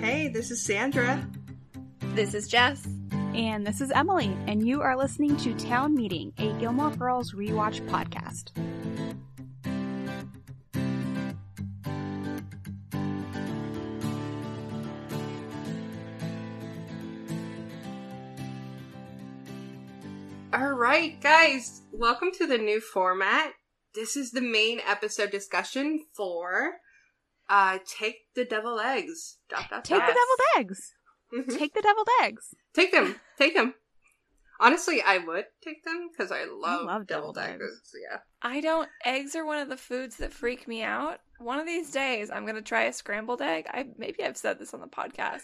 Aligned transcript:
Hey, 0.00 0.28
this 0.28 0.52
is 0.52 0.62
Sandra. 0.62 1.28
This 2.14 2.32
is 2.32 2.46
Jess. 2.46 2.86
And 3.34 3.66
this 3.66 3.80
is 3.80 3.90
Emily, 3.90 4.34
and 4.46 4.64
you 4.64 4.80
are 4.80 4.96
listening 4.96 5.36
to 5.38 5.52
Town 5.54 5.92
Meeting, 5.92 6.32
a 6.38 6.52
Gilmore 6.60 6.92
Girls 6.92 7.32
rewatch 7.32 7.84
podcast. 7.88 8.52
All 20.52 20.72
right, 20.74 21.20
guys, 21.20 21.82
welcome 21.92 22.30
to 22.38 22.46
the 22.46 22.58
new 22.58 22.80
format. 22.80 23.52
This 23.96 24.16
is 24.16 24.30
the 24.30 24.40
main 24.40 24.78
episode 24.86 25.32
discussion 25.32 26.04
for 26.14 26.74
uh 27.48 27.78
Take 27.86 28.32
the 28.34 28.44
Devil 28.44 28.78
Eggs. 28.80 29.38
Dot, 29.48 29.66
dot, 29.70 29.84
Take 29.84 29.98
dot. 29.98 30.08
the 30.08 30.12
deviled 30.14 30.40
eggs. 30.70 30.94
Mhm. 31.32 31.58
Take 31.58 31.74
the 31.74 31.82
deviled 31.82 32.08
eggs. 32.22 32.54
Take 32.74 32.92
them. 32.92 33.20
Take 33.36 33.54
them. 33.54 33.74
Honestly, 34.60 35.00
I 35.02 35.18
would 35.18 35.44
take 35.62 35.84
them 35.84 36.08
because 36.10 36.32
I 36.32 36.44
love, 36.44 36.84
love 36.86 37.06
deviled 37.06 37.36
deviled 37.36 37.62
eggs. 37.62 37.72
eggs. 37.78 37.92
Yeah. 38.10 38.18
I 38.42 38.60
don't. 38.60 38.88
Eggs 39.04 39.36
are 39.36 39.44
one 39.44 39.58
of 39.58 39.68
the 39.68 39.76
foods 39.76 40.16
that 40.16 40.32
freak 40.32 40.66
me 40.66 40.82
out. 40.82 41.20
One 41.38 41.60
of 41.60 41.66
these 41.66 41.90
days, 41.92 42.30
I'm 42.30 42.44
gonna 42.44 42.62
try 42.62 42.84
a 42.84 42.92
scrambled 42.92 43.40
egg. 43.40 43.66
I 43.70 43.86
maybe 43.96 44.24
I've 44.24 44.36
said 44.36 44.58
this 44.58 44.74
on 44.74 44.80
the 44.80 44.88
podcast. 44.88 45.42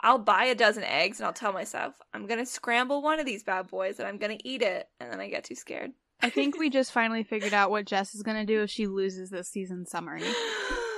I'll 0.00 0.18
buy 0.18 0.44
a 0.44 0.54
dozen 0.54 0.84
eggs 0.84 1.18
and 1.20 1.26
I'll 1.26 1.32
tell 1.32 1.52
myself 1.52 1.94
I'm 2.14 2.26
gonna 2.26 2.46
scramble 2.46 3.02
one 3.02 3.18
of 3.20 3.26
these 3.26 3.42
bad 3.42 3.68
boys 3.68 3.98
and 3.98 4.06
I'm 4.06 4.18
gonna 4.18 4.38
eat 4.44 4.62
it, 4.62 4.88
and 5.00 5.10
then 5.12 5.20
I 5.20 5.28
get 5.28 5.44
too 5.44 5.54
scared. 5.56 5.92
I 6.20 6.30
think 6.30 6.56
we 6.56 6.70
just 6.78 6.92
finally 6.92 7.24
figured 7.24 7.54
out 7.54 7.70
what 7.72 7.84
Jess 7.84 8.14
is 8.14 8.22
going 8.22 8.36
to 8.36 8.44
do 8.46 8.62
if 8.62 8.70
she 8.70 8.86
loses 8.86 9.28
this 9.30 9.48
season 9.48 9.86
summary. 9.86 10.22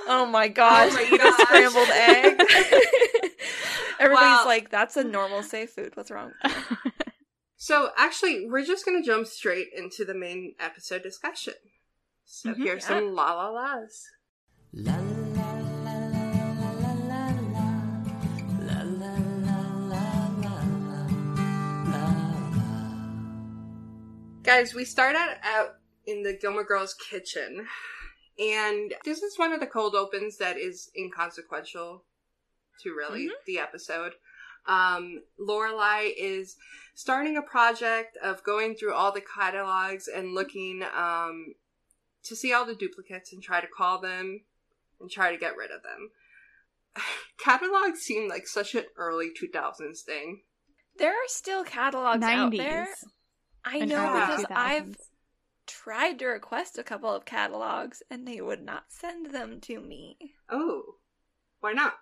Oh 0.07 0.25
my 0.25 0.47
gosh! 0.47 0.91
Oh 0.91 0.95
my 1.11 1.17
gosh. 1.17 1.39
scrambled 1.39 1.89
egg. 1.89 2.39
Everybody's 3.99 4.39
Wow. 4.39 4.43
like, 4.45 4.69
"That's 4.69 4.97
a 4.97 5.03
normal 5.03 5.41
safe 5.43 5.71
food." 5.71 5.95
What's 5.95 6.11
wrong? 6.11 6.31
So 7.57 7.89
actually, 7.97 8.47
we're 8.49 8.63
just 8.65 8.85
gonna 8.85 9.01
jump 9.01 9.25
straight 9.27 9.69
into 9.75 10.05
the 10.05 10.13
main 10.13 10.55
episode 10.59 11.01
discussion. 11.01 11.55
So 12.25 12.49
Mhm, 12.49 12.57
here's 12.57 12.83
yeah. 12.83 12.87
some 12.99 13.13
la 13.15 13.33
la 13.33 13.49
las. 13.49 14.07
La 14.73 14.93
la 14.93 14.99
la 14.99 15.51
la 15.85 15.95
la 15.95 16.29
la 17.07 17.25
la 17.25 17.31
la 17.47 18.81
la 18.83 19.13
la 19.49 19.63
la 19.89 20.01
la 20.69 21.07
Guys, 24.43 24.75
we 24.75 24.85
start 24.85 25.15
out, 25.15 25.37
out 25.43 25.75
in 26.05 26.21
the 26.21 26.33
Gilmore 26.33 26.63
Girls 26.63 26.93
kitchen, 26.93 27.65
and 28.39 28.93
this 29.03 29.21
is 29.21 29.37
one 29.37 29.53
of 29.53 29.59
the 29.59 29.67
cold 29.67 29.95
opens 29.95 30.37
that 30.37 30.57
is 30.57 30.89
inconsequential 30.97 32.03
to 32.81 32.89
really 32.89 33.29
the 33.45 33.59
episode. 33.59 34.13
Um, 34.67 35.21
Lorelai 35.39 36.11
is 36.17 36.55
starting 36.95 37.37
a 37.37 37.41
project 37.41 38.17
of 38.21 38.43
going 38.43 38.75
through 38.75 38.93
all 38.93 39.11
the 39.11 39.21
catalogs 39.21 40.07
and 40.07 40.33
looking 40.33 40.83
um, 40.95 41.53
to 42.23 42.35
see 42.35 42.51
all 42.51 42.65
the 42.65 42.75
duplicates 42.75 43.31
and 43.31 43.41
try 43.41 43.61
to 43.61 43.67
call 43.67 43.99
them 44.01 44.41
and 44.99 45.09
try 45.09 45.31
to 45.31 45.37
get 45.37 45.55
rid 45.55 45.71
of 45.71 45.83
them. 45.83 46.09
Catalogs 47.37 47.99
seem 47.99 48.27
like 48.27 48.47
such 48.47 48.75
an 48.75 48.85
early 48.97 49.29
2000s 49.29 50.01
thing. 50.01 50.41
There 50.97 51.11
are 51.11 51.27
still 51.27 51.63
catalogs 51.63 52.23
out 52.23 52.51
there. 52.51 52.87
I 53.63 53.79
know 53.79 54.13
because 54.13 54.45
I've 54.49 54.83
2000s. 54.85 54.95
Tried 55.67 56.19
to 56.19 56.27
request 56.27 56.77
a 56.77 56.83
couple 56.83 57.09
of 57.09 57.25
catalogs 57.25 58.03
and 58.09 58.27
they 58.27 58.41
would 58.41 58.61
not 58.61 58.85
send 58.89 59.33
them 59.33 59.59
to 59.61 59.79
me. 59.79 60.17
Oh, 60.49 60.95
why 61.59 61.73
not? 61.73 61.93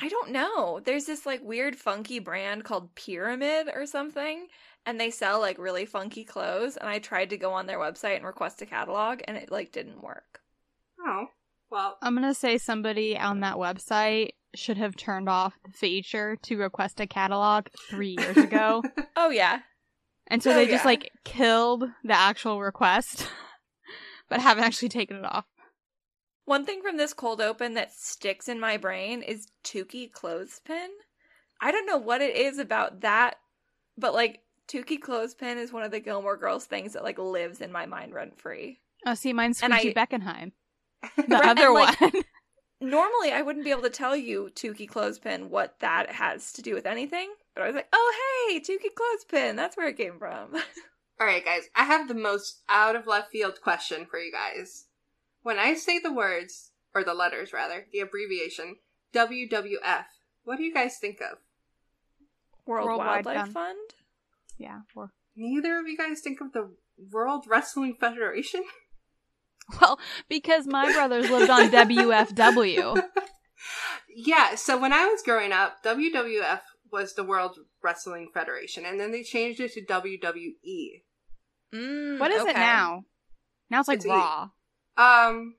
I 0.00 0.08
don't 0.08 0.30
know. 0.30 0.80
There's 0.84 1.06
this 1.06 1.24
like 1.24 1.42
weird 1.42 1.76
funky 1.76 2.18
brand 2.18 2.64
called 2.64 2.94
Pyramid 2.94 3.68
or 3.74 3.86
something 3.86 4.48
and 4.84 5.00
they 5.00 5.10
sell 5.10 5.40
like 5.40 5.58
really 5.58 5.86
funky 5.86 6.24
clothes 6.24 6.76
and 6.76 6.88
I 6.88 6.98
tried 6.98 7.30
to 7.30 7.38
go 7.38 7.52
on 7.52 7.66
their 7.66 7.78
website 7.78 8.16
and 8.16 8.26
request 8.26 8.62
a 8.62 8.66
catalog 8.66 9.20
and 9.26 9.36
it 9.36 9.50
like 9.50 9.72
didn't 9.72 10.02
work. 10.02 10.40
Oh, 11.00 11.26
well, 11.70 11.98
I'm 12.02 12.14
going 12.14 12.28
to 12.28 12.34
say 12.34 12.58
somebody 12.58 13.18
on 13.18 13.40
that 13.40 13.56
website 13.56 14.30
should 14.54 14.76
have 14.78 14.96
turned 14.96 15.28
off 15.28 15.54
the 15.64 15.72
feature 15.72 16.36
to 16.42 16.56
request 16.56 17.00
a 17.00 17.06
catalog 17.06 17.66
three 17.90 18.16
years 18.18 18.36
ago. 18.36 18.82
Oh 19.18 19.30
yeah. 19.30 19.60
And 20.28 20.42
so 20.42 20.50
Oh, 20.50 20.54
they 20.54 20.66
just 20.66 20.84
yeah. 20.84 20.88
like 20.90 21.12
killed 21.24 21.84
the 22.04 22.12
actual 22.14 22.60
request, 22.60 23.26
but 24.28 24.40
haven't 24.40 24.64
actually 24.64 24.88
taken 24.88 25.16
it 25.16 25.24
off. 25.24 25.44
One 26.44 26.64
thing 26.64 26.80
from 26.82 26.96
this 26.96 27.12
cold 27.12 27.40
open 27.40 27.74
that 27.74 27.92
sticks 27.92 28.48
in 28.48 28.60
my 28.60 28.76
brain 28.76 29.22
is 29.22 29.48
Tukey 29.64 30.10
Clothespin. 30.12 30.88
I 31.60 31.72
don't 31.72 31.86
know 31.86 31.96
what 31.96 32.20
it 32.22 32.36
is 32.36 32.58
about 32.58 33.00
that, 33.00 33.36
but 33.98 34.14
like 34.14 34.40
Tukey 34.68 35.00
Clothespin 35.00 35.58
is 35.58 35.72
one 35.72 35.82
of 35.82 35.90
the 35.90 36.00
Gilmore 36.00 36.36
Girls 36.36 36.64
things 36.66 36.92
that 36.92 37.02
like 37.04 37.18
lives 37.18 37.60
in 37.60 37.72
my 37.72 37.86
mind 37.86 38.14
rent 38.14 38.38
free. 38.38 38.78
Oh, 39.04 39.14
see, 39.14 39.32
mine's 39.32 39.62
And 39.62 39.74
I- 39.74 39.92
Beckenheim. 39.92 40.52
The 41.28 41.36
other 41.36 41.70
like, 41.70 42.00
one. 42.00 42.12
Normally, 42.80 43.32
I 43.32 43.42
wouldn't 43.42 43.64
be 43.64 43.70
able 43.70 43.82
to 43.82 43.90
tell 43.90 44.16
you 44.16 44.50
Tukey 44.54 44.88
Clothespin 44.88 45.50
what 45.50 45.78
that 45.80 46.10
has 46.12 46.52
to 46.52 46.62
do 46.62 46.74
with 46.74 46.84
anything, 46.86 47.30
but 47.56 47.62
I 47.62 47.66
was 47.66 47.74
like, 47.74 47.88
oh 47.92 48.48
hey, 48.48 48.60
Tukey 48.60 48.94
Clothespin, 48.94 49.56
that's 49.56 49.76
where 49.76 49.88
it 49.88 49.96
came 49.96 50.18
from. 50.18 50.54
all 51.20 51.26
right, 51.26 51.44
guys, 51.44 51.62
I 51.74 51.84
have 51.84 52.06
the 52.06 52.14
most 52.14 52.62
out 52.68 52.94
of 52.94 53.06
left 53.06 53.30
field 53.32 53.60
question 53.62 54.06
for 54.08 54.18
you 54.20 54.30
guys. 54.30 54.84
When 55.42 55.58
I 55.58 55.74
say 55.74 55.98
the 55.98 56.12
words, 56.12 56.72
or 56.94 57.02
the 57.02 57.14
letters 57.14 57.52
rather, 57.52 57.86
the 57.92 58.00
abbreviation, 58.00 58.76
WWF, 59.14 60.04
what 60.44 60.58
do 60.58 60.64
you 60.64 60.74
guys 60.74 60.98
think 61.00 61.20
of? 61.20 61.38
World 62.66 62.88
Worldwide 62.88 63.24
Wildlife 63.24 63.36
Fund. 63.36 63.54
Fund. 63.54 63.90
yeah. 64.58 64.80
Or, 64.94 65.12
Neither 65.36 65.78
of 65.78 65.86
you 65.86 65.96
guys 65.96 66.20
think 66.20 66.40
of 66.40 66.52
the 66.52 66.70
World 67.12 67.44
Wrestling 67.48 67.96
Federation? 68.00 68.64
well, 69.80 69.98
because 70.28 70.66
my 70.66 70.92
brothers 70.92 71.30
lived 71.30 71.50
on 71.50 71.70
WFW. 71.70 73.02
yeah, 74.16 74.54
so 74.54 74.78
when 74.78 74.92
I 74.92 75.04
was 75.06 75.22
growing 75.22 75.52
up, 75.52 75.82
WWF 75.84 76.60
was 76.96 77.12
the 77.14 77.24
World 77.24 77.58
Wrestling 77.82 78.30
Federation, 78.32 78.84
and 78.86 78.98
then 78.98 79.12
they 79.12 79.22
changed 79.22 79.60
it 79.60 79.72
to 79.74 79.84
WWE. 79.84 81.02
Mm, 81.74 82.18
What 82.18 82.30
is 82.30 82.44
it 82.44 82.54
now? 82.56 83.04
Now 83.70 83.80
it's 83.80 83.88
like 83.88 83.98
It's 83.98 84.06
E. 84.06 84.10
Raw. 84.10 84.48
Um, 84.96 85.56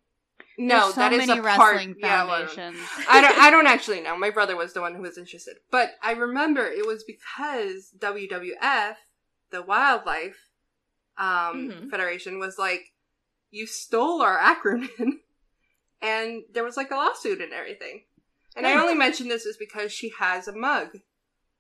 no, 0.58 0.80
There's 0.80 0.94
so 0.96 1.00
that 1.02 1.14
is 1.14 1.28
many 1.28 1.40
a 1.40 1.44
wrestling 1.44 1.96
part. 2.02 2.58
Yeah. 2.58 2.72
I 3.10 3.22
don't. 3.22 3.38
I 3.38 3.52
don't 3.52 3.68
actually 3.76 4.02
know. 4.02 4.18
My 4.18 4.32
brother 4.32 4.56
was 4.56 4.74
the 4.74 4.82
one 4.82 4.96
who 4.96 5.02
was 5.04 5.18
interested, 5.18 5.58
but 5.70 5.92
I 6.02 6.14
remember 6.14 6.66
it 6.66 6.86
was 6.88 7.04
because 7.04 7.92
WWF, 8.00 8.96
the 9.52 9.62
Wildlife 9.62 10.38
um, 11.18 11.70
Mhm. 11.72 11.90
Federation, 11.92 12.40
was 12.40 12.58
like, 12.58 12.82
you 13.52 13.68
stole 13.68 14.22
our 14.22 14.38
acronym, 14.40 15.20
and 16.02 16.44
there 16.54 16.64
was 16.64 16.78
like 16.78 16.92
a 16.92 16.96
lawsuit 16.96 17.42
and 17.42 17.54
everything. 17.54 18.04
And 18.56 18.66
I 18.66 18.74
only 18.82 18.96
mention 18.96 19.28
this 19.28 19.46
is 19.46 19.56
because 19.58 19.92
she 19.92 20.12
has 20.18 20.48
a 20.48 20.56
mug 20.56 20.88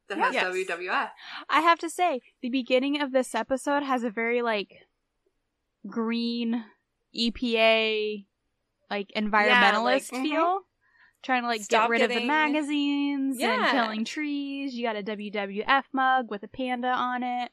that 0.09 0.17
has 0.17 0.33
Yes. 0.33 0.45
WWF. 0.45 1.09
I 1.49 1.61
have 1.61 1.79
to 1.79 1.89
say, 1.89 2.21
the 2.41 2.49
beginning 2.49 3.01
of 3.01 3.11
this 3.11 3.33
episode 3.35 3.83
has 3.83 4.03
a 4.03 4.09
very 4.09 4.41
like 4.41 4.87
green 5.87 6.65
EPA 7.15 8.25
like 8.89 9.11
environmentalist 9.15 10.11
mhm. 10.11 10.21
feel. 10.21 10.61
Trying 11.23 11.41
to 11.41 11.47
like 11.47 11.61
Stop 11.61 11.85
get 11.85 11.89
rid 11.89 12.01
of 12.03 12.09
the 12.09 12.25
magazines 12.25 13.37
Yeah. 13.39 13.55
and 13.55 13.71
killing 13.71 14.05
trees. 14.05 14.75
You 14.75 14.85
got 14.85 14.95
a 14.95 15.03
WWF 15.03 15.83
mug 15.91 16.29
with 16.29 16.43
a 16.43 16.47
panda 16.47 16.89
on 16.89 17.23
it. 17.23 17.51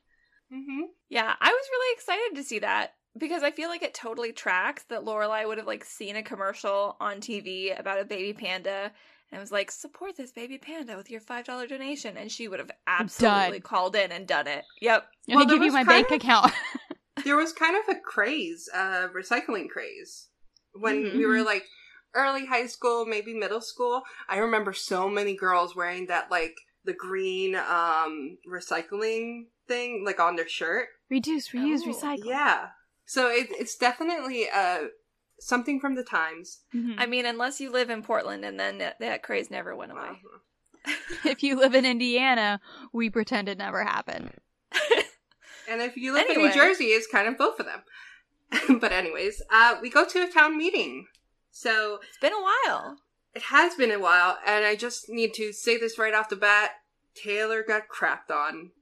Mm-hmm. 0.53 0.82
Yeah, 1.09 1.34
I 1.41 1.48
was 1.48 1.69
really 1.72 1.94
excited 1.94 2.36
to 2.36 2.44
see 2.44 2.59
that 2.60 2.94
because 3.19 3.42
I 3.42 3.50
feel 3.50 3.69
like 3.71 3.82
it 3.82 3.94
totally 3.94 4.32
tracks 4.32 4.84
that 4.84 5.03
Lorelai 5.04 5.47
would 5.47 5.59
have 5.59 5.66
like 5.66 5.84
seen 5.84 6.15
a 6.15 6.22
commercial 6.22 6.97
on 7.00 7.16
TV 7.16 7.78
about 7.78 8.00
a 8.00 8.04
baby 8.04 8.33
panda 8.33 8.92
and 9.32 9.41
was 9.41 9.50
like, 9.53 9.71
support 9.71 10.16
this 10.16 10.30
baby 10.32 10.59
panda 10.59 10.97
with 10.97 11.10
your 11.10 11.21
five 11.21 11.44
dollar 11.44 11.66
donation, 11.66 12.16
and 12.16 12.30
she 12.30 12.48
would 12.48 12.59
have 12.60 12.71
absolutely 12.86 13.60
called 13.60 13.97
in 13.97 14.12
and 14.12 14.26
done 14.26 14.47
it. 14.47 14.65
Yep. 14.80 15.06
Let 15.28 15.34
Well, 15.36 15.44
me 15.47 15.53
give 15.53 15.62
you 15.62 15.72
my 15.72 15.84
bank 15.84 16.10
of- 16.10 16.16
account. 16.16 16.53
there 17.24 17.36
was 17.36 17.53
kind 17.53 17.76
of 17.76 17.97
a 17.97 17.98
craze, 18.00 18.68
uh, 18.74 19.09
recycling 19.16 19.68
craze 19.68 20.28
when 20.72 21.04
Mhm. 21.04 21.16
we 21.16 21.26
were 21.26 21.42
like 21.42 21.65
early 22.15 22.47
high 22.47 22.66
school, 22.66 23.04
maybe 23.06 23.34
middle 23.34 23.60
school. 23.60 24.03
I 24.28 24.38
remember 24.38 24.72
so 24.72 25.09
many 25.09 25.34
girls 25.36 25.74
wearing 25.74 26.06
that 26.06 26.30
like 26.30 26.54
the 26.84 26.92
green 26.92 27.54
um 27.56 28.38
recycling 28.47 29.47
thing 29.66 30.04
like 30.04 30.21
on 30.21 30.36
their 30.36 30.48
shirt. 30.48 30.88
Reduce, 31.10 31.48
reuse, 31.50 31.80
Oh, 31.84 31.88
recycle. 31.92 32.26
Yeah. 32.26 32.68
So 33.06 33.28
it, 33.30 33.48
it's 33.50 33.76
definitely 33.76 34.48
uh 34.48 34.84
something 35.45 35.79
from 35.81 35.95
the 35.95 36.05
times. 36.05 36.61
Mhm. 36.75 36.95
I 36.99 37.07
mean, 37.07 37.27
unless 37.27 37.61
you 37.61 37.71
live 37.71 37.91
in 37.91 38.03
Portland, 38.03 38.45
and 38.45 38.59
then 38.59 38.79
that, 38.79 38.99
that 39.01 39.23
craze 39.23 39.51
never 39.51 39.75
went 39.77 39.93
away. 39.93 40.01
Uh-huh. 40.87 40.95
if 41.25 41.43
you 41.43 41.57
live 41.57 41.75
in 41.75 41.85
Indiana, 41.85 42.61
we 42.93 43.09
pretend 43.11 43.49
it 43.49 43.59
never 43.59 43.85
happened. 43.85 44.33
And 45.67 45.81
if 45.81 45.97
you 45.97 46.13
live 46.13 46.29
in 46.29 46.37
New 46.37 46.53
Jersey, 46.53 46.87
it's 46.89 47.07
kind 47.07 47.27
of 47.27 47.39
both 47.39 47.59
of 47.59 47.65
them. 47.65 48.79
but 48.81 48.93
anyways, 48.93 49.41
uh 49.51 49.77
we 49.81 49.89
go 49.89 50.05
to 50.07 50.23
a 50.23 50.31
town 50.31 50.59
meeting. 50.59 51.07
So 51.51 52.01
It's 52.07 52.19
been 52.19 52.35
a 52.35 52.43
while. 52.43 52.99
it 53.35 53.43
has 53.45 53.75
been 53.75 53.91
a 53.91 53.99
while, 53.99 54.37
and 54.47 54.67
I 54.67 54.77
just 54.77 55.09
need 55.09 55.33
to 55.35 55.55
say 55.55 55.79
this 55.79 55.99
right 55.99 56.13
off 56.13 56.29
the 56.29 56.37
bat. 56.37 56.73
Taylor 57.15 57.63
got 57.63 57.89
crapped 57.89 58.31
on. 58.31 58.73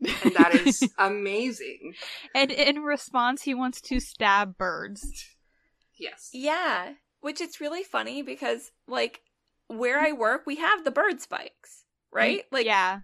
And 0.00 0.32
that 0.36 0.54
is 0.54 0.88
amazing. 0.96 1.94
And 2.36 2.52
in 2.52 2.82
response, 2.84 3.42
he 3.42 3.52
wants 3.52 3.80
to 3.80 3.98
stab 3.98 4.56
birds. 4.56 5.34
Yes. 5.98 6.30
Yeah, 6.32 6.94
which 7.20 7.40
it's 7.40 7.60
really 7.60 7.82
funny 7.82 8.22
because 8.22 8.70
like 8.86 9.20
where 9.68 9.98
I 10.00 10.12
work, 10.12 10.42
we 10.46 10.56
have 10.56 10.84
the 10.84 10.90
bird 10.90 11.20
spikes, 11.20 11.84
right? 12.12 12.44
Like 12.52 12.66
yeah. 12.66 13.00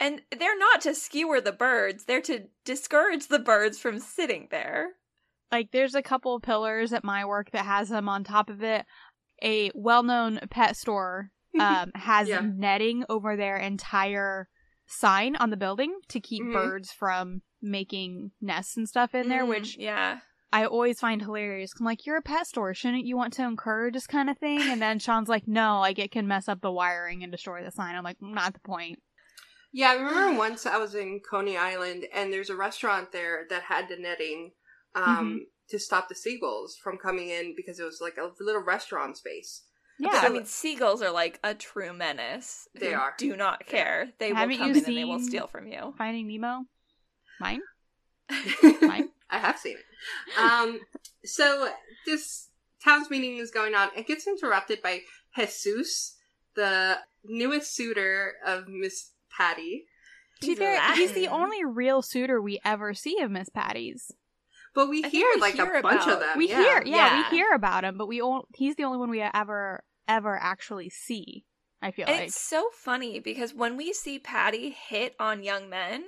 And 0.00 0.22
they're 0.36 0.58
not 0.58 0.80
to 0.82 0.94
skewer 0.94 1.40
the 1.40 1.52
birds, 1.52 2.04
they're 2.04 2.20
to 2.22 2.48
discourage 2.64 3.28
the 3.28 3.38
birds 3.38 3.78
from 3.78 3.98
sitting 4.00 4.48
there. 4.50 4.88
Like 5.52 5.70
there's 5.70 5.94
a 5.94 6.02
couple 6.02 6.34
of 6.34 6.42
pillars 6.42 6.92
at 6.92 7.04
my 7.04 7.24
work 7.24 7.52
that 7.52 7.64
has 7.64 7.88
them 7.90 8.08
on 8.08 8.24
top 8.24 8.50
of 8.50 8.62
it. 8.62 8.84
A 9.42 9.70
well-known 9.74 10.40
pet 10.50 10.76
store 10.76 11.30
um, 11.60 11.92
has 11.94 12.28
Yeah. 12.28 12.40
netting 12.40 13.04
over 13.08 13.36
their 13.36 13.56
entire 13.56 14.48
sign 14.86 15.36
on 15.36 15.50
the 15.50 15.56
building 15.56 16.00
to 16.08 16.20
keep 16.20 16.42
Mhm. 16.42 16.52
birds 16.52 16.92
from 16.92 17.42
making 17.62 18.32
nests 18.40 18.76
and 18.76 18.88
stuff 18.88 19.14
in 19.14 19.28
there, 19.28 19.44
Mm, 19.44 19.48
which 19.48 19.76
yeah. 19.78 20.20
I 20.54 20.66
always 20.66 21.00
find 21.00 21.20
hilarious. 21.20 21.72
I'm 21.76 21.84
like, 21.84 22.06
you're 22.06 22.16
a 22.16 22.22
pet 22.22 22.46
store. 22.46 22.74
Shouldn't 22.74 23.04
you 23.04 23.16
want 23.16 23.32
to 23.32 23.42
encourage 23.42 23.94
this 23.94 24.06
kind 24.06 24.30
of 24.30 24.38
thing? 24.38 24.60
And 24.60 24.80
then 24.80 25.00
Sean's 25.00 25.28
like, 25.28 25.48
no, 25.48 25.80
like 25.80 25.98
it 25.98 26.12
can 26.12 26.28
mess 26.28 26.48
up 26.48 26.60
the 26.60 26.70
wiring 26.70 27.24
and 27.24 27.32
destroy 27.32 27.64
the 27.64 27.72
sign. 27.72 27.96
I'm 27.96 28.04
like, 28.04 28.18
not 28.20 28.54
the 28.54 28.60
point. 28.60 29.02
Yeah, 29.72 29.90
I 29.90 29.94
remember 29.94 30.38
once 30.38 30.64
I 30.64 30.76
was 30.76 30.94
in 30.94 31.20
Coney 31.28 31.56
Island, 31.56 32.04
and 32.14 32.32
there's 32.32 32.50
a 32.50 32.54
restaurant 32.54 33.10
there 33.10 33.46
that 33.50 33.62
had 33.62 33.88
the 33.88 33.96
netting 33.96 34.52
um, 34.94 35.46
to 35.70 35.80
stop 35.80 36.08
the 36.08 36.14
seagulls 36.14 36.76
from 36.76 36.98
coming 36.98 37.30
in 37.30 37.54
because 37.56 37.80
it 37.80 37.84
was 37.84 37.98
like 38.00 38.16
a 38.16 38.30
little 38.40 38.62
restaurant 38.62 39.16
space. 39.16 39.62
Yeah. 39.98 40.10
I 40.12 40.28
mean, 40.28 40.44
seagulls 40.44 41.02
are 41.02 41.10
like 41.10 41.40
a 41.42 41.54
true 41.54 41.92
menace. 41.92 42.68
They 42.78 42.92
who 42.92 42.98
are. 43.00 43.14
Do 43.18 43.34
not 43.34 43.66
care. 43.66 44.10
They 44.20 44.30
will 44.30 44.36
Haven't 44.36 44.58
come 44.58 44.68
you 44.68 44.74
in 44.74 44.84
and 44.84 44.96
they 44.96 45.04
will 45.04 45.18
steal 45.18 45.48
from 45.48 45.66
you. 45.66 45.94
Finding 45.98 46.28
Nemo? 46.28 46.66
Mine. 47.40 47.60
Mine? 48.80 49.08
I 49.34 49.38
have 49.38 49.58
seen 49.58 49.76
it. 49.76 50.38
Um, 50.38 50.80
so 51.24 51.68
this 52.06 52.48
town's 52.84 53.10
meeting 53.10 53.38
is 53.38 53.50
going 53.50 53.74
on. 53.74 53.88
It 53.96 54.06
gets 54.06 54.26
interrupted 54.26 54.82
by 54.82 55.00
Jesus, 55.36 56.16
the 56.54 56.98
newest 57.24 57.74
suitor 57.74 58.34
of 58.46 58.68
Miss 58.68 59.10
Patty. 59.36 59.86
He's 60.40 60.58
fair, 60.58 60.94
he's 60.94 61.12
the 61.12 61.28
only 61.28 61.64
real 61.64 62.02
suitor 62.02 62.40
we 62.40 62.60
ever 62.64 62.92
see 62.94 63.18
of 63.20 63.30
Miss 63.30 63.48
Patty's. 63.48 64.12
But 64.74 64.88
we 64.88 65.04
I 65.04 65.08
hear 65.08 65.28
we 65.34 65.40
like 65.40 65.54
hear 65.54 65.72
a 65.74 65.82
bunch 65.82 66.02
about- 66.02 66.14
of 66.14 66.20
them. 66.20 66.38
We 66.38 66.48
yeah. 66.50 66.56
hear, 66.56 66.82
yeah, 66.84 66.96
Yeah. 66.96 67.30
we 67.30 67.36
hear 67.36 67.52
about 67.54 67.84
him, 67.84 67.96
but 67.96 68.08
we 68.08 68.20
all, 68.20 68.46
he's 68.54 68.74
the 68.76 68.84
only 68.84 68.98
one 68.98 69.08
we 69.10 69.22
ever, 69.22 69.84
ever 70.08 70.36
actually 70.40 70.90
see. 70.90 71.44
I 71.80 71.90
feel 71.92 72.06
And 72.06 72.16
like. 72.16 72.26
it's 72.28 72.40
so 72.40 72.70
funny 72.74 73.20
because 73.20 73.54
when 73.54 73.76
we 73.76 73.92
see 73.92 74.18
Patty 74.18 74.70
hit 74.88 75.14
on 75.20 75.42
young 75.42 75.68
men, 75.70 76.04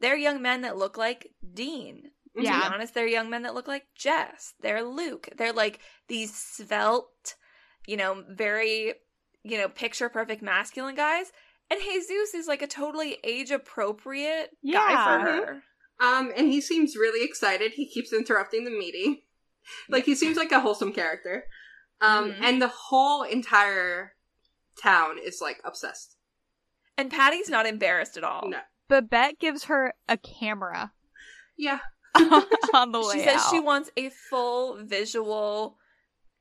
they're 0.00 0.16
young 0.16 0.40
men 0.42 0.60
that 0.62 0.76
look 0.76 0.96
like 0.96 1.30
Dean. 1.54 2.10
To 2.36 2.42
Yeah. 2.42 2.68
be 2.68 2.74
honest, 2.74 2.94
they're 2.94 3.06
young 3.06 3.30
men 3.30 3.42
that 3.42 3.54
look 3.54 3.68
like 3.68 3.86
Jess. 3.94 4.54
They're 4.60 4.82
Luke. 4.82 5.28
They're 5.36 5.52
like 5.52 5.80
these 6.08 6.34
svelte, 6.34 7.36
you 7.86 7.96
know, 7.96 8.24
very, 8.28 8.94
you 9.44 9.58
know, 9.58 9.68
picture 9.68 10.08
perfect 10.08 10.42
masculine 10.42 10.94
guys. 10.96 11.32
And 11.70 11.80
Jesus 11.80 12.34
is 12.34 12.46
like 12.48 12.62
a 12.62 12.66
totally 12.66 13.18
age 13.24 13.50
appropriate 13.50 14.50
guy 14.70 14.90
for 14.90 15.20
her. 15.30 15.62
Um, 16.00 16.32
and 16.36 16.48
he 16.48 16.60
seems 16.60 16.96
really 16.96 17.24
excited. 17.24 17.72
He 17.72 17.88
keeps 17.88 18.12
interrupting 18.12 18.64
the 18.64 18.70
meeting. 18.70 19.20
Like 19.88 20.04
he 20.04 20.14
seems 20.14 20.36
like 20.36 20.52
a 20.52 20.60
wholesome 20.60 20.92
character. 20.92 21.44
Um, 22.02 22.32
Mhm. 22.32 22.40
and 22.42 22.60
the 22.60 22.68
whole 22.68 23.22
entire 23.22 24.12
town 24.78 25.16
is 25.18 25.40
like 25.40 25.58
obsessed. 25.64 26.18
And 26.98 27.10
Patty's 27.10 27.48
not 27.48 27.64
embarrassed 27.64 28.18
at 28.18 28.24
all. 28.24 28.46
No. 28.46 28.60
Babette 28.90 29.38
gives 29.38 29.64
her 29.64 29.94
a 30.06 30.18
camera 30.18 30.92
Yeah. 31.56 31.78
on 32.74 32.92
the 32.92 33.00
way 33.00 33.14
She 33.14 33.20
says 33.24 33.40
out. 33.42 33.50
she 33.50 33.60
wants 33.60 33.90
a 33.96 34.08
full 34.10 34.76
visual 34.84 35.76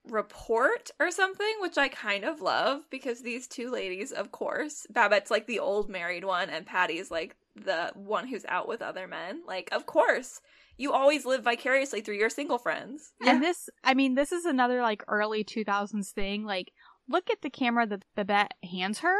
report 0.06 0.92
or 1.00 1.12
something, 1.12 1.54
which 1.60 1.78
I 1.78 1.88
kind 1.88 2.24
of 2.26 2.42
love 2.42 2.82
because 2.90 3.22
these 3.22 3.48
two 3.48 3.72
ladies, 3.72 4.12
of 4.12 4.32
course, 4.32 4.86
Babette's 4.90 5.32
like 5.32 5.48
the 5.48 5.60
old 5.60 5.90
married 5.90 6.26
one, 6.26 6.50
and 6.50 6.66
Patty's 6.66 7.10
like 7.10 7.36
the 7.56 7.92
one 7.96 8.28
who's 8.28 8.46
out 8.48 8.68
with 8.68 8.82
other 8.82 9.08
men. 9.08 9.42
Like, 9.48 9.70
of 9.72 9.86
course, 9.86 10.42
you 10.78 10.92
always 10.92 11.26
live 11.26 11.44
vicariously 11.44 12.02
through 12.02 12.16
your 12.18 12.30
single 12.30 12.58
friends. 12.58 13.14
Yeah. 13.22 13.32
And 13.34 13.44
this, 13.44 13.70
I 13.84 13.94
mean, 13.94 14.16
this 14.16 14.32
is 14.32 14.46
another 14.46 14.82
like 14.82 15.04
early 15.08 15.44
2000s 15.44 16.10
thing. 16.12 16.44
Like, 16.46 16.72
look 17.08 17.30
at 17.30 17.42
the 17.42 17.50
camera 17.50 17.86
that 17.88 18.04
Babette 18.16 18.54
hands 18.70 19.00
her. 19.00 19.16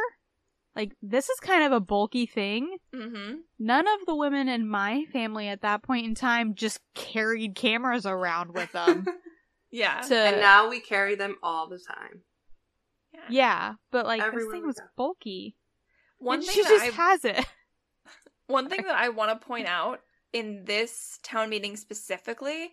Like, 0.76 0.92
this 1.02 1.28
is 1.28 1.38
kind 1.40 1.64
of 1.64 1.72
a 1.72 1.80
bulky 1.80 2.26
thing. 2.26 2.76
Mm-hmm. 2.94 3.34
None 3.60 3.86
of 3.86 4.06
the 4.06 4.14
women 4.16 4.48
in 4.48 4.68
my 4.68 5.04
family 5.12 5.48
at 5.48 5.62
that 5.62 5.82
point 5.82 6.06
in 6.06 6.14
time 6.14 6.54
just 6.54 6.80
carried 6.94 7.54
cameras 7.54 8.06
around 8.06 8.52
with 8.54 8.72
them. 8.72 9.06
Yeah. 9.70 10.02
to, 10.02 10.14
and 10.16 10.40
now 10.40 10.68
we 10.70 10.78
carry 10.78 11.16
them 11.16 11.34
all 11.42 11.68
the 11.68 11.80
time. 11.80 12.20
yeah, 13.28 13.72
but 13.90 14.06
like, 14.06 14.22
Everywhere 14.22 14.44
this 14.44 14.52
thing 14.52 14.66
was 14.68 14.76
go. 14.76 14.84
bulky. 14.96 15.56
One 16.18 16.38
and 16.38 16.46
thing 16.46 16.54
she 16.54 16.62
just 16.62 16.84
I 16.84 16.90
has 16.90 17.24
it. 17.24 17.44
One 18.46 18.68
thing 18.68 18.82
that 18.82 18.94
I 18.94 19.08
want 19.08 19.32
to 19.32 19.44
point 19.44 19.66
out 19.66 19.98
in 20.32 20.64
this 20.64 21.18
town 21.24 21.50
meeting 21.50 21.76
specifically, 21.76 22.70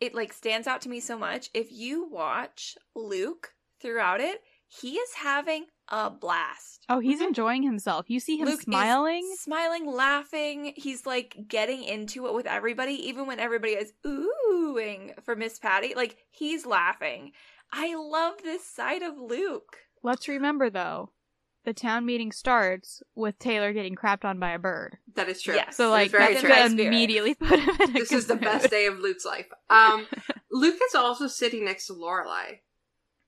it 0.00 0.14
like 0.14 0.32
stands 0.32 0.68
out 0.68 0.80
to 0.82 0.88
me 0.88 1.00
so 1.00 1.18
much. 1.18 1.50
If 1.54 1.72
you 1.72 2.08
watch 2.08 2.76
Luke 2.94 3.52
throughout 3.80 4.20
it, 4.20 4.40
he 4.68 4.92
is 4.92 5.14
having 5.14 5.66
a 5.88 6.10
blast. 6.10 6.84
Oh, 6.88 6.98
he's 7.00 7.20
Mhm. 7.20 7.28
enjoying 7.28 7.62
himself. 7.62 8.08
You 8.08 8.20
see 8.20 8.36
him 8.38 8.46
Luke 8.46 8.60
is 8.60 8.64
smiling. 8.64 9.30
smiling, 9.38 9.86
laughing. 9.86 10.72
He's 10.76 11.06
like 11.06 11.36
getting 11.48 11.82
into 11.84 12.26
it 12.26 12.34
with 12.34 12.46
everybody, 12.46 12.94
even 13.08 13.26
when 13.26 13.38
everybody 13.40 13.72
is 13.72 13.92
oohing 14.04 15.22
for 15.24 15.36
Miss 15.36 15.58
Patty. 15.58 15.94
Like 15.94 16.16
he's 16.30 16.66
laughing. 16.66 17.32
I 17.72 17.94
love 17.94 18.34
this 18.42 18.64
side 18.64 19.02
of 19.02 19.18
Luke. 19.18 19.78
Let's 20.02 20.28
remember 20.28 20.70
though, 20.70 21.10
the 21.64 21.72
town 21.72 22.04
meeting 22.04 22.30
starts 22.32 23.02
with 23.14 23.38
Taylor 23.38 23.72
getting 23.72 23.94
crapped 23.94 24.24
on 24.24 24.38
by 24.38 24.50
a 24.52 24.58
bird. 24.58 24.98
That 25.14 25.28
is 25.28 25.40
true. 25.42 25.54
Yes. 25.54 25.76
So 25.76 25.84
That 25.84 25.90
like 25.90 26.06
is 26.06 26.12
very 26.12 26.24
that's 26.34 26.36
in 26.36 26.40
true. 26.42 26.50
my 26.50 26.56
gonna 26.56 26.70
spirit. 26.70 26.86
immediately 26.88 27.34
put 27.34 27.58
him 27.58 27.68
in 27.80 27.90
a 27.90 27.92
This 27.92 28.10
good 28.10 28.18
is 28.18 28.26
the 28.26 28.34
mood. 28.34 28.44
best 28.44 28.70
day 28.70 28.86
of 28.86 28.98
Luke's 28.98 29.24
life. 29.24 29.46
Um, 29.70 30.06
Luke 30.52 30.78
is 30.88 30.94
also 30.94 31.26
sitting 31.26 31.64
next 31.64 31.86
to 31.86 31.94
Lorelai. 31.94 32.58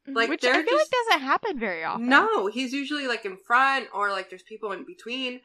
Like 0.09 0.29
Which 0.29 0.45
I 0.45 0.53
feel 0.53 0.63
just 0.65 0.93
like 0.93 1.07
doesn't 1.09 1.27
happen 1.27 1.59
very 1.59 1.83
often. 1.85 2.09
no, 2.09 2.47
he's 2.47 2.73
usually 2.73 3.07
like 3.09 3.25
in 3.25 3.37
front 3.47 3.89
or 3.93 4.11
like 4.11 4.31
there's 4.31 4.43
people 4.43 4.73
in 4.73 4.85
between. 4.87 5.41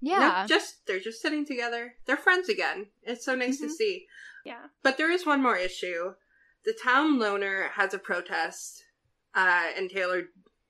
Yeah. 0.00 0.18
No, 0.42 0.46
just 0.46 0.86
they're 0.86 0.98
just 1.00 1.20
sitting 1.22 1.44
together. 1.46 1.94
They're 2.06 2.16
friends 2.16 2.48
again. 2.48 2.86
It's 3.02 3.24
so 3.24 3.34
nice 3.34 3.58
to 3.60 3.66
Mhm. 3.66 3.70
see. 3.70 4.06
yeah. 4.44 4.66
But 4.82 4.96
there 4.98 5.10
is 5.10 5.26
one 5.26 5.42
more 5.42 5.56
issue. 5.56 6.14
The 6.64 6.72
town 6.82 7.18
loner 7.18 7.68
has 7.74 7.94
a 7.94 7.98
protest, 7.98 8.82
uh, 9.34 9.68
and 9.76 9.88
Taylor 9.90 10.28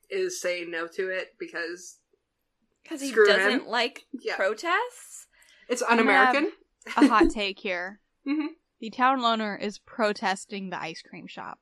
is 0.08 0.40
saying 0.40 0.70
no 0.70 0.86
to 0.88 1.08
it 1.08 1.34
because 1.38 1.98
Because 2.82 3.00
he 3.00 3.12
doesn't 3.12 3.68
like 3.68 4.06
yeah, 4.12 4.36
protests. 4.36 5.28
it's 5.68 5.82
un-American. 5.82 6.52
a 6.96 7.06
hot 7.08 7.30
take 7.30 7.60
here. 7.60 8.00
Mhm. 8.26 8.48
The 8.80 8.90
town 8.90 9.20
loner 9.20 9.56
is 9.56 9.78
protesting 9.78 10.70
the 10.70 10.80
ice 10.80 11.00
cream 11.02 11.26
shop. 11.26 11.58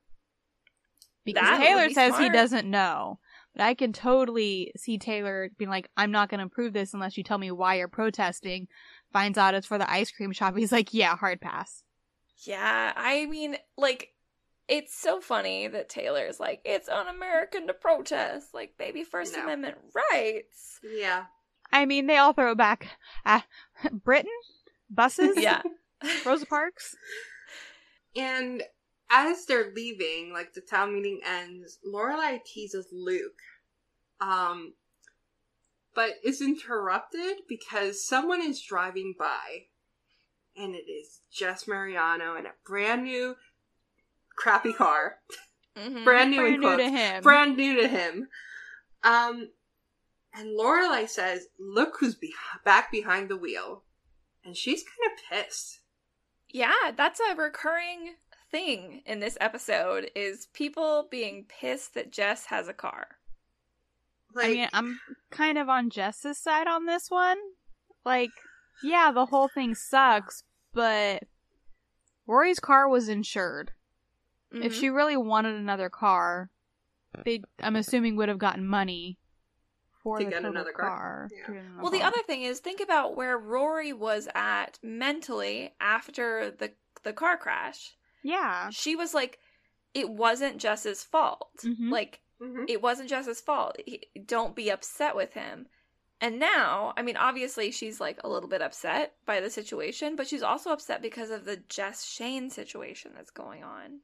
Because 1.33 1.49
That 1.49 1.59
Taylor 1.61 1.89
be 1.89 1.95
says 1.95 2.19
he 2.19 2.29
doesn't 2.29 2.69
know. 2.69 3.19
But 3.55 3.65
I 3.65 3.75
can 3.75 3.93
totally 3.93 4.73
see 4.77 4.99
Taylor 4.99 5.51
being 5.59 5.71
like, 5.71 5.91
I'm 5.97 6.11
not 6.11 6.29
going 6.29 6.41
to 6.41 6.47
approve 6.47 6.73
this 6.73 6.95
unless 6.95 7.17
you 7.17 7.25
tell 7.25 7.39
me 7.39 7.51
why 7.51 7.77
you're 7.77 7.89
protesting. 7.89 8.69
Finds 9.13 9.39
out 9.39 9.55
it's 9.55 9.67
for 9.67 9.79
the 9.79 9.91
ice 9.91 10.11
cream 10.11 10.33
shop. 10.33 10.55
He's 10.57 10.73
like, 10.73 10.95
yeah, 10.95 11.17
hard 11.17 11.41
pass. 11.41 11.83
Yeah, 12.45 12.93
I 12.95 13.27
mean, 13.27 13.57
like, 13.77 14.13
it's 14.69 14.97
so 14.97 15.21
funny 15.21 15.67
that 15.67 15.89
Taylor's 15.89 16.39
like, 16.39 16.61
it's 16.65 16.89
un 16.89 17.09
American 17.09 17.67
to 17.67 17.73
protest. 17.73 18.55
Like, 18.55 18.75
baby, 18.79 19.03
First 19.03 19.35
No. 19.37 19.43
Amendment 19.43 19.77
rights. 20.13 20.79
Yeah, 20.85 21.25
I 21.73 21.85
mean, 21.85 22.07
they 22.07 22.17
all 22.17 22.33
throw 22.33 22.55
back. 22.55 22.87
Uh, 23.27 23.41
Britain? 23.93 24.31
Buses? 24.91 25.37
Yeah. 25.37 25.63
Rosa 26.25 26.47
Parks? 26.47 26.95
and 28.17 28.63
as 29.11 29.47
they're 29.47 29.73
leaving, 29.75 30.33
like 30.33 30.53
the 30.53 30.61
town 30.61 30.95
meeting 30.95 31.21
ends, 31.25 31.79
Lorelai 31.87 32.45
teases 32.45 32.89
Luke, 32.93 33.41
um, 34.21 34.75
but 35.95 36.13
is 36.23 36.41
interrupted 36.41 37.39
because 37.49 38.05
someone 38.07 38.43
is 38.43 38.61
driving 38.63 39.15
by, 39.19 39.67
and 40.57 40.75
it 40.75 40.91
is 40.91 41.21
Jess 41.33 41.67
Mariano 41.67 42.37
in 42.37 42.47
a 42.47 42.53
brand 42.67 43.05
new, 43.05 43.37
crappy 44.37 44.73
car, 44.73 45.21
Mhm. 45.77 46.05
brand 46.05 46.31
new 46.31 46.37
Brand 46.39 46.53
new 46.57 46.61
quotes, 46.61 46.83
to 46.83 46.91
him. 46.91 47.23
brand 47.23 47.57
new 47.57 47.77
to 47.81 47.89
him. 47.89 48.29
Um, 49.03 49.53
and 50.33 50.49
Lorelai 50.59 51.09
says, 51.09 51.49
"Look 51.59 51.99
who's 51.99 52.15
be- 52.17 52.35
back 52.65 52.91
behind 52.91 53.29
the 53.31 53.37
wheel," 53.37 53.85
and 54.45 54.57
she's 54.57 54.85
kind 54.85 55.13
of 55.13 55.25
pissed. 55.25 55.81
Yeah, 56.49 56.93
that's 56.97 57.21
a 57.21 57.35
recurring 57.35 58.17
thing 58.51 59.03
in 59.07 59.21
this 59.21 59.37
episode 59.41 60.11
is 60.15 60.47
people 60.53 61.09
being 61.11 61.45
pissed 61.49 61.95
that 61.95 62.11
Jess 62.13 62.47
has 62.47 62.69
a 62.69 62.73
car. 62.73 63.07
Like, 64.35 64.47
I 64.47 64.51
mean, 64.55 64.69
I'm 64.73 65.01
kind 65.31 65.59
of 65.59 65.69
on 65.69 65.91
Jess's 65.91 66.39
side 66.39 66.67
on 66.67 66.87
this 66.87 67.11
one. 67.11 67.39
Like, 68.05 68.31
yeah, 68.83 69.11
the 69.13 69.27
whole 69.27 69.49
thing 69.49 69.75
sucks, 69.75 70.45
but 70.73 71.23
Rory's 72.27 72.61
car 72.61 72.89
was 72.89 73.09
insured. 73.09 73.73
If 74.53 74.73
Mhm. 74.73 74.81
she 74.81 74.89
really 74.91 75.17
wanted 75.17 75.57
another 75.57 75.91
car, 75.91 76.51
they, 77.25 77.43
I'm 77.61 77.77
assuming, 77.77 78.17
would 78.17 78.29
have 78.29 78.39
gotten 78.39 78.67
money 78.67 79.19
for 80.03 80.19
To 80.19 80.25
the 80.25 80.31
get 80.31 80.45
another 80.45 80.73
car. 80.73 81.29
Yeah. 81.31 81.47
to 81.47 81.53
get 81.53 81.63
another 81.65 81.83
Well, 81.83 81.91
the 81.91 82.03
other 82.03 82.23
thing 82.23 82.43
is, 82.43 82.61
think 82.61 82.81
about 82.81 83.15
where 83.17 83.37
Rory 83.37 83.93
was 83.93 84.29
at 84.35 84.79
mentally 84.83 85.75
after 85.81 86.51
the 86.51 86.73
the 87.05 87.13
car 87.13 87.37
crash. 87.37 87.97
Yeah, 88.23 88.71
She 88.71 88.97
was 88.97 89.15
like, 89.15 89.39
it 89.95 90.11
wasn't 90.11 90.59
Jess's 90.59 91.03
fault. 91.03 91.51
Mhm. 91.65 91.91
Like, 91.91 92.21
mhm. 92.41 92.65
it 92.69 92.83
wasn't 92.83 93.09
Jess's 93.09 93.41
fault. 93.41 93.77
He, 93.87 94.09
don't 94.27 94.55
be 94.55 94.71
upset 94.71 95.17
with 95.17 95.33
him. 95.35 95.67
And 96.21 96.39
now, 96.41 96.93
I 96.97 97.03
mean, 97.03 97.17
obviously, 97.17 97.71
she's 97.71 98.01
like 98.01 98.19
a 98.25 98.29
little 98.29 98.49
bit 98.49 98.61
upset 98.61 99.15
by 99.25 99.41
the 99.41 99.51
situation, 99.51 100.17
but 100.17 100.27
she's 100.27 100.43
also 100.43 100.71
upset 100.71 101.01
because 101.01 101.31
of 101.31 101.45
the 101.45 101.59
Jess 101.69 102.05
Shane 102.05 102.51
situation 102.51 103.13
that's 103.15 103.31
going 103.31 103.63
on. 103.63 104.01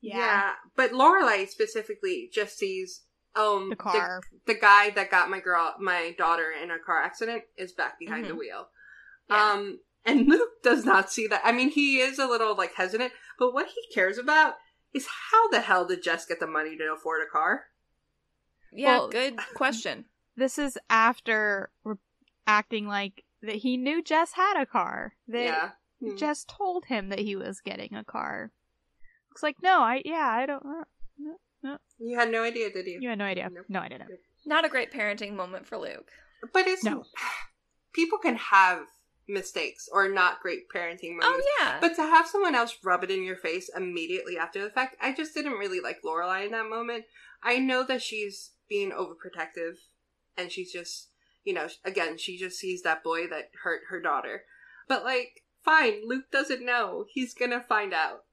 yeah. 0.00 0.52
But 0.76 0.92
Lorelai 0.92 1.46
specifically 1.48 2.30
just 2.32 2.58
sees 2.58 3.02
um 3.36 3.68
the 3.70 3.76
car. 3.76 4.20
The, 4.46 4.54
guy 4.54 4.90
that 4.90 5.10
got 5.10 5.30
my 5.30 5.40
girl, 5.40 5.74
my 5.78 6.14
daughter 6.18 6.50
in 6.50 6.70
a 6.70 6.78
car 6.78 7.02
accident, 7.02 7.44
is 7.56 7.72
back 7.72 7.98
behind 7.98 8.24
the 8.26 8.30
Mhm. 8.34 8.38
wheel. 8.38 8.68
Yeah. 9.28 9.52
Um, 9.52 9.80
and 10.04 10.26
Luke 10.28 10.62
does 10.62 10.84
not 10.84 11.10
see 11.10 11.26
that. 11.28 11.42
I 11.44 11.52
mean, 11.52 11.70
he 11.70 11.98
is 11.98 12.18
a 12.18 12.26
little 12.26 12.54
like 12.56 12.74
hesitant, 12.74 13.12
but 13.38 13.52
what 13.52 13.68
he 13.68 13.94
cares 13.94 14.18
about 14.18 14.54
is 14.92 15.06
how 15.30 15.48
the 15.48 15.60
hell 15.60 15.86
did 15.86 16.02
Jess 16.02 16.26
get 16.26 16.40
the 16.40 16.46
money 16.46 16.76
to 16.76 16.92
afford 16.92 17.22
a 17.26 17.30
car? 17.30 17.64
Yeah, 18.72 18.98
Well- 18.98 19.08
good 19.10 19.36
question. 19.54 20.06
This 20.36 20.58
is 20.58 20.78
after 20.88 21.70
re- 21.84 21.96
acting 22.46 22.86
like 22.86 23.24
that 23.42 23.56
he 23.56 23.76
knew 23.76 24.02
Jess 24.02 24.32
had 24.32 24.60
a 24.60 24.64
car. 24.66 25.14
That 25.28 25.44
yeah. 25.44 25.70
Hmm. 26.00 26.16
Jess 26.16 26.44
told 26.48 26.86
him 26.86 27.08
that 27.10 27.18
he 27.18 27.36
was 27.36 27.60
getting 27.60 27.94
a 27.94 28.04
car. 28.04 28.50
Looks 29.30 29.42
like 29.42 29.56
no, 29.62 29.80
I 29.80 30.00
yeah, 30.04 30.28
I 30.32 30.46
don't. 30.46 30.64
Uh, 31.64 31.76
You 31.98 32.18
had 32.18 32.30
no 32.30 32.42
idea, 32.42 32.70
did 32.72 32.86
you? 32.86 32.98
you 33.02 33.08
had 33.10 33.18
no 33.18 33.24
idea. 33.26 33.50
Nope. 33.52 33.66
No, 33.68 33.80
I 33.80 33.88
didn't. 33.88 34.08
Not 34.46 34.64
a 34.64 34.68
great 34.70 34.90
parenting 34.92 35.34
moment 35.34 35.66
for 35.66 35.76
Luke. 35.76 36.08
But 36.54 36.66
it's 36.66 36.82
No. 36.84 37.04
people 37.92 38.18
can 38.18 38.36
have 38.36 38.86
mistakes 39.32 39.88
or 39.92 40.08
not 40.08 40.40
great 40.40 40.68
parenting 40.74 41.16
moments. 41.16 41.46
Oh, 41.46 41.56
yeah. 41.60 41.78
But 41.80 41.94
to 41.96 42.02
have 42.02 42.26
someone 42.26 42.54
else 42.54 42.76
rub 42.84 43.04
it 43.04 43.10
in 43.10 43.22
your 43.22 43.36
face 43.36 43.70
immediately 43.74 44.36
after 44.36 44.62
the 44.62 44.70
fact, 44.70 44.96
I 45.00 45.12
just 45.14 45.34
didn't 45.34 45.52
really 45.58 45.80
like 45.80 46.02
Lorelai 46.04 46.46
in 46.46 46.52
that 46.52 46.68
moment. 46.68 47.04
I 47.42 47.58
know 47.58 47.84
that 47.84 48.02
she's 48.02 48.50
being 48.68 48.90
overprotective, 48.92 49.76
and 50.36 50.52
she's 50.52 50.72
just, 50.72 51.08
you 51.44 51.52
know, 51.54 51.68
again, 51.84 52.18
she 52.18 52.36
just 52.38 52.58
sees 52.58 52.82
that 52.82 53.02
boy 53.02 53.26
that 53.28 53.50
hurt 53.62 53.82
her 53.88 54.00
daughter. 54.00 54.42
But 54.88 55.04
like, 55.04 55.44
fine, 55.64 56.06
Luke 56.06 56.30
doesn't 56.30 56.64
know. 56.64 57.04
He's 57.08 57.34
gonna 57.34 57.60
find 57.60 57.94
out. 57.94 58.24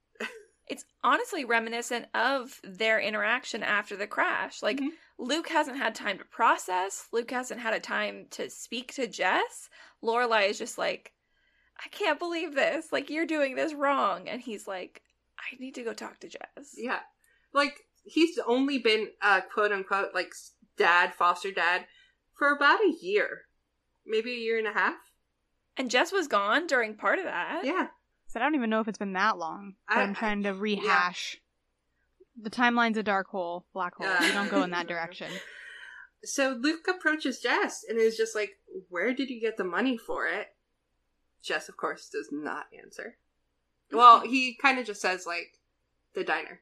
it's 0.68 0.84
honestly 1.02 1.44
reminiscent 1.44 2.06
of 2.14 2.60
their 2.62 3.00
interaction 3.00 3.62
after 3.62 3.96
the 3.96 4.06
crash. 4.06 4.62
Like 4.62 4.78
Mhm. 4.78 4.90
Luke 5.18 5.48
hasn't 5.48 5.76
had 5.78 5.94
time 5.94 6.18
to 6.18 6.24
process. 6.24 7.08
Luke 7.12 7.30
hasn't 7.30 7.60
had 7.60 7.74
a 7.74 7.80
time 7.80 8.26
to 8.30 8.48
speak 8.48 8.92
to 8.94 9.06
Jess. 9.06 9.68
Lorelai 10.02 10.48
is 10.50 10.58
just 10.58 10.78
like, 10.78 11.12
I 11.84 11.88
can't 11.88 12.18
believe 12.18 12.54
this. 12.54 12.92
Like 12.92 13.10
you're 13.10 13.26
doing 13.26 13.54
this 13.56 13.74
wrong, 13.74 14.28
and 14.28 14.40
he's 14.40 14.66
like, 14.68 15.02
I 15.38 15.56
need 15.60 15.74
to 15.76 15.82
go 15.82 15.92
talk 15.92 16.20
to 16.20 16.28
Jess. 16.28 16.74
Yeah, 16.76 17.00
like 17.52 17.74
he's 18.04 18.38
only 18.46 18.78
been 18.78 19.08
uh, 19.22 19.40
quote 19.52 19.72
unquote 19.72 20.14
like 20.14 20.32
dad, 20.76 21.14
foster 21.14 21.50
dad, 21.52 21.86
for 22.36 22.52
about 22.52 22.80
a 22.80 22.94
year, 23.02 23.42
maybe 24.06 24.32
a 24.32 24.36
year 24.38 24.58
and 24.58 24.66
a 24.68 24.72
half. 24.72 24.94
And 25.76 25.90
Jess 25.90 26.10
was 26.12 26.26
gone 26.28 26.66
during 26.66 26.94
part 26.94 27.18
of 27.20 27.24
that. 27.26 27.62
Yeah, 27.64 27.86
So 28.26 28.40
I 28.40 28.42
don't 28.42 28.54
even 28.56 28.70
know 28.70 28.80
if 28.80 28.88
it's 28.88 28.98
been 28.98 29.12
that 29.12 29.38
long. 29.38 29.74
I- 29.88 30.02
I'm 30.02 30.14
trying 30.14 30.42
to 30.44 30.50
rehash. 30.54 31.36
The 32.40 32.50
timeline's 32.50 32.96
a 32.96 33.02
dark 33.02 33.28
hole, 33.28 33.66
black 33.72 33.94
hole. 33.96 34.06
Uh. 34.06 34.24
you 34.24 34.32
don't 34.32 34.50
go 34.50 34.62
in 34.62 34.70
that 34.70 34.86
direction. 34.88 35.30
So 36.24 36.58
Luke 36.60 36.86
approaches 36.88 37.40
Jess 37.40 37.84
and 37.88 37.98
is 37.98 38.16
just 38.16 38.34
like, 38.34 38.50
Where 38.88 39.14
did 39.14 39.30
you 39.30 39.40
get 39.40 39.56
the 39.56 39.64
money 39.64 39.96
for 39.96 40.26
it? 40.26 40.48
Jess, 41.42 41.68
of 41.68 41.76
course, 41.76 42.08
does 42.08 42.28
not 42.32 42.66
answer. 42.76 43.16
Well, 43.92 44.20
he 44.20 44.56
kind 44.60 44.78
of 44.78 44.86
just 44.86 45.00
says, 45.00 45.24
like, 45.26 45.58
the 46.14 46.24
diner. 46.24 46.60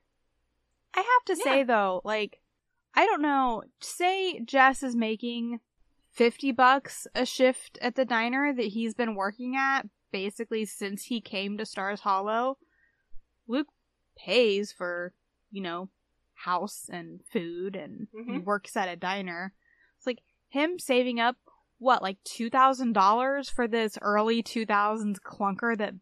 I 0.95 1.01
have 1.01 1.37
to 1.37 1.43
say 1.43 1.63
though, 1.63 2.01
like, 2.05 2.41
I 2.95 3.05
don't 3.05 3.23
know. 3.23 3.63
Say 3.81 4.41
Jess 4.41 4.83
is 4.83 4.97
making 4.97 5.61
fifty 6.11 6.53
bucks 6.53 7.07
a 7.15 7.27
shift 7.27 7.79
at 7.83 7.95
the 7.95 8.05
diner 8.05 8.55
that 8.55 8.67
he's 8.69 8.95
been 8.95 9.15
working 9.15 9.57
at 9.57 9.87
basically 10.13 10.65
since 10.65 11.05
he 11.05 11.21
came 11.21 11.59
to 11.59 11.67
Stars 11.67 12.01
Hollow. 12.01 12.57
Luke 13.47 13.67
pays 14.17 14.73
for, 14.73 15.13
you 15.57 15.63
know, 15.63 15.89
house 16.35 16.91
and 16.93 17.21
food, 17.33 17.75
and 17.77 18.09
he 18.13 18.33
Mhm. 18.33 18.45
works 18.45 18.77
at 18.77 18.91
a 18.91 18.95
diner. 18.97 19.55
It's 19.97 20.07
like 20.07 20.21
him 20.49 20.79
saving 20.79 21.19
up 21.19 21.37
what, 21.79 22.03
like 22.03 22.23
two 22.25 22.51
thousand 22.51 22.93
dollars 22.93 23.49
for 23.49 23.67
this 23.67 23.97
early 24.03 24.43
two 24.43 24.67
thousands 24.67 25.19
clunker 25.19 25.77
that, 25.79 25.95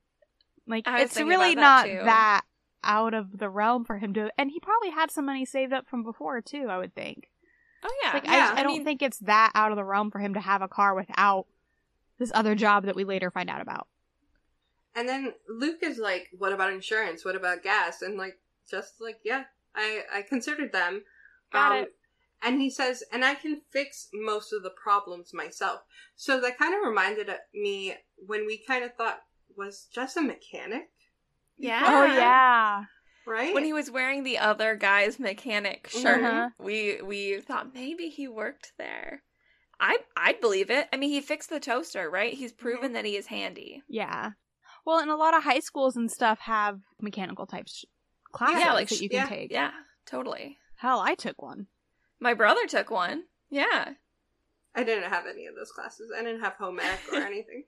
like, 0.67 0.85
it's 0.89 1.17
really 1.17 1.53
about 1.53 1.61
not 1.61 1.87
that, 1.87 1.99
too. 2.01 2.05
that 2.05 2.43
out 2.83 3.15
of 3.15 3.39
the 3.39 3.49
realm 3.49 3.85
for 3.85 3.99
him 3.99 4.13
to 4.15 4.31
and 4.37 4.51
he 4.51 4.59
probably 4.61 4.91
had 4.91 5.11
some 5.11 5.25
money 5.25 5.45
saved 5.47 5.73
up 5.73 5.89
from 5.89 6.03
before 6.03 6.43
too 6.43 6.67
i 6.69 6.77
would 6.77 6.95
think 6.95 7.31
Oh 7.83 7.95
yeah. 8.03 8.13
like 8.15 8.25
Yeah, 8.25 8.53
I, 8.55 8.61
I, 8.61 8.63
don't 8.63 8.73
mean, 8.79 8.85
think 8.85 9.01
it's 9.03 9.19
that 9.21 9.53
out 9.55 9.71
of 9.73 9.77
the 9.77 9.85
realm 9.85 10.11
for 10.11 10.19
him 10.19 10.35
to 10.35 10.41
have 10.41 10.61
a 10.63 10.69
car 10.69 10.95
without 10.95 11.47
this 12.19 12.31
other 12.35 12.55
job 12.55 12.85
that 12.87 12.95
we 12.97 13.05
later 13.05 13.31
find 13.31 13.49
out 13.49 13.61
about 13.63 13.87
And 14.95 15.09
then 15.09 15.33
Luke 15.49 15.79
is 15.83 15.99
like, 15.99 16.29
What 16.39 16.53
about 16.53 16.73
insurance? 16.73 17.25
What 17.25 17.37
about 17.37 17.63
gas? 17.63 18.01
And, 18.03 18.17
like, 18.17 18.39
just 18.71 18.95
like, 19.01 19.19
Yeah, 19.25 19.45
I, 19.75 20.03
I 20.13 20.23
considered 20.23 20.73
them. 20.73 20.95
Um, 20.95 21.03
Got 21.53 21.79
it. 21.79 21.89
And 22.43 22.61
he 22.61 22.69
says, 22.71 23.03
And 23.13 23.25
I 23.25 23.35
can 23.35 23.63
fix 23.73 24.09
most 24.13 24.53
of 24.53 24.63
the 24.63 24.71
problems 24.71 25.33
myself. 25.33 25.81
So 26.17 26.41
that 26.41 26.59
kind 26.59 26.75
of 26.75 26.87
reminded 26.87 27.31
me 27.55 27.95
when 28.17 28.47
we 28.47 28.59
kind 28.67 28.85
of 28.85 28.95
thought, 28.95 29.21
Was 29.57 29.89
Jess 29.95 30.17
a 30.17 30.23
mechanic? 30.23 30.89
Yeah. 31.57 31.83
oh 31.87 32.05
yeah 32.07 32.85
Right? 33.27 33.55
when 33.55 33.65
he 33.65 33.73
was 33.73 33.91
wearing 33.91 34.23
the 34.25 34.39
other 34.39 34.75
guy's 34.75 35.19
mechanic 35.19 35.89
shirt, 35.89 36.23
Uh-huh. 36.23 36.49
we 36.59 37.01
we 37.01 37.41
thought 37.41 37.73
maybe 37.75 38.09
he 38.09 38.29
worked 38.29 38.73
there. 38.77 39.23
I 39.81 39.99
I'd 40.17 40.41
believe 40.41 40.71
it. 40.71 40.89
I 40.93 40.97
mean, 40.97 41.11
he 41.11 41.21
fixed 41.21 41.49
the 41.51 41.59
toaster, 41.61 42.11
right? 42.11 42.35
He's 42.35 42.53
proven 42.53 42.93
that 42.93 43.05
he 43.07 43.17
is 43.17 43.27
handy. 43.27 43.83
yeah 43.89 44.33
well 44.87 44.99
and 44.99 45.11
a 45.11 45.17
lot 45.17 45.35
of 45.35 45.45
high 45.45 45.61
schools 45.61 45.97
and 45.97 46.11
stuff 46.11 46.41
have 46.41 46.81
mechanical 47.01 47.47
types 47.47 47.85
classes 48.35 48.61
Yeah, 48.61 48.73
like 48.73 48.89
that 48.89 49.01
you 49.01 49.09
yeah, 49.11 49.27
can 49.27 49.29
take 49.39 49.51
Yeah, 49.53 49.71
totally. 50.07 50.59
hell 50.77 51.01
i 51.01 51.15
took 51.15 51.41
one 51.41 51.67
My 52.21 52.35
brother 52.35 52.67
took 52.67 52.91
one. 52.91 53.25
Yeah. 53.51 53.95
I 54.75 54.83
didn't 54.83 55.11
have 55.11 55.25
any 55.27 55.47
of 55.47 55.55
those 55.55 55.71
classes. 55.71 56.11
I 56.17 56.23
didn't 56.23 56.41
have 56.41 56.55
home 56.55 56.81
ec 56.81 57.01
or 57.13 57.17
anything. 57.31 57.65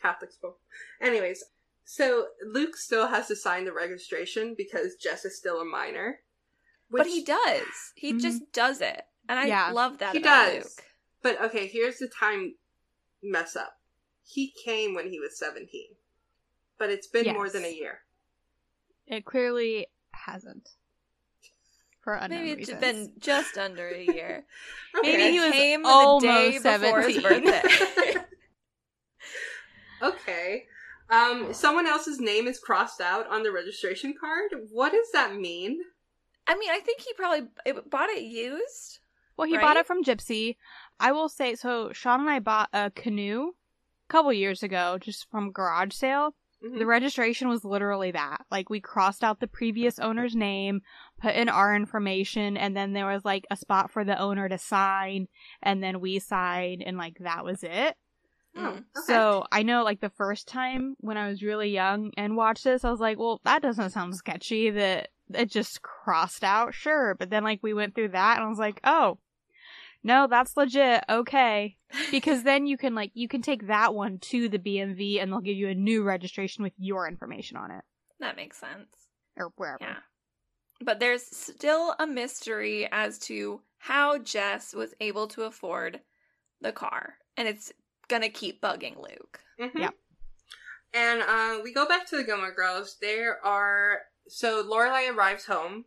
Catholic 0.00 0.32
school. 0.32 0.56
Anyways, 1.00 1.44
so 1.84 2.26
Luke 2.44 2.76
still 2.76 3.06
has 3.08 3.28
to 3.28 3.36
sign 3.36 3.64
the 3.64 3.72
registration 3.72 4.54
because 4.56 4.96
Jess 4.96 5.24
is 5.24 5.36
still 5.36 5.60
a 5.60 5.64
minor. 5.64 6.20
but 6.90 7.06
he 7.06 7.22
does. 7.22 7.92
He 7.94 8.12
Mhm. 8.12 8.20
just 8.20 8.50
does 8.52 8.80
it. 8.80 9.04
And 9.28 9.38
I 9.38 9.46
Yeah. 9.46 9.70
love 9.72 9.98
that 9.98 10.12
He 10.14 10.18
about 10.18 10.52
does. 10.52 10.64
Luke. 10.64 10.84
But 11.22 11.40
okay, 11.42 11.66
here's 11.68 11.98
the 11.98 12.08
time 12.08 12.56
mess 13.22 13.54
up. 13.54 13.78
He 14.24 14.52
came 14.64 14.94
when 14.94 15.08
he 15.10 15.20
was 15.20 15.38
17. 15.38 15.94
But 16.78 16.90
it's 16.90 17.06
been 17.06 17.32
more 17.34 17.48
than 17.48 17.64
a 17.64 17.72
year. 17.72 18.00
It 19.06 19.24
clearly 19.24 19.86
hasn't 20.12 20.70
for 22.00 22.14
unknown 22.14 22.40
Maybe 22.40 22.62
it's 22.62 22.70
reasons. 22.70 22.80
been 22.80 23.12
just 23.18 23.58
under 23.58 23.88
a 23.88 24.02
year. 24.02 24.44
Maybe 25.02 25.16
Maybe 25.16 25.32
he 25.32 25.40
was 25.40 25.52
came 25.52 25.82
the 25.82 25.88
almost 25.88 26.24
day 26.24 26.78
before 26.78 27.02
his 27.02 27.22
birthday. 27.22 27.62
okay. 30.02 30.64
Um, 31.10 31.52
someone 31.52 31.86
else's 31.86 32.20
name 32.20 32.46
is 32.46 32.58
crossed 32.58 33.00
out 33.00 33.26
on 33.28 33.42
the 33.42 33.52
registration 33.52 34.14
card. 34.18 34.52
What 34.70 34.92
does 34.92 35.10
that 35.12 35.34
mean? 35.34 35.80
I 36.46 36.56
mean, 36.56 36.70
I 36.70 36.80
think 36.80 37.00
he 37.00 37.12
probably 37.14 37.48
it, 37.66 37.90
bought 37.90 38.10
it 38.10 38.22
used. 38.22 39.00
Well, 39.36 39.48
he 39.48 39.56
right? 39.56 39.62
bought 39.62 39.76
it 39.76 39.86
from 39.86 40.04
Gypsy. 40.04 40.56
I 40.98 41.12
will 41.12 41.28
say, 41.28 41.54
so 41.54 41.92
Sean 41.92 42.20
and 42.20 42.30
I 42.30 42.38
bought 42.38 42.68
a 42.72 42.90
canoe 42.90 43.48
a 43.48 44.12
couple 44.12 44.32
years 44.32 44.62
ago, 44.62 44.98
just 45.00 45.28
from 45.30 45.52
garage 45.52 45.94
sale. 45.94 46.34
Mhm. 46.64 46.78
The 46.78 46.86
registration 46.86 47.48
was 47.48 47.64
literally 47.64 48.10
that. 48.10 48.44
Like, 48.50 48.68
we 48.68 48.80
crossed 48.80 49.24
out 49.24 49.40
the 49.40 49.46
previous 49.46 49.98
owner's 49.98 50.36
name, 50.36 50.82
put 51.20 51.34
in 51.34 51.48
our 51.48 51.74
information, 51.74 52.56
and 52.56 52.76
then 52.76 52.92
there 52.92 53.06
was 53.06 53.24
like 53.24 53.46
a 53.50 53.56
spot 53.56 53.90
for 53.90 54.04
the 54.04 54.18
owner 54.18 54.48
to 54.48 54.58
sign, 54.58 55.28
and 55.62 55.82
then 55.82 56.00
we 56.00 56.18
signed, 56.18 56.82
and 56.82 56.98
like 56.98 57.18
that 57.20 57.44
was 57.44 57.62
it. 57.62 57.96
Oh, 58.56 58.66
okay. 58.66 58.82
So 59.06 59.44
I 59.52 59.62
know, 59.62 59.84
like, 59.84 60.00
the 60.00 60.10
first 60.10 60.48
time 60.48 60.96
when 60.98 61.16
I 61.16 61.28
was 61.28 61.42
really 61.42 61.70
young 61.70 62.12
and 62.16 62.36
watched 62.36 62.64
this, 62.64 62.84
I 62.84 62.90
was 62.90 63.00
like, 63.00 63.18
well, 63.18 63.40
that 63.44 63.62
doesn't 63.62 63.90
sound 63.90 64.16
sketchy 64.16 64.70
that 64.70 65.10
it 65.32 65.50
just 65.50 65.82
crossed 65.82 66.42
out. 66.42 66.74
Sure. 66.74 67.14
But 67.14 67.30
then, 67.30 67.44
like, 67.44 67.60
we 67.62 67.74
went 67.74 67.94
through 67.94 68.08
that, 68.08 68.36
and 68.38 68.44
I 68.44 68.48
was 68.48 68.58
like, 68.58 68.80
oh, 68.82 69.18
no, 70.02 70.26
that's 70.28 70.56
legit. 70.56 71.04
Okay. 71.08 71.76
Because 72.10 72.42
then 72.44 72.66
you 72.66 72.76
can 72.78 72.94
like 72.94 73.10
you 73.14 73.28
can 73.28 73.42
take 73.42 73.66
that 73.66 73.94
one 73.94 74.18
to 74.18 74.48
the 74.48 74.58
BMV 74.58 75.20
and 75.20 75.30
they'll 75.32 75.40
give 75.40 75.56
you 75.56 75.68
a 75.68 75.74
new 75.74 76.02
registration 76.02 76.62
with 76.62 76.72
your 76.78 77.06
information 77.08 77.56
on 77.56 77.70
it 77.70 77.84
that 78.20 78.36
makes 78.36 78.58
sense. 78.58 78.88
or 79.36 79.50
wherever. 79.56 79.78
Yeah. 79.82 79.96
But 80.82 81.00
there's 81.00 81.22
still 81.24 81.94
a 81.98 82.06
mystery 82.06 82.88
as 82.92 83.18
to 83.20 83.60
how 83.78 84.18
Jess 84.18 84.74
was 84.74 84.94
able 85.00 85.26
to 85.28 85.42
afford 85.44 86.00
the 86.60 86.72
car. 86.72 87.14
And 87.36 87.48
it's 87.48 87.72
gonna 88.08 88.28
keep 88.28 88.60
bugging 88.60 88.96
Luke. 88.96 89.40
Mhm. 89.58 89.78
Yep. 89.80 89.94
And 90.92 91.22
uh, 91.22 91.60
we 91.62 91.72
go 91.72 91.86
back 91.86 92.06
to 92.08 92.16
the 92.16 92.24
Gilmore 92.24 92.52
Girls. 92.52 92.96
There 93.00 93.44
are 93.44 94.00
so 94.28 94.62
Lorelai 94.64 95.14
arrives 95.14 95.44
home. 95.46 95.84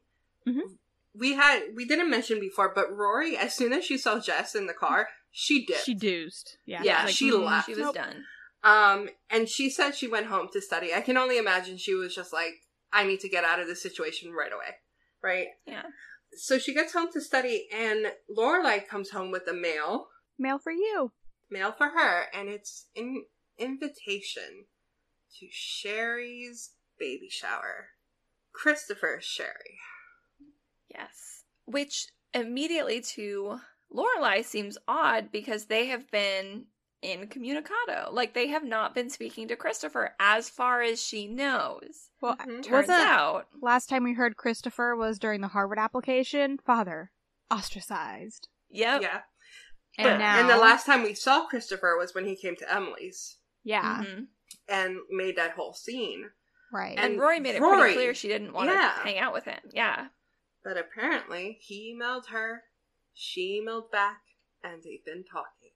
Mhm. 0.48 0.77
We 1.15 1.34
had 1.34 1.62
we 1.75 1.86
didn't 1.86 2.10
mention 2.10 2.39
before, 2.39 2.72
but 2.74 2.91
Rory, 2.96 3.38
as 3.38 3.53
soon 3.53 3.72
as 3.74 3.86
she 3.86 3.98
saw 3.98 4.20
Jess 4.20 4.55
in 4.55 4.65
the 4.67 4.74
car, 4.74 5.10
she 5.32 5.65
did. 5.65 5.77
She 5.77 5.93
dozed. 5.93 6.58
Yeah. 6.65 6.82
Yeah, 6.84 7.03
Like, 7.05 7.13
she 7.13 7.32
mm, 7.32 7.46
left. 7.46 7.67
She 7.67 7.74
was 7.74 7.79
nope. 7.82 7.96
done. 7.96 8.24
Um, 8.63 9.10
and 9.29 9.48
she 9.50 9.70
said 9.70 9.91
she 9.96 10.08
went 10.08 10.27
home 10.27 10.48
to 10.53 10.62
study. 10.62 10.93
I 10.93 11.01
can 11.01 11.17
only 11.17 11.38
imagine 11.38 11.77
she 11.77 11.93
was 11.93 12.15
just 12.15 12.32
like, 12.32 12.53
I 12.93 13.03
need 13.05 13.20
to 13.22 13.29
get 13.29 13.43
out 13.43 13.60
of 13.60 13.67
this 13.67 13.82
situation 13.84 14.32
right 14.32 14.51
away. 14.53 14.75
Right? 15.22 15.48
Yeah. 15.65 15.84
So 16.36 16.58
she 16.58 16.74
gets 16.74 16.93
home 16.93 17.10
to 17.13 17.22
study, 17.22 17.67
and 17.72 18.08
Lorelai 18.36 18.88
comes 18.88 19.12
home 19.12 19.29
with 19.32 19.48
a 19.48 19.53
mail, 19.53 20.08
Mail 20.39 20.58
for 20.58 20.72
you. 20.72 21.12
mail 21.51 21.72
for 21.72 21.89
her, 21.89 22.25
and 22.34 22.50
it's 22.50 22.88
an 22.96 23.25
invitation 23.60 24.65
to 25.39 25.48
Sherry's 25.51 26.72
baby 27.00 27.27
shower. 27.29 27.89
Christopher 28.51 29.20
Sherry. 29.22 29.77
Yes. 30.93 31.43
Which 31.65 32.07
immediately 32.33 33.01
to 33.01 33.59
Lorelai 33.93 34.43
seems 34.43 34.77
odd 34.88 35.31
because 35.31 35.65
they 35.65 35.88
have 35.88 36.09
been 36.12 36.65
incommunicado. 37.03 38.09
Like 38.12 38.33
they 38.33 38.47
have 38.47 38.63
not 38.63 38.95
been 38.95 39.09
speaking 39.09 39.47
to 39.50 39.55
Christopher 39.55 40.15
as 40.19 40.50
far 40.50 40.81
as 40.81 41.01
she 41.01 41.27
knows. 41.27 42.09
Well, 42.21 42.35
Mhm. 42.38 42.63
Turns 42.63 42.69
wasn't 42.89 43.01
out 43.01 43.47
last 43.62 43.89
time 43.89 44.03
we 44.03 44.13
heard 44.13 44.38
Christopher 44.38 44.95
was 44.95 45.19
during 45.19 45.41
the 45.41 45.50
Harvard 45.50 45.79
application. 45.79 46.57
Father 46.65 47.12
ostracized, 47.51 48.47
Yep. 48.69 49.01
Yeah. 49.01 49.21
and 49.97 50.05
But- 50.09 50.17
now 50.17 50.39
and 50.39 50.50
the 50.50 50.57
last 50.57 50.85
time 50.85 51.03
we 51.03 51.13
saw 51.13 51.45
Christopher 51.45 51.97
was 51.97 52.13
when 52.15 52.25
he 52.25 52.35
came 52.35 52.55
to 52.57 52.71
Emily's 52.73 53.38
yeah, 53.63 54.01
Mhm. 54.03 54.27
and 54.67 54.97
made 55.09 55.35
that 55.38 55.51
whole 55.51 55.73
scene. 55.73 56.31
right. 56.71 56.97
And, 56.97 57.13
And 57.13 57.19
Rory 57.21 57.39
made 57.39 57.53
it 57.55 57.62
Rory- 57.62 57.79
pretty 57.81 57.93
clear 57.95 58.13
she 58.15 58.27
didn't 58.27 58.51
want 58.53 58.69
Yeah. 58.69 58.93
to 58.97 59.03
hang 59.03 59.19
out 59.19 59.31
with 59.33 59.43
him. 59.45 59.59
Yeah. 59.71 60.07
But 60.63 60.77
apparently, 60.77 61.58
he 61.60 61.93
emailed 61.93 62.27
her, 62.27 62.63
she 63.13 63.62
emailed 63.62 63.91
back, 63.91 64.22
and 64.63 64.82
they've 64.84 65.05
been 65.05 65.24
talking. 65.24 65.72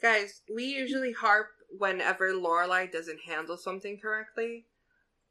Guys, 0.00 0.42
we 0.54 0.64
usually 0.64 1.12
harp 1.12 1.48
whenever 1.76 2.32
Lorelai 2.32 2.90
doesn't 2.90 3.20
handle 3.26 3.56
something 3.56 3.98
correctly. 4.00 4.66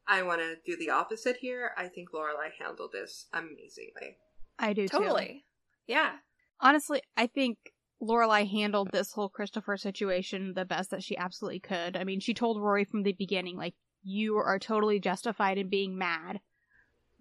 I 0.06 0.22
want 0.22 0.40
to 0.40 0.56
do 0.64 0.76
the 0.76 0.90
opposite 0.90 1.38
here. 1.38 1.72
I 1.76 1.88
think 1.88 2.10
Lorelai 2.12 2.50
handled 2.58 2.90
this 2.92 3.26
amazingly. 3.32 4.16
I 4.58 4.72
do 4.72 4.86
too. 4.86 4.98
Totally. 4.98 5.44
Yeah. 5.86 6.12
Honestly, 6.60 7.00
I 7.16 7.26
think 7.26 7.58
Lorelai 8.02 8.48
handled 8.48 8.90
this 8.92 9.12
whole 9.12 9.28
Christopher 9.28 9.76
situation 9.76 10.54
the 10.54 10.64
best 10.64 10.90
that 10.90 11.02
she 11.02 11.16
absolutely 11.16 11.60
could. 11.60 11.96
I 11.96 12.04
mean, 12.04 12.20
she 12.20 12.34
told 12.34 12.60
Rory 12.60 12.84
from 12.84 13.02
the 13.02 13.12
beginning, 13.12 13.56
like, 13.56 13.74
you 14.02 14.36
are 14.36 14.58
totally 14.58 15.00
justified 15.00 15.58
in 15.58 15.68
being 15.68 15.98
mad, 15.98 16.40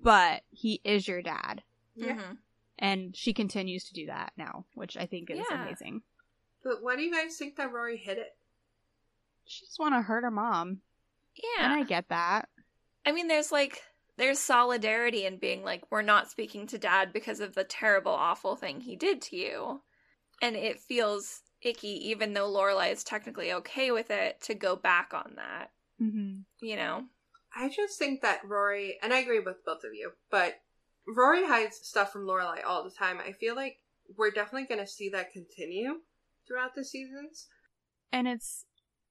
but 0.01 0.43
he 0.50 0.81
is 0.83 1.07
your 1.07 1.21
dad. 1.21 1.63
Yeah. 2.07 2.15
Mhm. 2.15 2.37
And 2.77 3.15
she 3.15 3.33
continues 3.33 3.83
to 3.85 3.93
do 3.93 4.05
that 4.07 4.33
now, 4.37 4.65
which 4.73 4.95
I 4.95 5.05
think 5.05 5.29
is 5.29 5.39
Yeah. 5.49 5.63
amazing. 5.63 6.03
But 6.63 6.81
why 6.81 6.95
do 6.95 7.01
you 7.03 7.12
guys 7.12 7.38
think 7.38 7.55
that 7.57 7.71
Rory 7.71 7.97
hit 7.97 8.17
it? 8.17 8.38
She 9.45 9.65
just 9.65 9.79
want 9.79 9.95
to 9.95 10.01
hurt 10.01 10.23
her 10.23 10.31
mom. 10.31 10.81
Yeah. 11.35 11.65
And 11.65 11.73
I 11.73 11.83
get 11.83 12.09
that. 12.09 12.49
I 13.05 13.12
mean, 13.12 13.27
there's 13.27 13.51
like 13.51 13.83
there's 14.17 14.39
solidarity 14.39 15.25
in 15.25 15.38
being 15.38 15.63
like 15.63 15.89
we're 15.89 16.01
not 16.01 16.29
speaking 16.29 16.67
to 16.67 16.77
dad 16.77 17.13
because 17.13 17.39
of 17.39 17.55
the 17.55 17.63
terrible, 17.63 18.12
awful 18.12 18.55
thing 18.55 18.81
he 18.81 18.95
did 18.95 19.21
to 19.23 19.38
you, 19.38 19.81
and 20.41 20.55
it 20.55 20.79
feels 20.79 21.41
icky, 21.62 22.09
even 22.09 22.33
though 22.33 22.51
Lorelai 22.51 22.91
is 22.91 23.03
technically 23.03 23.51
okay 23.53 23.91
with 23.91 24.12
it, 24.12 24.41
to 24.41 24.53
go 24.53 24.75
back 24.75 25.13
on 25.13 25.33
that. 25.35 25.71
Mm-hmm. 26.01 26.41
You 26.65 26.75
know? 26.75 27.05
I 27.55 27.69
just 27.69 27.97
think 27.97 28.21
that 28.21 28.45
Rory, 28.45 28.99
and 29.01 29.13
I 29.13 29.19
agree 29.19 29.39
with 29.39 29.65
both 29.65 29.83
of 29.83 29.93
you, 29.93 30.12
but 30.29 30.62
Rory 31.15 31.45
hides 31.45 31.80
stuff 31.84 32.12
from 32.12 32.26
Lorelai 32.26 32.60
all 32.65 32.84
the 32.84 32.91
time. 32.91 33.17
I 33.19 33.32
feel 33.34 33.56
like 33.56 33.78
we're 34.17 34.32
definitely 34.32 34.67
going 34.67 34.86
to 34.86 34.91
see 34.91 35.10
that 35.10 35.32
continue 35.32 35.95
throughout 36.48 36.76
the 36.76 36.84
seasons. 36.84 37.48
And 38.12 38.28
it's 38.28 38.65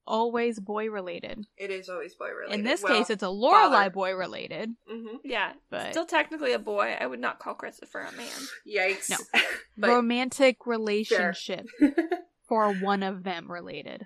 always 0.05 0.59
boy 0.59 0.89
related. 0.89 1.45
It 1.57 1.69
is 1.71 1.87
always 1.89 2.15
boy 2.15 2.29
related. 2.31 2.59
In 2.59 2.65
this 2.65 2.81
Well, 2.83 2.97
case, 2.97 3.09
it's 3.09 3.23
a 3.23 3.27
Lorelai 3.27 3.93
boy 3.93 4.13
related. 4.13 4.71
mhm. 4.91 5.19
Yeah. 5.23 5.53
But- 5.69 5.91
still 5.91 6.05
technically 6.05 6.53
a 6.53 6.59
boy. 6.59 6.97
I 6.99 7.05
would 7.05 7.19
not 7.19 7.39
call 7.39 7.53
Christopher 7.53 8.01
a 8.01 8.11
man. 8.13 8.27
Yikes. 8.67 9.09
No. 9.09 9.17
but, 9.77 9.89
Romantic 9.89 10.65
relationship 10.65 11.65
for 12.47 12.73
one 12.73 13.03
of 13.03 13.23
them 13.23 13.51
related. 13.51 14.03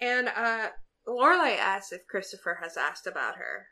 and 0.00 0.28
uh, 0.28 0.68
Lorelai 1.08 1.56
asks 1.56 1.92
if 1.92 2.06
Christopher 2.06 2.58
has 2.62 2.76
asked 2.76 3.06
about 3.06 3.36
her. 3.36 3.68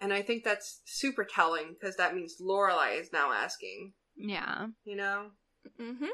And 0.00 0.12
I 0.12 0.22
think 0.22 0.44
that's 0.44 0.80
super 0.84 1.24
telling 1.24 1.74
because 1.78 1.96
that 1.96 2.14
means 2.14 2.36
Lorelai 2.40 3.00
is 3.00 3.12
now 3.12 3.32
asking, 3.32 3.92
Yeah. 4.16 4.66
you 4.84 4.96
know? 4.96 5.30
Mm-hmm. 5.80 6.04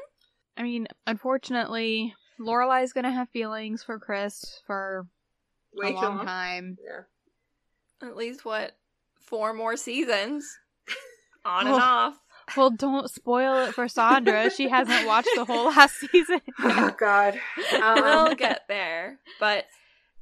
I 0.57 0.63
mean, 0.63 0.87
unfortunately, 1.05 2.13
Lorelai's 2.39 2.93
gonna 2.93 3.11
have 3.11 3.29
feelings 3.29 3.83
for 3.83 3.99
Chris 3.99 4.61
for 4.65 5.07
Way 5.73 5.89
a 5.91 5.95
long 5.95 6.17
long. 6.17 6.25
time. 6.25 6.77
Yeah. 6.83 8.07
At 8.07 8.15
least 8.15 8.45
what 8.45 8.77
four 9.19 9.53
more 9.53 9.75
seasons, 9.77 10.45
on 11.45 11.67
Oh. 11.67 11.73
and 11.73 11.81
off. 11.83 12.19
Well, 12.57 12.69
don't 12.71 13.09
spoil 13.09 13.67
it 13.67 13.73
for 13.73 13.87
Sandra. 13.87 14.49
she 14.49 14.67
hasn't 14.69 15.07
watched 15.07 15.29
the 15.35 15.45
whole 15.45 15.67
last 15.67 15.95
season. 16.11 16.41
Oh, 16.59 16.91
God. 16.99 17.39
Um, 17.81 17.95
we'll 18.01 18.35
get 18.35 18.61
there. 18.67 19.19
But 19.39 19.65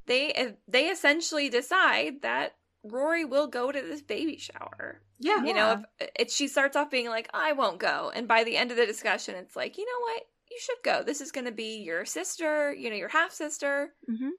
they 0.06 0.54
they 0.68 0.86
essentially 0.88 1.48
decide 1.48 2.22
that 2.22 2.54
Rory 2.84 3.24
will 3.24 3.46
go 3.46 3.70
to 3.70 3.80
this 3.80 4.02
baby 4.02 4.36
shower. 4.38 5.00
yeah. 5.18 5.42
You 5.44 5.54
know, 5.54 5.84
if 6.00 6.10
it, 6.16 6.30
she 6.30 6.48
starts 6.48 6.76
off 6.76 6.90
being 6.90 7.08
like, 7.08 7.28
"I 7.32 7.52
won't 7.52 7.78
go," 7.78 8.10
and 8.14 8.26
by 8.26 8.44
the 8.44 8.56
end 8.56 8.70
of 8.70 8.76
the 8.76 8.86
discussion, 8.86 9.34
it's 9.36 9.54
like, 9.56 9.78
you 9.78 9.84
know 9.84 10.00
what, 10.12 10.22
you 10.50 10.58
should 10.60 10.82
go. 10.84 11.02
This 11.02 11.20
is 11.20 11.30
going 11.32 11.44
to 11.46 11.52
be 11.52 11.76
your 11.78 12.04
sister, 12.04 12.72
you 12.74 12.90
know, 12.90 12.96
your 12.96 13.08
half 13.08 13.32
sister. 13.32 13.94
hmm 14.08 14.30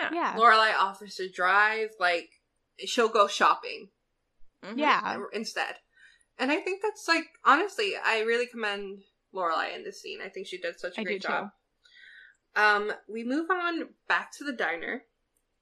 Yeah, 0.00 0.10
Yeah. 0.12 0.36
Lorelai 0.36 0.74
offers 0.78 1.16
to 1.16 1.28
drive, 1.28 1.90
like, 2.00 2.30
she'll 2.78 3.08
go 3.08 3.26
shopping 3.26 3.88
Mhm. 4.62 4.78
Yeah. 4.78 5.18
instead. 5.32 5.76
And 6.38 6.50
I 6.52 6.56
think 6.60 6.82
that's, 6.82 7.06
like, 7.08 7.26
honestly, 7.44 7.94
I 7.96 8.20
really 8.20 8.46
commend 8.46 9.02
Lorelai 9.34 9.74
in 9.74 9.84
this 9.84 10.00
scene. 10.02 10.20
I 10.22 10.28
think 10.28 10.46
she 10.46 10.58
did 10.58 10.78
such 10.78 10.98
a 10.98 11.00
I 11.00 11.04
great 11.04 11.22
do, 11.22 11.28
job. 11.28 11.50
Um, 12.54 12.92
we 13.08 13.22
move 13.24 13.50
on 13.50 13.90
back 14.08 14.32
to 14.38 14.44
the 14.44 14.52
diner, 14.52 15.04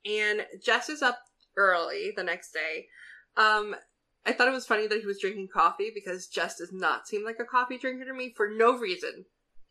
and 0.04 0.46
Jess 0.62 0.88
is 0.88 1.02
up 1.02 1.18
early 1.56 2.12
the 2.16 2.24
next 2.24 2.52
day. 2.52 2.86
Um, 3.36 3.74
I 4.26 4.32
thought 4.32 4.48
it 4.48 4.52
was 4.52 4.66
funny 4.66 4.86
that 4.86 5.00
he 5.00 5.06
was 5.06 5.20
drinking 5.20 5.48
coffee 5.52 5.90
because 5.94 6.26
Jess 6.28 6.56
does 6.58 6.72
not 6.72 7.06
seem 7.06 7.24
like 7.24 7.38
a 7.40 7.44
coffee 7.44 7.78
drinker 7.78 8.04
to 8.06 8.14
me 8.14 8.32
for 8.36 8.48
no 8.48 8.78
reason. 8.78 9.24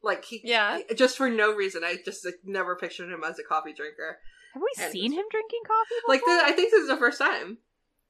Like 0.03 0.25
he, 0.25 0.41
Yeah. 0.43 0.79
just 0.95 1.17
for 1.17 1.29
no 1.29 1.53
reason. 1.55 1.83
I 1.83 1.97
just 2.03 2.25
like, 2.25 2.35
never 2.43 2.75
pictured 2.75 3.11
him 3.11 3.23
as 3.23 3.39
a 3.39 3.43
coffee 3.43 3.73
drinker. 3.73 4.19
Have 4.53 4.61
we 4.61 4.83
And- 4.83 4.91
seen 4.91 5.11
him 5.13 5.25
drinking 5.31 5.61
coffee? 5.65 5.95
Before? 6.01 6.13
Like, 6.13 6.21
the, 6.25 6.45
I 6.45 6.51
think 6.51 6.71
this 6.71 6.81
is 6.83 6.87
the 6.89 6.97
first 6.97 7.17
time. 7.19 7.57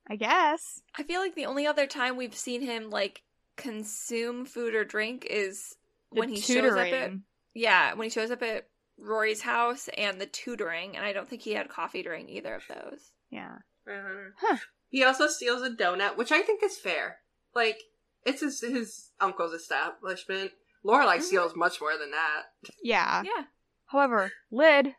I 0.08 0.18
guess. 0.18 0.82
I 0.98 1.04
feel 1.04 1.22
like 1.22 1.36
the 1.36 1.46
only 1.46 1.66
other 1.66 1.88
time 1.88 2.18
we've 2.18 2.36
seen 2.36 2.62
him 2.62 2.90
like 2.90 3.22
consume 3.56 4.46
food 4.46 4.76
or 4.76 4.84
drink 4.84 5.26
is 5.30 5.76
The 6.12 6.20
when 6.20 6.30
he 6.30 6.42
shows 6.42 6.74
up 6.74 6.88
at 6.88 7.12
yeah 7.54 7.94
when 7.94 8.04
he 8.06 8.10
shows 8.10 8.30
up 8.32 8.44
at 8.44 8.68
Rory's 8.98 9.42
house 9.42 9.88
and 9.98 10.20
the 10.20 10.26
tutoring, 10.26 10.98
and 10.98 11.06
I 11.06 11.14
don't 11.14 11.30
think 11.30 11.42
he 11.42 11.54
had 11.54 11.70
coffee 11.70 12.04
during 12.04 12.28
either 12.28 12.54
of 12.56 12.64
those. 12.68 13.12
Yeah. 13.34 13.58
Uh, 13.88 14.32
Huh. 14.40 14.58
He 14.90 15.04
also 15.04 15.28
steals 15.28 15.62
a 15.64 15.70
donut, 15.72 16.18
which 16.18 16.32
I 16.32 16.42
think 16.42 16.62
is 16.64 16.78
fair. 16.78 17.18
Like, 17.56 17.80
it's 18.26 18.42
his, 18.42 18.62
his 18.62 19.10
uncle's 19.20 19.54
establishment. 19.54 20.52
Lorelai 20.86 21.18
Mhm. 21.18 21.22
steals 21.24 21.56
much 21.56 21.82
more 21.82 21.98
than 21.98 22.12
that. 22.12 22.44
Yeah. 22.84 23.24
Yeah, 23.24 23.46
However, 23.88 24.32
lid. 24.52 24.96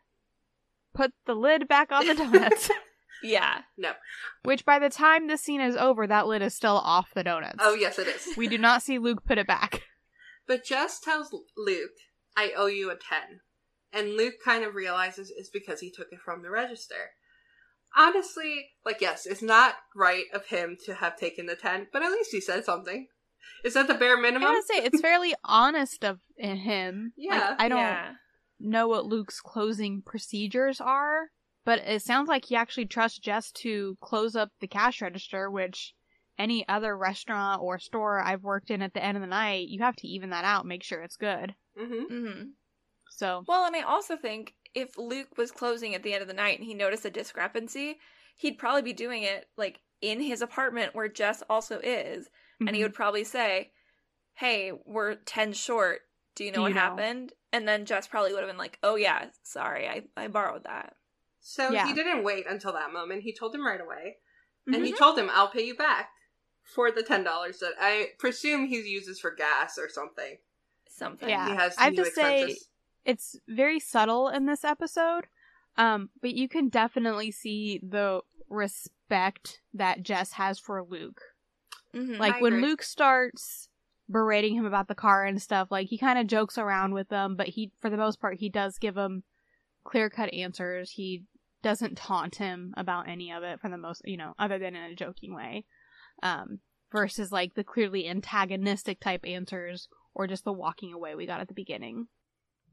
Put 0.93 1.13
the 1.25 1.35
lid 1.35 1.67
back 1.67 1.91
on 1.91 2.05
the 2.07 2.15
donuts. 2.15 2.69
yeah. 3.23 3.61
No. 3.77 3.93
Which 4.43 4.65
by 4.65 4.79
the 4.79 4.89
time 4.89 5.27
this 5.27 5.41
scene 5.41 5.61
is 5.61 5.75
over, 5.75 6.07
that 6.07 6.27
lid 6.27 6.41
is 6.41 6.53
still 6.55 6.77
off 6.77 7.13
the 7.13 7.23
donuts. 7.23 7.57
Oh, 7.59 7.73
yes, 7.73 7.99
it 7.99 8.07
is. 8.07 8.33
We 8.37 8.47
do 8.47 8.57
not 8.57 8.81
see 8.81 8.97
Luke 8.99 9.23
put 9.25 9.37
it 9.37 9.47
back. 9.47 9.81
But 10.47 10.63
Jess 10.65 10.99
tells 10.99 11.33
Luke, 11.57 11.91
I 12.37 12.51
owe 12.55 12.67
you 12.67 12.89
a 12.91 12.95
10. 12.95 13.41
And 13.91 14.15
Luke 14.15 14.35
kind 14.43 14.63
of 14.63 14.75
realizes 14.75 15.31
it's 15.35 15.49
because 15.49 15.79
he 15.79 15.89
took 15.91 16.07
it 16.11 16.19
from 16.19 16.41
the 16.41 16.49
register. 16.49 17.11
Honestly, 17.95 18.69
like, 18.85 18.99
yes, 19.01 19.25
it's 19.25 19.41
not 19.41 19.75
right 19.95 20.25
of 20.33 20.47
him 20.47 20.77
to 20.85 20.95
have 20.95 21.17
taken 21.17 21.45
the 21.45 21.55
10, 21.55 21.87
but 21.93 22.01
at 22.01 22.11
least 22.11 22.31
he 22.31 22.41
said 22.41 22.65
something. 22.65 23.07
Is 23.63 23.73
that 23.75 23.87
the 23.87 23.93
bare 23.93 24.17
minimum? 24.17 24.43
I 24.43 24.51
minimum? 24.51 24.55
gotta 24.55 24.81
say, 24.81 24.85
it's 24.85 25.01
fairly 25.01 25.33
honest 25.45 26.03
of 26.03 26.19
him. 26.37 27.13
Like, 27.17 27.41
Yeah. 27.41 27.55
I 27.57 27.69
don't 27.69 27.79
Yeah. 27.79 28.11
know 28.59 28.87
what 28.87 29.05
Luke's 29.05 29.39
closing 29.39 30.01
procedures 30.05 30.81
are, 30.81 31.29
but 31.63 31.79
it 31.79 32.01
sounds 32.01 32.27
like 32.27 32.45
he 32.45 32.55
actually 32.55 32.85
trusts 32.85 33.19
Jess 33.19 33.51
to 33.53 33.97
close 34.01 34.35
up 34.35 34.49
the 34.59 34.67
cash 34.67 35.01
register, 35.01 35.49
which 35.49 35.93
any 36.37 36.67
other 36.67 36.97
restaurant 36.97 37.61
or 37.61 37.79
store 37.79 38.19
I've 38.19 38.43
worked 38.43 38.69
in 38.69 38.81
at 38.81 38.93
the 38.93 39.03
end 39.03 39.15
of 39.17 39.21
the 39.21 39.27
night, 39.27 39.69
you 39.69 39.81
have 39.81 39.95
to 39.97 40.07
even 40.07 40.31
that 40.31 40.43
out, 40.43 40.65
make 40.65 40.83
sure 40.83 41.01
it's 41.01 41.15
good. 41.17 41.55
hmm 41.77 42.03
hmm 42.03 42.41
So, 43.09 43.43
Well, 43.47 43.65
and 43.65 43.75
I 43.75 43.81
also 43.81 44.17
think 44.17 44.53
if 44.75 44.97
Luke 44.97 45.37
was 45.37 45.51
closing 45.51 45.95
at 45.95 46.03
the 46.03 46.13
end 46.13 46.21
of 46.21 46.27
the 46.27 46.33
night 46.33 46.59
and 46.59 46.67
he 46.67 46.73
noticed 46.73 47.05
a 47.05 47.09
discrepancy, 47.09 47.97
he'd 48.35 48.57
probably 48.59 48.81
be 48.81 48.93
doing 48.93 49.23
it 49.23 49.47
like 49.57 49.79
in 50.01 50.19
his 50.21 50.41
apartment 50.41 50.93
where 50.93 51.07
Jess 51.07 51.41
also 51.49 51.79
is, 51.79 52.27
and 52.59 52.75
he 52.75 52.81
mhm. 52.81 52.85
would 52.85 52.93
probably 52.93 53.23
say, 53.23 53.71
"Hey, 54.33 54.71
we're 54.85 55.15
ten 55.15 55.53
short. 55.53 56.01
Do 56.35 56.43
you 56.43 56.51
know 56.51 56.57
Do 56.57 56.61
what 56.63 56.67
you 56.69 56.73
know?" 56.75 56.81
happened?" 56.81 57.33
And 57.53 57.67
then 57.67 57.85
Jess 57.85 58.07
probably 58.07 58.33
would 58.33 58.41
have 58.41 58.49
been 58.49 58.57
like, 58.57 58.77
"Oh 58.83 58.95
yeah, 58.95 59.29
sorry, 59.43 59.87
I 59.87 60.03
I 60.17 60.27
borrowed 60.27 60.65
that." 60.65 60.95
So 61.39 61.71
Yeah. 61.71 61.87
he 61.87 61.93
didn't 61.93 62.23
wait 62.23 62.45
until 62.49 62.73
that 62.73 62.91
moment. 62.91 63.21
He 63.23 63.33
told 63.33 63.53
him 63.55 63.65
right 63.65 63.79
away. 63.81 64.17
And 64.67 64.75
Mm-hmm. 64.77 64.83
he 64.85 64.93
told 64.93 65.17
him, 65.19 65.29
I'll 65.31 65.47
pay 65.51 65.63
you 65.63 65.75
back 65.75 66.09
for 66.63 66.89
the 66.91 67.03
$10 67.03 67.23
that 67.59 67.73
I 67.79 68.13
presume 68.17 68.65
he 68.65 68.77
uses 68.81 69.19
for 69.19 69.29
gas 69.29 69.77
or 69.77 69.87
something. 69.87 70.39
Something. 70.89 71.29
Yeah. 71.29 71.49
He 71.49 71.55
has 71.55 71.77
I 71.77 71.83
have 71.83 71.93
new 71.93 72.03
to 72.03 72.09
say- 72.09 72.35
expenses. 72.41 72.67
It's 73.05 73.37
very 73.47 73.79
subtle 73.79 74.29
in 74.29 74.45
this 74.45 74.63
episode, 74.63 75.27
um, 75.77 76.09
but 76.21 76.33
you 76.33 76.47
can 76.49 76.69
definitely 76.69 77.31
see 77.31 77.79
the 77.87 78.21
respect 78.49 79.61
that 79.73 80.03
Jess 80.03 80.33
has 80.33 80.59
for 80.59 80.83
Luke. 80.83 81.21
Mhm. 81.93 82.19
Like 82.19 82.35
I 82.35 82.41
when 82.41 82.53
agree. 82.53 82.69
Luke 82.69 82.83
starts 82.83 83.69
berating 84.09 84.55
him 84.55 84.65
about 84.65 84.87
the 84.87 84.95
car 84.95 85.25
and 85.25 85.41
stuff, 85.41 85.71
like 85.71 85.87
he 85.87 85.97
kind 85.97 86.19
of 86.19 86.27
jokes 86.27 86.57
around 86.57 86.93
with 86.93 87.09
them, 87.09 87.35
but 87.35 87.47
he, 87.47 87.71
for 87.81 87.89
the 87.89 87.97
most 87.97 88.19
part, 88.19 88.37
he 88.39 88.49
does 88.49 88.77
give 88.77 88.97
him 88.97 89.23
clear 89.83 90.09
cut 90.09 90.33
answers. 90.33 90.91
He 90.91 91.23
doesn't 91.63 91.97
taunt 91.97 92.35
him 92.35 92.73
about 92.77 93.07
any 93.07 93.31
of 93.31 93.43
it 93.43 93.59
for 93.59 93.69
the 93.69 93.77
most, 93.77 94.01
you 94.05 94.17
know, 94.17 94.33
other 94.37 94.59
than 94.59 94.75
in 94.75 94.91
a 94.91 94.95
joking 94.95 95.33
way. 95.33 95.65
Um, 96.21 96.59
versus 96.91 97.31
like 97.31 97.55
the 97.55 97.63
clearly 97.63 98.07
antagonistic 98.07 98.99
type 98.99 99.25
answers 99.25 99.89
or 100.13 100.27
just 100.27 100.45
the 100.45 100.53
walking 100.53 100.93
away 100.93 101.13
we 101.15 101.25
got 101.25 101.41
at 101.41 101.47
the 101.47 101.53
beginning. 101.53 102.07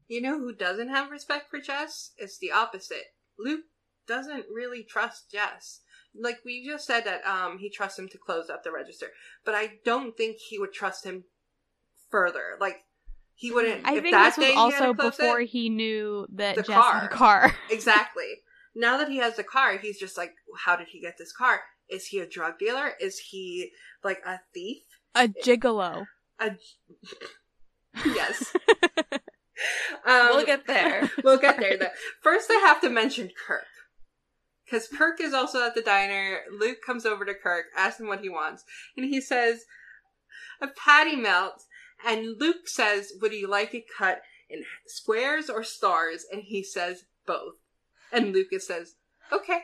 You 0.07 0.21
know 0.21 0.37
who 0.39 0.53
doesn't 0.53 0.89
have 0.89 1.11
respect 1.11 1.49
for 1.49 1.59
Jess? 1.59 2.11
It's 2.17 2.37
the 2.37 2.51
opposite. 2.51 3.13
Luke 3.39 3.61
doesn't 4.07 4.45
really 4.53 4.83
trust 4.83 5.31
Jess. 5.31 5.81
Like 6.15 6.39
we 6.45 6.65
just 6.65 6.85
said 6.85 7.05
that 7.05 7.25
um 7.25 7.57
he 7.57 7.69
trusts 7.69 7.97
him 7.97 8.07
to 8.09 8.17
close 8.17 8.49
up 8.49 8.63
the 8.63 8.71
register, 8.71 9.07
but 9.45 9.55
I 9.55 9.79
don't 9.83 10.15
think 10.15 10.37
he 10.37 10.59
would 10.59 10.73
trust 10.73 11.05
him 11.05 11.23
further. 12.11 12.57
Like 12.59 12.77
he 13.33 13.51
wouldn't. 13.51 13.85
I 13.87 13.95
if 13.95 14.03
think 14.03 14.13
that 14.13 14.35
this 14.35 14.47
was 14.49 14.55
also 14.55 14.93
before 14.93 15.41
it- 15.41 15.49
he 15.49 15.69
knew 15.69 16.27
that 16.33 16.55
The 16.55 16.61
Jess 16.63 16.75
car. 16.75 16.93
had 16.93 17.03
a 17.05 17.07
car. 17.07 17.55
exactly. 17.71 18.41
Now 18.75 18.97
that 18.97 19.09
he 19.09 19.17
has 19.17 19.35
the 19.35 19.43
car, 19.43 19.77
he's 19.77 19.99
just 19.99 20.17
like, 20.17 20.33
how 20.65 20.75
did 20.75 20.87
he 20.89 20.99
get 21.01 21.17
this 21.17 21.31
car? 21.31 21.61
Is 21.89 22.07
he 22.07 22.19
a 22.19 22.27
drug 22.27 22.57
dealer? 22.59 22.93
Is 22.99 23.17
he 23.19 23.71
like 24.03 24.19
a 24.25 24.39
thief? 24.53 24.83
a 25.15 25.27
gigolo. 25.27 26.05
A 26.39 26.51
yes. 28.05 28.53
Um, 30.05 30.29
we'll 30.31 30.45
get 30.45 30.67
there. 30.67 31.11
we'll 31.23 31.37
get 31.37 31.59
there. 31.59 31.77
Though. 31.77 31.87
First, 32.21 32.49
I 32.51 32.55
have 32.55 32.81
to 32.81 32.89
mention 32.89 33.29
Kirk. 33.47 33.65
Because 34.65 34.87
Kirk 34.87 35.19
is 35.21 35.33
also 35.33 35.63
at 35.65 35.75
the 35.75 35.81
diner. 35.81 36.39
Luke 36.51 36.77
comes 36.85 37.05
over 37.05 37.25
to 37.25 37.33
Kirk, 37.33 37.65
asks 37.77 37.99
him 37.99 38.07
what 38.07 38.21
he 38.21 38.29
wants. 38.29 38.63
And 38.97 39.05
he 39.05 39.21
says, 39.21 39.65
a 40.61 40.67
patty 40.67 41.15
melt. 41.15 41.63
And 42.05 42.39
Luke 42.39 42.67
says, 42.67 43.13
would 43.21 43.33
you 43.33 43.47
like 43.47 43.73
it 43.73 43.83
cut 43.95 44.21
in 44.49 44.63
squares 44.87 45.49
or 45.49 45.63
stars? 45.63 46.25
And 46.31 46.43
he 46.43 46.63
says, 46.63 47.03
both. 47.25 47.55
And 48.11 48.33
Lucas 48.33 48.67
says, 48.67 48.95
okay. 49.31 49.61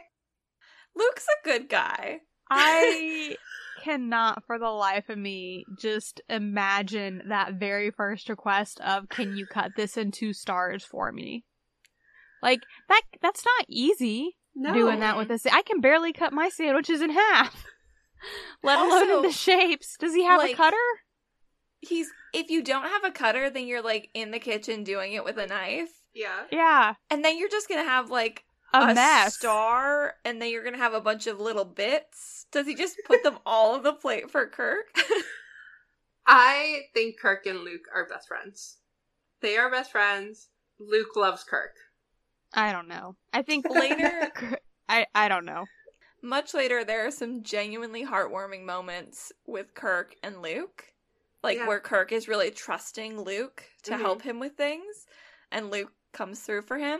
Luke's 0.95 1.25
a 1.27 1.47
good 1.47 1.69
guy. 1.69 2.19
I 2.49 3.35
cannot 3.89 4.43
for 4.45 4.60
the 4.60 4.69
life 4.69 5.10
of 5.10 5.17
me 5.17 5.65
just 5.80 6.21
imagine 6.30 7.23
that 7.30 7.54
very 7.56 7.91
first 7.91 8.30
request 8.30 8.80
of 8.82 9.10
can 9.10 9.36
you 9.36 9.45
cut 9.45 9.71
this 9.75 9.97
in 9.97 10.12
two 10.12 10.34
stars 10.34 10.84
for 10.84 11.12
me? 11.12 11.43
Like 12.41 12.62
that 12.88 13.02
that's 13.21 13.43
not 13.45 13.65
easy 13.67 14.38
No. 14.56 14.73
doing 14.73 14.99
that 14.99 15.17
with 15.17 15.30
a 15.32 15.38
sa- 15.38 15.49
I 15.54 15.62
can 15.63 15.82
barely 15.82 16.13
cut 16.13 16.34
my 16.34 16.49
sandwiches 16.49 17.02
in 17.02 17.10
half. 17.10 17.65
Let 18.63 18.80
alone 18.80 19.10
in 19.17 19.21
the 19.23 19.32
shapes. 19.32 19.95
Does 19.99 20.13
he 20.13 20.23
have 20.25 20.41
a 20.43 20.54
cutter? 20.54 20.78
He's 21.80 22.10
if 22.34 22.49
you 22.49 22.62
don't 22.63 22.84
have 22.88 23.04
a 23.06 23.12
cutter, 23.12 23.49
then 23.49 23.65
you're 23.65 23.82
like 23.82 24.10
in 24.13 24.32
the 24.32 24.39
kitchen 24.39 24.84
doing 24.84 25.13
it 25.13 25.23
with 25.23 25.38
a 25.38 25.47
knife. 25.47 25.89
Yeah. 26.13 26.43
Yeah. 26.52 26.93
And 27.10 27.23
then 27.23 27.38
you're 27.38 27.49
just 27.49 27.69
gonna 27.69 27.84
have 27.84 28.10
like 28.10 28.43
A, 28.73 28.93
mess. 28.93 29.36
star, 29.38 30.15
and 30.23 30.41
then 30.41 30.49
you're 30.51 30.63
gonna 30.63 30.77
have 30.77 30.93
a 30.93 31.01
bunch 31.01 31.25
of 31.27 31.39
little 31.39 31.65
bits. 31.65 32.45
Does 32.51 32.67
he 32.67 32.75
just 32.75 32.97
put 33.05 33.23
them 33.23 33.39
all 33.45 33.75
on 33.75 33.84
the 33.84 33.93
plate 33.93 34.29
for 34.29 34.47
Kirk? 34.47 34.86
I 36.27 36.82
think 36.93 37.19
Kirk 37.19 37.45
and 37.45 37.60
Luke 37.62 37.86
are 37.93 38.08
best 38.08 38.27
friends. 38.27 38.77
They 39.41 39.58
are 39.58 39.71
best 39.71 39.91
friends. 39.91 40.49
Luke 40.79 41.15
loves 41.15 41.43
Kirk. 41.43 41.75
I 42.53 42.71
don't 42.71 42.88
know. 42.88 43.15
I 43.34 43.41
think 43.41 43.65
Later- 43.69 44.32
I 44.88 45.05
I 45.15 45.27
don't 45.27 45.45
know. 45.45 45.65
Much 46.21 46.53
later, 46.53 46.84
there 46.84 47.08
are 47.08 47.12
some 47.12 47.43
genuinely 47.43 48.05
heartwarming 48.05 48.65
moments 48.65 49.32
with 49.47 49.73
Kirk 49.73 50.15
and 50.21 50.41
Luke, 50.41 50.84
like 51.43 51.58
Yeah. 51.58 51.67
where 51.67 51.79
Kirk 51.79 52.12
is 52.12 52.27
really 52.27 52.51
trusting 52.51 53.21
Luke 53.21 53.63
to 53.84 53.91
Mhm. 53.91 53.99
help 54.01 54.21
him 54.23 54.39
with 54.39 54.53
things, 54.58 55.05
and 55.51 55.71
Luke 55.71 55.93
comes 56.12 56.41
through 56.41 56.63
for 56.63 56.77
him. 56.77 56.99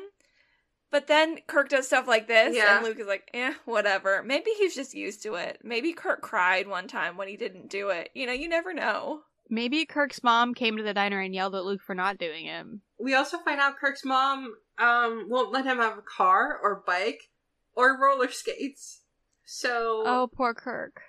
But 0.91 1.08
then 1.08 1.38
Kirk 1.47 1.69
does 1.69 1.86
stuff 1.88 2.08
like 2.08 2.28
this, 2.28 2.56
Yeah. 2.56 2.78
and 2.78 2.86
Luke 2.86 2.99
is 2.99 3.06
like, 3.08 3.30
eh, 3.34 3.54
whatever. 3.65 4.23
Maybe 4.23 4.52
he's 4.58 4.73
just 4.75 4.93
used 4.95 5.21
to 5.23 5.36
it. 5.36 5.60
Maybe 5.63 5.93
Kirk 5.93 6.21
cried 6.21 6.67
one 6.67 6.88
time 6.88 7.15
when 7.15 7.28
he 7.28 7.38
didn't 7.38 7.69
do 7.69 7.89
it. 7.89 8.10
You 8.15 8.25
know, 8.25 8.34
you 8.34 8.49
never 8.49 8.73
know. 8.73 9.21
Maybe 9.52 9.86
Kirk's 9.86 10.23
mom 10.23 10.54
came 10.54 10.78
to 10.78 10.84
the 10.84 10.93
diner 10.93 11.19
and 11.19 11.34
yelled 11.34 11.56
at 11.56 11.63
Luke 11.65 11.82
for 11.86 11.93
not 11.95 12.17
doing 12.17 12.45
it. 12.47 12.65
We 12.99 13.13
also 13.15 13.38
find 13.39 13.60
out 13.60 13.78
Kirk's 13.78 14.04
mom 14.06 14.56
um 14.78 15.25
won't 15.30 15.52
let 15.52 15.65
him 15.65 15.78
have 15.78 15.97
a 15.97 16.02
car 16.04 16.58
or 16.62 16.84
bike 16.86 17.30
or 17.75 17.97
roller 17.99 18.30
skates. 18.30 19.02
So 19.45 20.04
Oh, 20.06 20.30
poor 20.32 20.54
Kirk. 20.54 21.02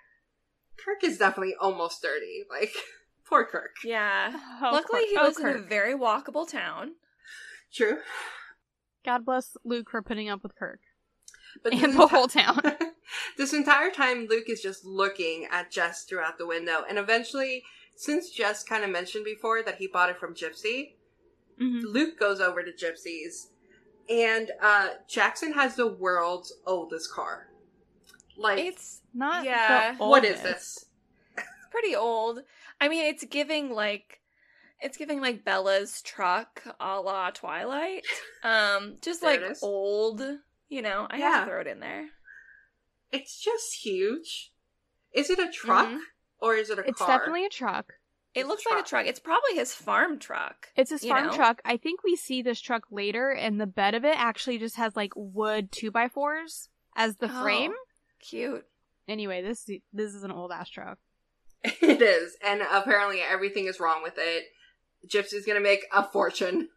Kirk 0.82 1.04
is 1.04 1.18
definitely 1.18 1.54
almost 1.60 2.00
30. 2.02 2.44
Like 2.50 2.72
poor 3.26 3.44
Kirk. 3.44 3.76
Yeah. 3.84 4.32
Oh, 4.62 4.70
Luckily, 4.72 5.00
poor- 5.00 5.08
he 5.10 5.16
oh, 5.18 5.22
lives 5.24 5.38
in 5.38 5.46
a 5.48 5.58
very 5.58 5.94
walkable 5.94 6.48
town. 6.50 6.92
True. 7.74 7.98
God 9.04 9.24
bless 9.24 9.56
Luke 9.64 9.90
for 9.90 10.02
putting 10.02 10.28
up 10.28 10.42
with 10.42 10.54
Kirk 10.56 10.80
But 11.62 11.72
and 11.72 11.82
the 11.94 11.98
enti- 11.98 12.10
whole 12.10 12.28
town. 12.28 12.60
this 13.36 13.52
entire 13.52 13.90
time 13.90 14.26
Luke 14.28 14.48
is 14.48 14.60
just 14.62 14.84
looking 14.84 15.46
at 15.50 15.70
Jess 15.70 16.04
throughout 16.04 16.38
the 16.38 16.46
window 16.46 16.84
and 16.88 16.98
eventually 16.98 17.62
since 17.96 18.30
Jess 18.30 18.62
kind 18.62 18.82
of 18.84 18.90
mentioned 18.90 19.24
before 19.24 19.62
that 19.62 19.76
he 19.76 19.86
bought 19.86 20.10
it 20.10 20.18
from 20.18 20.34
Gypsy, 20.34 20.94
Mhm. 21.60 21.82
Luke 21.84 22.18
goes 22.18 22.40
over 22.40 22.62
to 22.62 22.72
Gypsy's, 22.72 23.50
and 24.08 24.50
uh, 24.62 24.88
Jackson 25.06 25.52
has 25.52 25.76
the 25.76 25.86
world's 25.86 26.50
oldest 26.66 27.12
car. 27.12 27.48
Like, 28.38 28.60
It's 28.60 29.02
Not 29.12 29.44
Yeah. 29.44 29.92
the 29.92 29.98
what 30.06 30.24
is 30.24 30.38
oldest. 30.38 30.42
this? 31.36 31.44
pretty 31.70 31.94
old. 31.94 32.40
I 32.80 32.88
mean, 32.88 33.04
it's 33.04 33.24
giving 33.24 33.70
like 33.70 34.19
it's 34.80 34.96
giving 34.96 35.20
like 35.20 35.44
Bella's 35.44 36.02
truck 36.02 36.62
a 36.80 37.00
la 37.00 37.30
Twilight. 37.30 38.04
Um, 38.42 38.96
just 39.02 39.22
like 39.22 39.42
old. 39.60 40.22
You 40.70 40.80
know, 40.82 41.06
I 41.10 41.18
have 41.18 41.44
to 41.44 41.50
throw 41.50 41.60
it 41.60 41.66
in 41.66 41.80
there. 41.80 42.06
It's 43.12 43.38
just 43.38 43.74
huge. 43.84 44.50
Is 45.12 45.28
it 45.30 45.38
a 45.38 45.50
truck 45.50 45.88
Mhm. 45.88 46.00
or 46.40 46.54
is 46.54 46.70
it 46.70 46.78
a 46.78 46.88
It's 46.88 46.98
car? 46.98 47.08
It's 47.10 47.18
definitely 47.18 47.44
a 47.44 47.50
truck. 47.50 47.94
It 48.32 48.40
It's 48.40 48.46
a 48.46 48.48
looks 48.48 48.64
like 48.64 48.74
a 48.74 48.76
truck. 48.78 48.86
truck. 48.86 49.06
It's 49.06 49.18
probably 49.18 49.56
his 49.56 49.74
farm 49.74 50.18
truck. 50.18 50.68
It's 50.76 50.90
his 50.90 51.02
You 51.04 51.10
farm 51.10 51.26
know? 51.26 51.34
truck. 51.34 51.60
I 51.64 51.76
think 51.76 52.02
we 52.04 52.14
see 52.16 52.40
this 52.42 52.60
truck 52.60 52.84
later, 52.90 53.30
and 53.30 53.60
the 53.60 53.66
bed 53.66 53.94
of 53.94 54.04
it 54.04 54.16
actually 54.16 54.58
just 54.58 54.76
has 54.76 54.94
like 54.96 55.12
wood 55.16 55.70
two 55.72 55.90
by 55.90 56.08
fours 56.08 56.68
as 56.96 57.16
the 57.16 57.26
Oh, 57.30 57.42
frame. 57.42 57.74
Cute. 58.20 58.64
Anyway, 59.08 59.42
this 59.42 59.64
this 59.92 60.14
is 60.14 60.22
an 60.22 60.30
old 60.30 60.52
ass 60.52 60.68
truck. 60.70 60.98
It 61.82 62.00
is, 62.00 62.36
and 62.42 62.62
apparently 62.62 63.20
everything 63.20 63.66
is 63.66 63.80
wrong 63.80 64.02
with 64.02 64.14
it. 64.16 64.44
Gypsy's 65.08 65.46
gonna 65.46 65.60
make 65.60 65.86
a 65.92 66.04
fortune. 66.04 66.68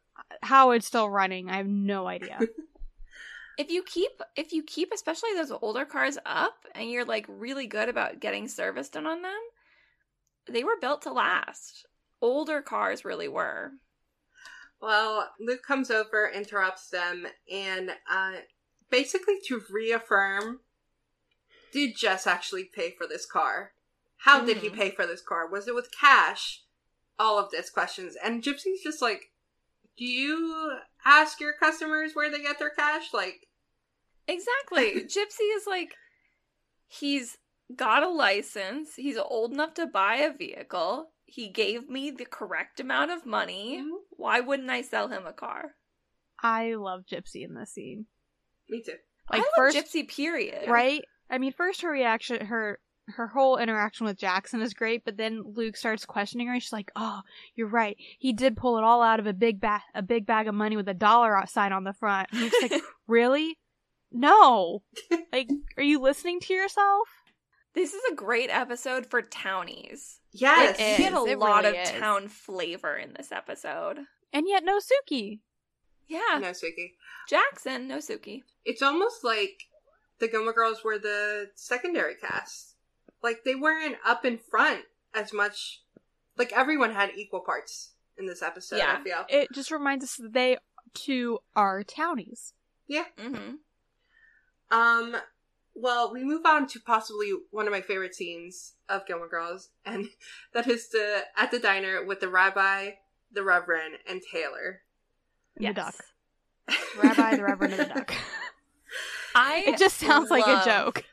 How 0.41 0.71
it's 0.71 0.87
still 0.87 1.09
running, 1.09 1.49
I 1.49 1.57
have 1.57 1.67
no 1.67 2.07
idea. 2.07 2.39
If 3.55 3.69
you 3.69 3.83
keep 3.83 4.09
if 4.35 4.51
you 4.51 4.63
keep 4.63 4.91
especially 4.91 5.29
those 5.35 5.51
older 5.51 5.85
cars 5.85 6.17
up 6.25 6.65
and 6.73 6.89
you're 6.89 7.05
like 7.05 7.25
really 7.29 7.67
good 7.67 7.87
about 7.87 8.19
getting 8.19 8.47
service 8.47 8.89
done 8.89 9.05
on 9.05 9.21
them, 9.21 9.39
they 10.49 10.63
were 10.63 10.79
built 10.81 11.03
to 11.03 11.11
last. 11.13 11.85
Older 12.19 12.63
cars 12.63 13.05
really 13.05 13.27
were. 13.27 13.73
Well, 14.81 15.29
Luke 15.39 15.61
comes 15.61 15.91
over, 15.91 16.27
interrupts 16.33 16.89
them, 16.89 17.27
and 17.51 17.91
uh, 18.09 18.37
basically 18.89 19.35
to 19.47 19.61
reaffirm 19.69 20.61
did 21.71 21.95
Jess 21.95 22.25
actually 22.27 22.65
pay 22.65 22.91
for 22.97 23.05
this 23.07 23.25
car? 23.25 23.73
How 24.17 24.43
did 24.43 24.57
he 24.57 24.69
Mhm. 24.69 24.75
pay 24.75 24.91
for 24.91 25.05
this 25.05 25.21
car? 25.21 25.47
Was 25.47 25.67
it 25.67 25.75
with 25.75 25.91
cash? 25.91 26.63
All 27.19 27.37
of 27.39 27.51
this 27.51 27.69
questions. 27.69 28.15
And 28.23 28.41
Gypsy's 28.43 28.81
just 28.83 29.01
like, 29.01 29.31
do 29.97 30.05
you 30.05 30.73
ask 31.05 31.39
your 31.39 31.53
customers 31.53 32.11
where 32.13 32.31
they 32.31 32.41
get 32.41 32.59
their 32.59 32.71
cash? 32.71 33.13
Like, 33.13 33.47
Exactly. 34.27 35.01
Gypsy 35.05 35.55
is 35.55 35.67
like, 35.67 35.93
he's 36.87 37.37
got 37.75 38.03
a 38.03 38.09
license. 38.09 38.95
He's 38.95 39.17
old 39.17 39.51
enough 39.51 39.73
to 39.75 39.85
buy 39.85 40.15
a 40.17 40.33
vehicle. 40.33 41.09
He 41.25 41.49
gave 41.49 41.89
me 41.89 42.11
the 42.11 42.25
correct 42.25 42.79
amount 42.79 43.11
of 43.11 43.25
money. 43.25 43.81
Mhm. 43.83 43.89
Why 44.11 44.39
wouldn't 44.39 44.69
I 44.69 44.81
sell 44.81 45.07
him 45.07 45.25
a 45.25 45.33
car? 45.33 45.75
I 46.41 46.75
love 46.75 47.05
Gypsy 47.05 47.43
in 47.45 47.53
this 47.53 47.71
scene. 47.73 48.05
me 48.69 48.81
too. 48.81 48.95
I 49.29 49.37
love 49.37 49.45
first, 49.55 49.77
Gypsy, 49.77 50.07
period. 50.07 50.69
right? 50.69 51.03
I 51.29 51.37
mean, 51.37 51.53
first 51.53 51.81
her 51.81 51.89
reaction, 51.89 52.45
her 52.45 52.79
her 53.07 53.27
whole 53.27 53.57
interaction 53.57 54.05
with 54.05 54.17
Jackson 54.17 54.61
is 54.61 54.73
great, 54.73 55.03
but 55.05 55.17
then 55.17 55.43
Luke 55.45 55.75
starts 55.75 56.05
questioning 56.05 56.47
her. 56.47 56.53
and 56.53 56.61
She's 56.63 56.71
like, 56.73 56.91
"Oh, 56.95 57.21
you're 57.55 57.67
right. 57.67 57.97
He 58.19 58.33
did 58.33 58.55
pull 58.57 58.77
it 58.77 58.83
all 58.83 59.01
out 59.01 59.19
of 59.19 59.27
a 59.27 59.33
big 59.33 59.59
bag, 59.59 59.81
a 59.93 60.01
big 60.01 60.25
bag 60.25 60.47
of 60.47 60.55
money 60.55 60.77
with 60.77 60.87
a 60.87 60.93
dollar 60.93 61.41
sign 61.47 61.73
on 61.73 61.83
the 61.83 61.93
front." 61.93 62.29
And 62.31 62.41
Luke's 62.41 62.61
like, 62.61 62.81
"Really? 63.07 63.57
No. 64.11 64.83
Like, 65.31 65.49
are 65.77 65.83
you 65.83 65.99
listening 65.99 66.39
to 66.41 66.53
yourself?" 66.53 67.07
This 67.73 67.93
is 67.93 68.01
a 68.11 68.15
great 68.15 68.51
episode 68.51 69.07
for 69.07 69.21
townies. 69.23 70.19
Yes. 70.31 70.77
It 70.79 70.99
You 70.99 71.09
get 71.09 71.13
a. 71.13 71.25
It 71.25 71.39
lot 71.39 71.63
really 71.63 71.77
of 71.79 71.83
is. 71.83 71.91
town 71.91 72.27
flavor 72.27 72.95
in 72.95 73.13
this 73.17 73.31
episode. 73.31 73.99
And 74.31 74.47
yet, 74.47 74.63
no 74.63 74.77
Sookie. 74.79 75.39
Yeah. 76.07 76.37
No, 76.39 76.51
Sookie. 76.51 76.91
Jackson, 77.27 77.87
no 77.87 77.97
Sookie. 77.97 78.43
It's 78.65 78.81
almost 78.83 79.23
like 79.23 79.63
the 80.19 80.27
Gilmore 80.27 80.53
Girls 80.53 80.83
were 80.83 80.99
the 80.99 81.49
secondary 81.55 82.15
cast. 82.15 82.72
Like 83.23 83.43
they 83.45 83.55
weren't 83.55 83.95
up 84.05 84.25
in 84.25 84.37
front 84.37 84.81
as 85.15 85.33
much. 85.33 85.81
Like 86.37 86.51
everyone 86.53 86.93
had 86.93 87.11
equal 87.15 87.39
parts 87.39 87.91
in 88.17 88.27
this 88.27 88.41
episode. 88.43 88.77
Yeah. 88.77 88.97
I 88.99 89.03
feel. 89.03 89.25
It 89.29 89.47
just 89.53 89.71
reminds 89.71 90.03
us 90.03 90.15
that 90.17 90.33
they 90.33 90.57
too 90.93 91.39
are 91.55 91.83
townies. 91.83 92.53
Yeah. 92.87 93.05
Mm-hmm. 93.17 93.55
Um. 94.77 95.15
Well, 95.75 96.13
we 96.13 96.23
move 96.23 96.45
on 96.45 96.67
to 96.67 96.79
possibly 96.79 97.31
one 97.49 97.65
of 97.65 97.71
my 97.71 97.81
favorite 97.81 98.13
scenes 98.13 98.73
of 98.87 99.07
Gilmore 99.07 99.29
Girls, 99.29 99.69
and 99.85 100.09
that 100.53 100.67
is 100.67 100.89
the 100.89 101.23
at 101.37 101.51
the 101.51 101.59
diner 101.59 102.05
with 102.05 102.19
the 102.19 102.29
rabbi, 102.29 102.91
the 103.31 103.43
Reverend, 103.43 103.95
and 104.07 104.21
Taylor. 104.31 104.81
And 105.55 105.63
Yes. 105.63 105.75
The 105.75 105.81
duck. 105.81 105.95
Rabbi, 107.03 107.35
the 107.35 107.43
Reverend, 107.43 107.73
and 107.73 107.89
the 107.89 107.93
duck. 107.93 108.13
I 109.35 109.63
It 109.67 109.77
just 109.77 109.97
sounds 109.97 110.29
like 110.31 110.47
a 110.47 110.63
joke, 110.63 111.03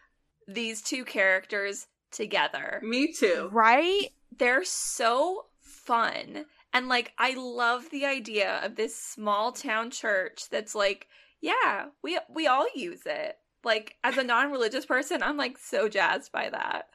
These 0.46 0.80
two 0.82 1.04
characters 1.04 1.86
together. 2.10 2.80
Me 2.82 3.12
too. 3.12 3.48
right? 3.52 4.08
They're 4.36 4.64
so 4.64 5.46
fun. 5.60 6.44
And 6.72 6.88
like 6.88 7.12
I 7.18 7.34
love 7.34 7.90
the 7.90 8.04
idea 8.06 8.60
of 8.62 8.76
this 8.76 8.94
small 8.96 9.52
town 9.52 9.90
church 9.90 10.44
that's 10.50 10.74
like, 10.74 11.08
yeah, 11.40 11.86
we 12.02 12.18
we 12.32 12.46
all 12.46 12.66
use 12.74 13.02
it. 13.06 13.36
Like 13.64 13.96
as 14.04 14.16
a 14.16 14.22
non-religious 14.24 14.86
person, 14.86 15.22
I'm 15.22 15.36
like 15.36 15.58
so 15.58 15.88
jazzed 15.88 16.32
by 16.32 16.48
that. 16.50 16.86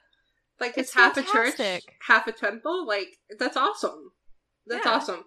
Like 0.59 0.77
it's, 0.77 0.89
It's 0.89 0.93
half 0.95 1.17
a 1.17 1.23
church, 1.23 1.83
half 2.07 2.27
a 2.27 2.31
temple. 2.31 2.87
Like 2.87 3.09
that's 3.37 3.57
awesome. 3.57 4.11
That's 4.65 4.85
Yeah. 4.85 4.93
awesome. 4.93 5.25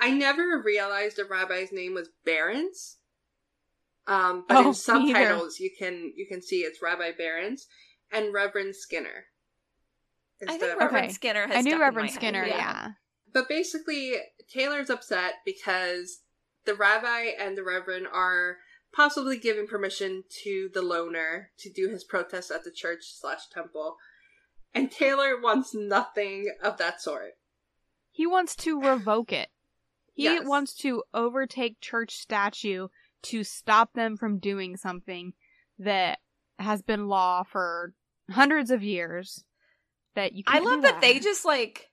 I 0.00 0.10
never 0.12 0.62
realized 0.64 1.18
a 1.18 1.24
rabbi's 1.26 1.70
name 1.72 1.92
was 1.94 2.08
Barans. 2.24 2.96
Um, 4.06 4.44
but 4.48 4.56
Oh, 4.56 4.60
in 4.62 4.66
me 4.68 4.72
subtitles 4.74 5.60
you 5.60 5.70
can 5.78 6.12
you 6.16 6.26
can 6.26 6.40
see 6.40 6.60
it's 6.60 6.80
Rabbi 6.82 7.10
Barans 7.16 7.66
and 8.10 8.32
Reverend 8.32 8.74
Skinner. 8.74 9.26
Is 10.40 10.48
I 10.48 10.54
the- 10.58 10.66
think 10.66 10.80
Reverend 10.80 11.04
Okay. 11.06 11.12
Skinner 11.14 11.46
has 11.46 11.56
I 11.56 11.60
knew 11.62 11.70
stuck 11.70 11.74
in 11.76 11.80
Reverend 11.80 12.08
head. 12.10 12.14
Skinner, 12.16 12.46
yeah. 12.46 12.88
But 13.32 13.48
basically, 13.48 14.14
Taylor's 14.48 14.90
upset 14.90 15.34
because 15.44 16.20
the 16.64 16.74
rabbi 16.74 17.30
and 17.38 17.56
the 17.56 17.62
reverend 17.62 18.06
are 18.12 18.58
possibly 18.92 19.38
giving 19.38 19.66
permission 19.68 20.24
to 20.42 20.68
the 20.74 20.82
loner 20.82 21.50
to 21.58 21.70
do 21.70 21.88
his 21.88 22.02
protest 22.04 22.50
at 22.50 22.64
the 22.64 22.70
church 22.72 23.02
slash 23.14 23.48
temple, 23.48 23.96
and 24.74 24.90
Taylor 24.90 25.40
wants 25.40 25.74
nothing 25.74 26.52
of 26.62 26.76
that 26.78 27.00
sort. 27.00 27.36
He 28.10 28.26
wants 28.26 28.56
to 28.56 28.80
revoke 28.80 29.32
it. 29.32 29.48
He 30.14 30.24
Yes. 30.24 30.44
wants 30.46 30.74
to 30.78 31.04
overtake 31.14 31.80
church 31.80 32.16
statue 32.16 32.88
to 33.22 33.44
stop 33.44 33.92
them 33.94 34.16
from 34.16 34.38
doing 34.38 34.76
something 34.76 35.34
that 35.78 36.18
has 36.58 36.82
been 36.82 37.06
law 37.08 37.42
for 37.44 37.94
hundreds 38.30 38.70
of 38.70 38.82
years. 38.82 39.44
That 40.14 40.32
you 40.32 40.42
I 40.46 40.54
can't 40.54 40.64
love 40.64 40.76
do 40.76 40.82
that 40.82 41.00
they 41.00 41.18
just 41.20 41.44
like 41.44 41.90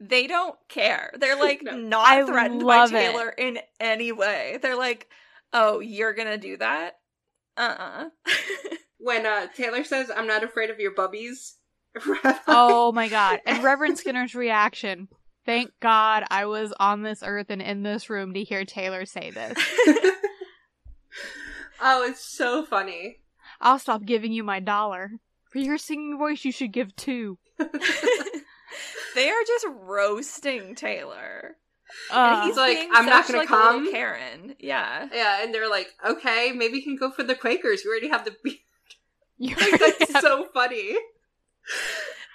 they 0.00 0.26
don't 0.26 0.56
care. 0.68 1.12
They're 1.18 1.38
like 1.38 1.62
No. 1.64 1.76
not 1.76 2.08
I 2.08 2.24
threatened 2.24 2.66
by 2.66 2.76
love 2.78 2.92
it. 2.92 2.98
Taylor 2.98 3.28
in 3.28 3.58
any 3.78 4.12
way. 4.12 4.58
They're 4.60 4.76
like, 4.76 5.08
"Oh, 5.52 5.80
you're 5.80 6.14
going 6.14 6.28
to 6.28 6.38
do 6.38 6.56
that?" 6.58 6.98
Uh-uh. 7.56 8.08
When 8.98 9.26
uh, 9.26 9.48
Taylor 9.56 9.82
says, 9.82 10.12
"I'm 10.14 10.28
not 10.28 10.44
afraid 10.44 10.70
of 10.70 10.78
your 10.78 10.94
bubbies," 10.94 11.54
Oh 12.46 12.92
my 12.92 13.08
god. 13.08 13.40
And 13.44 13.62
Reverend 13.64 13.98
Skinner's 13.98 14.34
reaction. 14.34 15.08
Thank 15.44 15.72
God 15.80 16.22
I 16.30 16.46
was 16.46 16.72
on 16.78 17.02
this 17.02 17.22
earth 17.24 17.46
and 17.50 17.60
in 17.60 17.82
this 17.82 18.08
room 18.08 18.32
to 18.34 18.44
hear 18.44 18.64
Taylor 18.64 19.04
say 19.04 19.32
this. 19.32 19.58
oh, 21.80 22.04
it's 22.08 22.24
so 22.24 22.64
funny. 22.64 23.18
I'll 23.60 23.80
stop 23.80 24.04
giving 24.04 24.32
you 24.32 24.44
my 24.44 24.60
dollar. 24.60 25.10
For 25.52 25.58
your 25.58 25.78
singing 25.78 26.18
voice, 26.18 26.44
you 26.44 26.52
should 26.52 26.72
give 26.72 26.96
two. 26.96 27.38
they 27.58 29.28
are 29.28 29.44
just 29.46 29.66
roasting 29.68 30.74
Taylor. 30.74 31.56
Uh, 32.10 32.40
and 32.40 32.48
he's 32.48 32.56
like, 32.56 32.78
"I'm 32.90 33.04
not 33.04 33.26
such, 33.26 33.34
gonna 33.34 33.44
like, 33.44 33.50
a 33.50 33.52
little 33.52 33.70
come." 33.84 33.92
Karen. 33.92 34.56
Yeah. 34.58 35.08
Yeah, 35.12 35.42
and 35.42 35.52
they're 35.52 35.68
like, 35.68 35.88
"Okay, 36.06 36.52
maybe 36.52 36.78
you 36.78 36.82
can 36.82 36.96
go 36.96 37.10
for 37.10 37.22
the 37.22 37.34
Quakers. 37.34 37.84
You 37.84 37.90
already 37.90 38.08
have 38.08 38.24
the." 38.24 38.34
Be-. 38.42 38.62
you 39.38 39.54
Like, 39.56 39.78
that's 39.78 40.20
so 40.20 40.46
funny. 40.54 40.96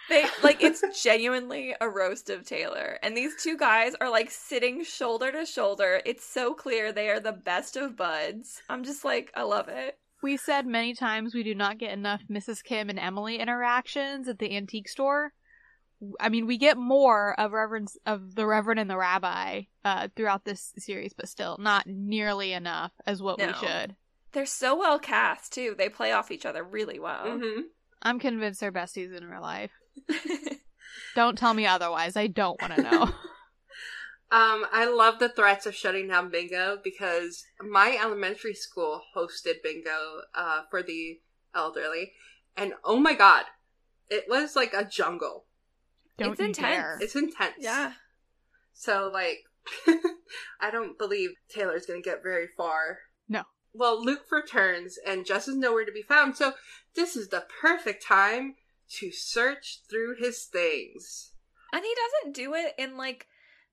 They 0.09 0.25
like 0.41 0.63
it's 0.63 0.83
genuinely 1.03 1.75
a 1.81 1.89
roast 1.89 2.29
of 2.29 2.45
Taylor. 2.45 2.97
And 3.03 3.15
these 3.15 3.33
two 3.41 3.57
guys 3.57 3.93
are 3.99 4.09
like 4.09 4.31
sitting 4.31 4.83
shoulder 4.83 5.31
to 5.31 5.45
shoulder. 5.45 6.01
It's 6.05 6.23
so 6.23 6.53
clear 6.53 6.91
they 6.91 7.09
are 7.09 7.19
the 7.19 7.33
best 7.33 7.75
of 7.75 7.97
buds. 7.97 8.61
I'm 8.69 8.83
just 8.83 9.03
like, 9.03 9.31
I 9.35 9.43
love 9.43 9.67
it. 9.67 9.97
We 10.21 10.37
said 10.37 10.65
many 10.65 10.93
times 10.93 11.33
we 11.35 11.43
do 11.43 11.53
not 11.55 11.77
get 11.77 11.91
enough 11.93 12.21
Mrs. 12.29 12.63
Kim 12.63 12.89
and 12.89 12.97
Emily 12.99 13.37
interactions 13.39 14.27
at 14.27 14.39
the 14.39 14.55
antique 14.55 14.89
store. 14.89 15.33
I 16.19 16.29
mean, 16.29 16.45
we 16.45 16.57
get 16.57 16.77
more 16.77 17.39
of 17.39 17.51
Reverend 17.53 17.87
of 18.05 18.35
the 18.35 18.45
Reverend 18.45 18.79
and 18.79 18.89
the 18.89 18.97
Rabbi 18.97 19.63
uh, 19.83 20.07
throughout 20.15 20.45
this 20.45 20.73
series, 20.77 21.13
but 21.13 21.27
still 21.29 21.57
not 21.59 21.87
nearly 21.87 22.53
enough 22.53 22.91
as 23.05 23.21
what 23.21 23.39
No. 23.39 23.47
we 23.47 23.53
should. 23.53 23.95
They're 24.33 24.45
so 24.45 24.77
well 24.77 24.99
cast 24.99 25.53
too. 25.53 25.73
They 25.77 25.89
play 25.89 26.11
off 26.11 26.29
each 26.31 26.45
other 26.45 26.63
really 26.63 26.99
well. 26.99 27.39
hmm 27.39 27.61
I'm 28.01 28.19
convinced 28.19 28.59
they're 28.59 28.71
besties 28.71 29.15
in 29.15 29.25
real 29.27 29.41
life. 29.41 29.71
Don't 31.15 31.37
tell 31.37 31.53
me 31.53 31.65
otherwise. 31.65 32.15
I 32.15 32.27
don't 32.27 32.61
want 32.61 32.75
to 32.75 32.81
know. 32.83 33.09
Um, 34.29 34.65
I 34.73 34.85
love 34.85 35.19
the 35.19 35.29
threats 35.29 35.65
of 35.65 35.73
shutting 35.75 36.09
down 36.09 36.29
bingo 36.29 36.79
because 36.83 37.45
my 37.61 37.97
elementary 38.01 38.53
school 38.53 39.01
hosted 39.15 39.63
bingo 39.63 40.21
uh, 40.35 40.63
for 40.69 40.83
the 40.83 41.19
elderly, 41.55 42.11
and 42.57 42.73
oh 42.83 42.97
my 42.97 43.13
god, 43.13 43.45
it 44.09 44.25
was 44.27 44.55
like 44.55 44.73
a 44.73 44.83
jungle. 44.83 45.45
Don't 46.17 46.31
It's 46.31 46.41
intense. 46.41 46.57
dare. 46.57 46.97
It's 46.99 47.15
intense. 47.15 47.55
yeah. 47.59 47.93
So 48.73 49.09
like, 49.13 49.43
I 50.61 50.71
don't 50.71 50.97
believe 50.97 51.29
Taylor's 51.49 51.85
gonna 51.85 52.01
get 52.01 52.21
very 52.21 52.47
far. 52.57 52.99
No. 53.29 53.43
Well, 53.73 54.03
Luke 54.03 54.25
returns, 54.31 54.97
and 55.05 55.25
Jess 55.25 55.47
is 55.47 55.55
nowhere 55.55 55.85
to 55.85 55.91
be 55.91 56.01
found. 56.01 56.35
So 56.35 56.53
this 56.95 57.15
is 57.15 57.29
the 57.29 57.45
perfect 57.61 58.03
time 58.03 58.55
to 58.89 59.11
search 59.11 59.81
through 59.89 60.15
his 60.19 60.43
things. 60.45 61.31
And 61.71 61.83
he 61.83 61.93
doesn't 61.95 62.35
do 62.35 62.53
it 62.55 62.73
in 62.77 62.97
like 62.97 63.27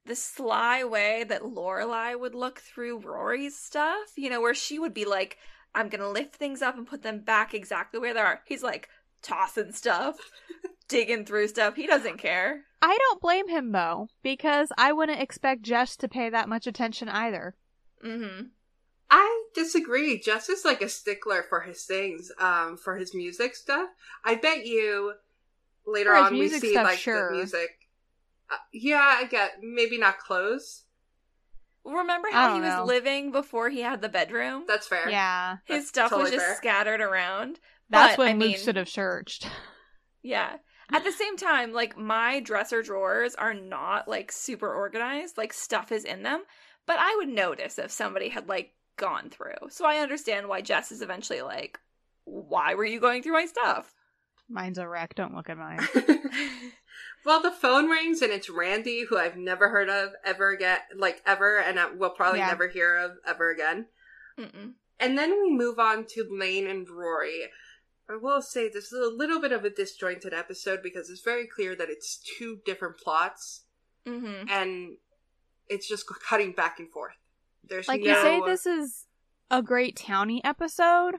the 0.07 0.15
sly 0.15 0.85
way 0.85 1.25
that 1.25 1.43
Lorelai 1.43 2.19
would 2.19 2.35
look 2.35 2.61
through 2.61 2.99
Rory's 2.99 3.57
stuff, 3.57 4.13
you 4.17 4.29
know, 4.29 4.41
where 4.41 4.55
she 4.55 4.79
would 4.79 4.95
be 4.95 5.05
like, 5.05 5.39
I'm 5.75 5.89
gonna 5.89 6.11
lift 6.11 6.37
things 6.37 6.63
up 6.63 6.77
and 6.77 6.87
put 6.87 7.03
them 7.03 7.21
back 7.21 7.55
exactly 7.55 7.99
where 8.01 8.15
they 8.15 8.21
are. 8.21 8.41
He's 8.47 8.63
like 8.63 8.89
tossing 9.23 9.73
stuff, 9.73 10.17
digging 10.89 11.25
through 11.25 11.49
stuff. 11.49 11.75
He 11.77 11.87
doesn't 11.87 12.19
care. 12.19 12.63
I 12.83 12.97
don't 12.99 13.21
blame 13.21 13.49
him 13.49 13.73
though, 13.73 14.09
because 14.23 14.69
I 14.77 14.93
wouldn't 14.93 15.21
expect 15.21 15.63
Jess 15.63 15.97
to 15.97 16.09
pay 16.09 16.31
that 16.31 16.49
much 16.49 16.67
attention 16.67 17.09
either. 17.09 17.57
Mm-hmm. 18.05 18.47
I 19.11 19.45
disagree. 19.55 20.19
Jess 20.19 20.49
is 20.49 20.65
like 20.65 20.83
a 20.83 20.89
stickler 20.89 21.45
for 21.49 21.61
his 21.61 21.85
things, 21.85 22.31
um, 22.39 22.77
for 22.77 22.97
his 22.97 23.15
music 23.15 23.55
stuff. 23.55 23.89
I 24.25 24.35
bet 24.35 24.67
you 24.67 25.15
later 25.87 26.15
on 26.15 26.35
we 26.35 26.49
see 26.49 26.73
stuff, 26.73 26.85
like 26.85 26.99
sure. 26.99 27.31
the 27.31 27.37
music. 27.37 27.84
Uh, 28.55 28.59
yeah, 28.73 29.17
I 29.21 29.25
get 29.25 29.55
maybe 29.63 29.99
not 29.99 30.19
clothes. 30.19 30.85
Remember 31.85 32.29
how 32.33 32.55
he 32.55 32.61
don't 32.61 32.63
was 32.69 32.75
know. 32.79 32.85
living 32.85 33.31
before 33.33 33.69
he 33.69 33.81
had 33.83 34.01
the 34.01 34.09
bedroom? 34.09 34.65
That's 34.67 34.87
fair. 34.87 35.09
Yeah, 35.11 35.57
His 35.67 35.91
That's 35.91 36.09
stuff 36.09 36.13
was 36.13 36.31
just 36.31 36.45
fair. 36.47 36.57
scattered 36.57 37.01
around. 37.03 37.61
that's 37.91 38.17
But, 38.17 38.19
when 38.25 38.29
I 38.37 38.39
Luke 38.39 38.49
mean- 38.51 38.59
should 38.59 38.77
have 38.77 38.89
searched. 38.89 39.47
Yeah. 40.23 40.57
At 40.93 41.05
the 41.05 41.13
same 41.13 41.37
time, 41.37 41.73
like 41.73 41.97
my 41.99 42.41
dresser 42.41 42.83
drawers 42.83 43.35
are 43.35 43.53
not 43.55 44.07
like 44.09 44.31
super 44.33 44.73
organized, 44.73 45.37
like 45.37 45.53
stuff 45.53 45.93
is 45.93 46.05
in 46.05 46.23
them, 46.23 46.45
but 46.87 46.97
I 46.99 47.15
would 47.19 47.29
notice 47.29 47.79
if 47.79 47.91
somebody 47.91 48.29
had 48.31 48.49
like 48.49 48.73
gone 48.97 49.29
through. 49.31 49.69
So 49.71 49.85
I 49.87 49.97
understand 49.99 50.49
why 50.49 50.61
Jess 50.61 50.93
is 50.93 51.03
eventually 51.03 51.43
like, 51.43 51.79
why 52.25 52.75
were 52.75 52.85
you 52.85 53.01
going 53.01 53.23
through 53.23 53.33
my 53.35 53.47
stuff? 53.47 53.95
Mine's 54.49 54.79
a 54.79 54.87
wreck. 54.89 55.15
Don't 55.15 55.35
look 55.35 55.49
at 55.51 55.57
mine. 55.59 55.81
well, 57.25 57.41
the 57.41 57.51
phone 57.51 57.89
rings 57.89 58.23
and 58.23 58.33
it's 58.33 58.51
Randy, 58.51 59.05
who 59.09 59.17
I've 59.19 59.37
never 59.37 59.69
heard 59.71 59.89
of 59.89 60.11
ever 60.25 60.51
again, 60.51 60.79
like 60.97 61.23
ever, 61.27 61.59
and 61.59 61.79
I 61.81 61.91
will 61.91 62.11
probably 62.11 62.41
Yeah. 62.41 62.49
never 62.49 62.69
hear 62.69 62.97
of 62.97 63.13
ever 63.27 63.51
again. 63.51 63.87
Mm-mm. 64.39 64.73
And 65.01 65.19
then 65.19 65.31
we 65.43 65.51
move 65.51 65.79
on 65.79 66.05
to 66.11 66.27
Lane 66.31 66.67
and 66.67 66.89
Rory. 66.89 67.49
I 68.09 68.17
will 68.17 68.43
say 68.43 68.69
this 68.69 68.93
is 68.93 69.01
a 69.01 69.11
little 69.15 69.41
bit 69.41 69.53
of 69.53 69.65
a 69.65 69.71
disjointed 69.71 70.35
episode 70.35 70.81
because 70.83 71.09
it's 71.09 71.23
very 71.23 71.47
clear 71.47 71.75
that 71.75 71.89
it's 71.91 72.19
two 72.39 72.59
different 72.65 72.99
plots 72.99 73.63
Mm-hmm. 74.07 74.49
and 74.51 74.97
it's 75.69 75.89
just 75.89 76.05
cutting 76.29 76.53
back 76.53 76.79
and 76.79 76.91
forth. 76.91 77.15
There's 77.67 77.89
Like 77.89 78.03
no, 78.03 78.11
you 78.11 78.15
say, 78.17 78.41
this 78.45 78.67
is 78.67 79.07
a 79.51 79.63
great 79.63 79.97
townie 79.97 80.43
episode, 80.45 81.15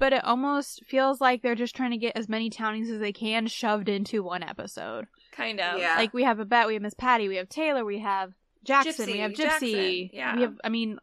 but 0.00 0.12
it 0.12 0.24
almost 0.24 0.84
feels 0.86 1.20
like 1.20 1.42
they're 1.42 1.54
just 1.54 1.76
trying 1.76 1.92
to 1.92 1.96
get 1.96 2.16
as 2.16 2.28
many 2.28 2.50
townies 2.50 2.90
as 2.90 2.98
they 2.98 3.12
can 3.12 3.46
shoved 3.46 3.88
into 3.88 4.24
one 4.24 4.42
episode. 4.42 5.06
Kind 5.32 5.60
of. 5.60 5.78
Yeah. 5.78 5.96
Like 5.96 6.14
we 6.14 6.24
have 6.24 6.38
Babette, 6.38 6.66
we 6.66 6.74
have 6.74 6.82
Miss 6.82 6.94
Patty, 6.94 7.28
we 7.28 7.36
have 7.36 7.48
Taylor, 7.48 7.84
we 7.84 7.98
have 7.98 8.32
Jackson, 8.64 9.06
we 9.10 9.18
have 9.18 9.32
Gypsy. 9.32 9.36
Jackson, 9.36 10.10
yeah. 10.12 10.36
We 10.36 10.42
have 10.42 10.54
I 10.64 10.68
mean 10.70 10.98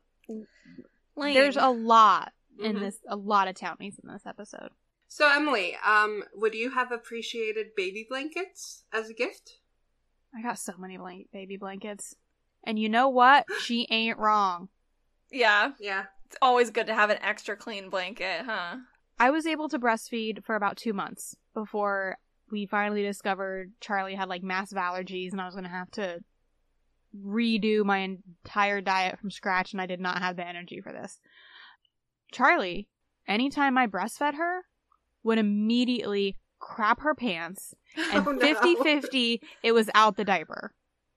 Lane. 1.15 1.33
there's 1.33 1.57
a 1.57 1.69
lot 1.69 2.33
in 2.59 2.75
Mhm. 2.75 2.79
this 2.79 2.97
a 3.07 3.15
lot 3.15 3.47
of 3.47 3.55
townies 3.55 3.99
in 4.01 4.09
this 4.11 4.25
episode. 4.25 4.69
So 5.07 5.29
Emily, 5.31 5.75
um, 5.85 6.23
would 6.33 6.55
you 6.55 6.71
have 6.71 6.91
appreciated 6.91 7.75
baby 7.75 8.05
blankets 8.09 8.83
as 8.91 9.09
a 9.09 9.13
gift? 9.13 9.59
I 10.35 10.41
got 10.41 10.57
so 10.57 10.73
many 10.77 10.97
blank 10.97 11.29
baby 11.31 11.57
blankets. 11.57 12.15
And 12.63 12.79
you 12.79 12.89
know 12.89 13.09
what? 13.09 13.45
She 13.61 13.87
ain't 13.91 14.17
wrong. 14.17 14.69
Yeah. 15.31 15.73
Yeah. 15.79 16.05
It's 16.25 16.37
always 16.41 16.71
good 16.71 16.87
to 16.87 16.95
have 16.95 17.11
an 17.11 17.19
extra 17.21 17.55
clean 17.55 17.89
blanket, 17.89 18.45
huh? 18.45 18.77
I 19.19 19.29
was 19.29 19.45
able 19.45 19.69
to 19.69 19.77
breastfeed 19.77 20.43
for 20.43 20.55
about 20.55 20.77
two 20.77 20.93
months 20.93 21.35
before 21.53 22.17
we 22.53 22.67
finally 22.67 23.01
discovered 23.01 23.71
Charlie 23.81 24.13
had 24.13 24.29
like 24.29 24.43
massive 24.43 24.77
allergies 24.77 25.31
and 25.31 25.41
I 25.41 25.45
was 25.45 25.55
going 25.55 25.63
to 25.65 25.69
have 25.71 25.89
to 25.91 26.19
redo 27.19 27.83
my 27.83 27.97
entire 27.97 28.79
diet 28.79 29.19
from 29.19 29.31
scratch 29.31 29.73
and 29.73 29.81
I 29.81 29.87
did 29.87 29.99
not 29.99 30.19
have 30.19 30.35
the 30.35 30.47
energy 30.47 30.79
for 30.79 30.93
this. 30.93 31.19
Charlie, 32.31 32.87
anytime 33.27 33.75
I 33.77 33.87
breastfed 33.87 34.35
her, 34.35 34.61
would 35.23 35.39
immediately 35.39 36.37
crap 36.59 37.01
her 37.01 37.15
pants 37.15 37.73
and 37.97 38.25
Oh, 38.25 38.31
no. 38.31 38.39
50 38.39 38.75
50 38.75 39.41
it 39.63 39.71
was 39.71 39.89
out 39.95 40.15
the 40.15 40.23
diaper. 40.23 40.73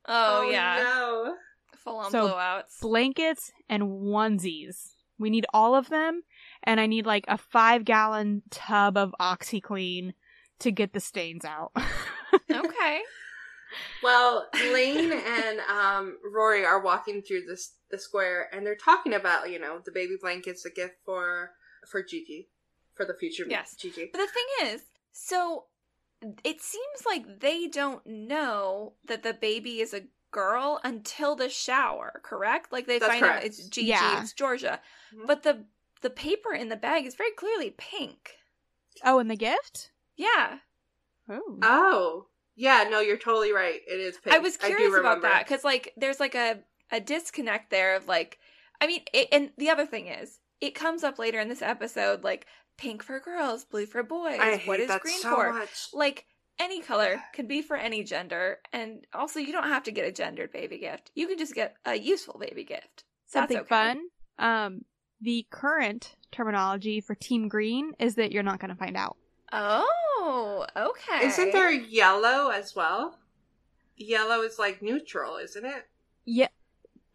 Oh, 0.07 0.40
oh 0.46 0.51
yeah. 0.51 0.77
No. 0.83 1.37
Full 1.85 1.99
on 1.99 2.11
So, 2.11 2.29
blowouts. 2.29 2.81
Blankets 2.81 3.53
and 3.68 3.83
onesies. 3.83 4.92
We 5.18 5.29
need 5.29 5.44
all 5.53 5.75
of 5.75 5.90
them 5.90 6.22
and 6.62 6.81
I 6.81 6.87
need 6.87 7.05
like 7.05 7.27
a 7.29 7.37
five 7.37 7.85
gallon 7.85 8.40
tub 8.51 8.96
of 8.96 9.14
OxiClean 9.20 10.14
to 10.60 10.70
get 10.70 10.92
the 10.92 11.00
stains 11.00 11.44
out. 11.44 11.72
okay. 12.50 13.00
Well, 14.02 14.46
Lane 14.72 15.12
and 15.12 15.60
um, 15.60 16.18
Rory 16.32 16.64
are 16.64 16.80
walking 16.80 17.22
through 17.22 17.42
this 17.46 17.72
the 17.90 17.98
square, 17.98 18.48
and 18.52 18.64
they're 18.64 18.74
talking 18.76 19.14
about 19.14 19.50
you 19.50 19.58
know 19.58 19.80
the 19.84 19.92
baby 19.92 20.16
blankets, 20.20 20.64
a 20.64 20.70
gift 20.70 20.94
for 21.04 21.52
for 21.88 22.02
Gigi, 22.02 22.48
for 22.94 23.04
the 23.04 23.14
future 23.14 23.44
Yes. 23.48 23.74
Gigi. 23.74 24.08
But 24.12 24.18
the 24.18 24.26
thing 24.28 24.74
is, 24.74 24.82
so 25.12 25.64
it 26.44 26.62
seems 26.62 27.04
like 27.06 27.40
they 27.40 27.66
don't 27.66 28.04
know 28.06 28.94
that 29.06 29.22
the 29.22 29.34
baby 29.34 29.80
is 29.80 29.92
a 29.92 30.04
girl 30.30 30.80
until 30.84 31.34
the 31.36 31.48
shower, 31.48 32.20
correct? 32.24 32.72
Like 32.72 32.86
they 32.86 32.98
That's 32.98 33.12
find 33.12 33.24
out 33.24 33.44
it's 33.44 33.66
Gigi, 33.68 33.88
Yeah. 33.88 34.20
it's 34.22 34.32
Georgia. 34.32 34.80
Mhm. 35.14 35.26
But 35.26 35.42
the 35.42 35.64
the 36.02 36.10
paper 36.10 36.52
in 36.52 36.68
the 36.68 36.76
bag 36.76 37.04
is 37.04 37.14
very 37.14 37.32
clearly 37.32 37.74
pink. 37.76 38.36
oh, 39.04 39.18
and 39.18 39.30
the 39.30 39.36
gift? 39.36 39.90
Yeah. 40.16 40.59
Oh. 41.29 41.59
Oh, 41.62 42.26
yeah, 42.57 42.87
no, 42.90 43.00
you're 43.00 43.18
totally 43.18 43.52
right. 43.52 43.81
It 43.87 44.00
is. 44.00 44.16
Pink. 44.16 44.35
I 44.35 44.38
was 44.38 44.57
do 44.57 44.66
curious 44.66 44.98
about 44.98 45.22
that 45.22 45.46
because 45.46 45.62
like 45.62 45.92
there's 45.96 46.20
like 46.20 46.35
a 46.35 46.61
a 46.90 47.00
disconnect 47.00 47.70
there 47.70 47.96
of 47.96 48.09
like 48.09 48.38
I 48.81 48.87
mean 48.87 49.02
it, 49.12 49.29
and 49.31 49.50
the 49.59 49.70
other 49.70 49.87
thing 49.87 50.07
is 50.07 50.38
it 50.61 50.74
comes 50.74 51.05
up 51.05 51.18
later 51.18 51.38
in 51.38 51.48
this 51.48 51.62
episode 51.62 52.24
like 52.24 52.46
pink 52.79 53.02
for 53.02 53.20
girls, 53.20 53.64
blue 53.64 53.87
for 53.87 54.02
boys. 54.02 54.38
I 54.40 54.57
hate 54.57 54.68
what 54.68 54.81
is 54.81 54.88
that 54.88 55.02
green 55.02 55.20
so 55.20 55.35
for? 55.35 55.52
much. 55.52 55.88
Like 55.92 56.24
any 56.59 56.81
color 56.81 57.20
could 57.35 57.48
be 57.48 57.61
for 57.61 57.76
any 57.76 58.02
gender, 58.02 58.59
and 58.72 59.05
also 59.12 59.38
you 59.38 59.52
don't 59.52 59.68
have 59.68 59.83
to 59.85 59.92
get 59.92 60.09
a 60.09 60.12
gendered 60.12 60.52
baby 60.52 60.79
gift. 60.79 61.11
You 61.14 61.29
can 61.29 61.37
just 61.37 61.55
get 61.55 61.76
a 61.85 61.94
useful 61.94 62.38
baby 62.38 62.64
gift. 62.64 63.05
That's 63.33 63.33
Something 63.33 63.59
okay. 63.59 63.68
fun. 63.68 64.00
Um, 64.38 64.81
the 65.20 65.46
current 65.50 66.16
terminology 66.33 67.00
for 67.00 67.14
Team 67.14 67.48
Green 67.48 67.92
is 67.98 68.14
that 68.14 68.33
you're 68.33 68.42
not 68.42 68.61
going 68.61 68.70
to 68.70 68.76
find 68.76 68.96
out. 68.96 69.16
Oh, 69.52 69.87
okay. 70.76 71.26
Isn't 71.26 71.52
there 71.52 71.70
yellow 71.72 72.50
as 72.50 72.74
well? 72.74 73.18
Yellow 73.96 74.42
is 74.42 74.58
like 74.58 74.82
neutral, 74.82 75.36
isn't 75.36 75.64
it? 75.64 75.86
Yeah, 76.24 76.48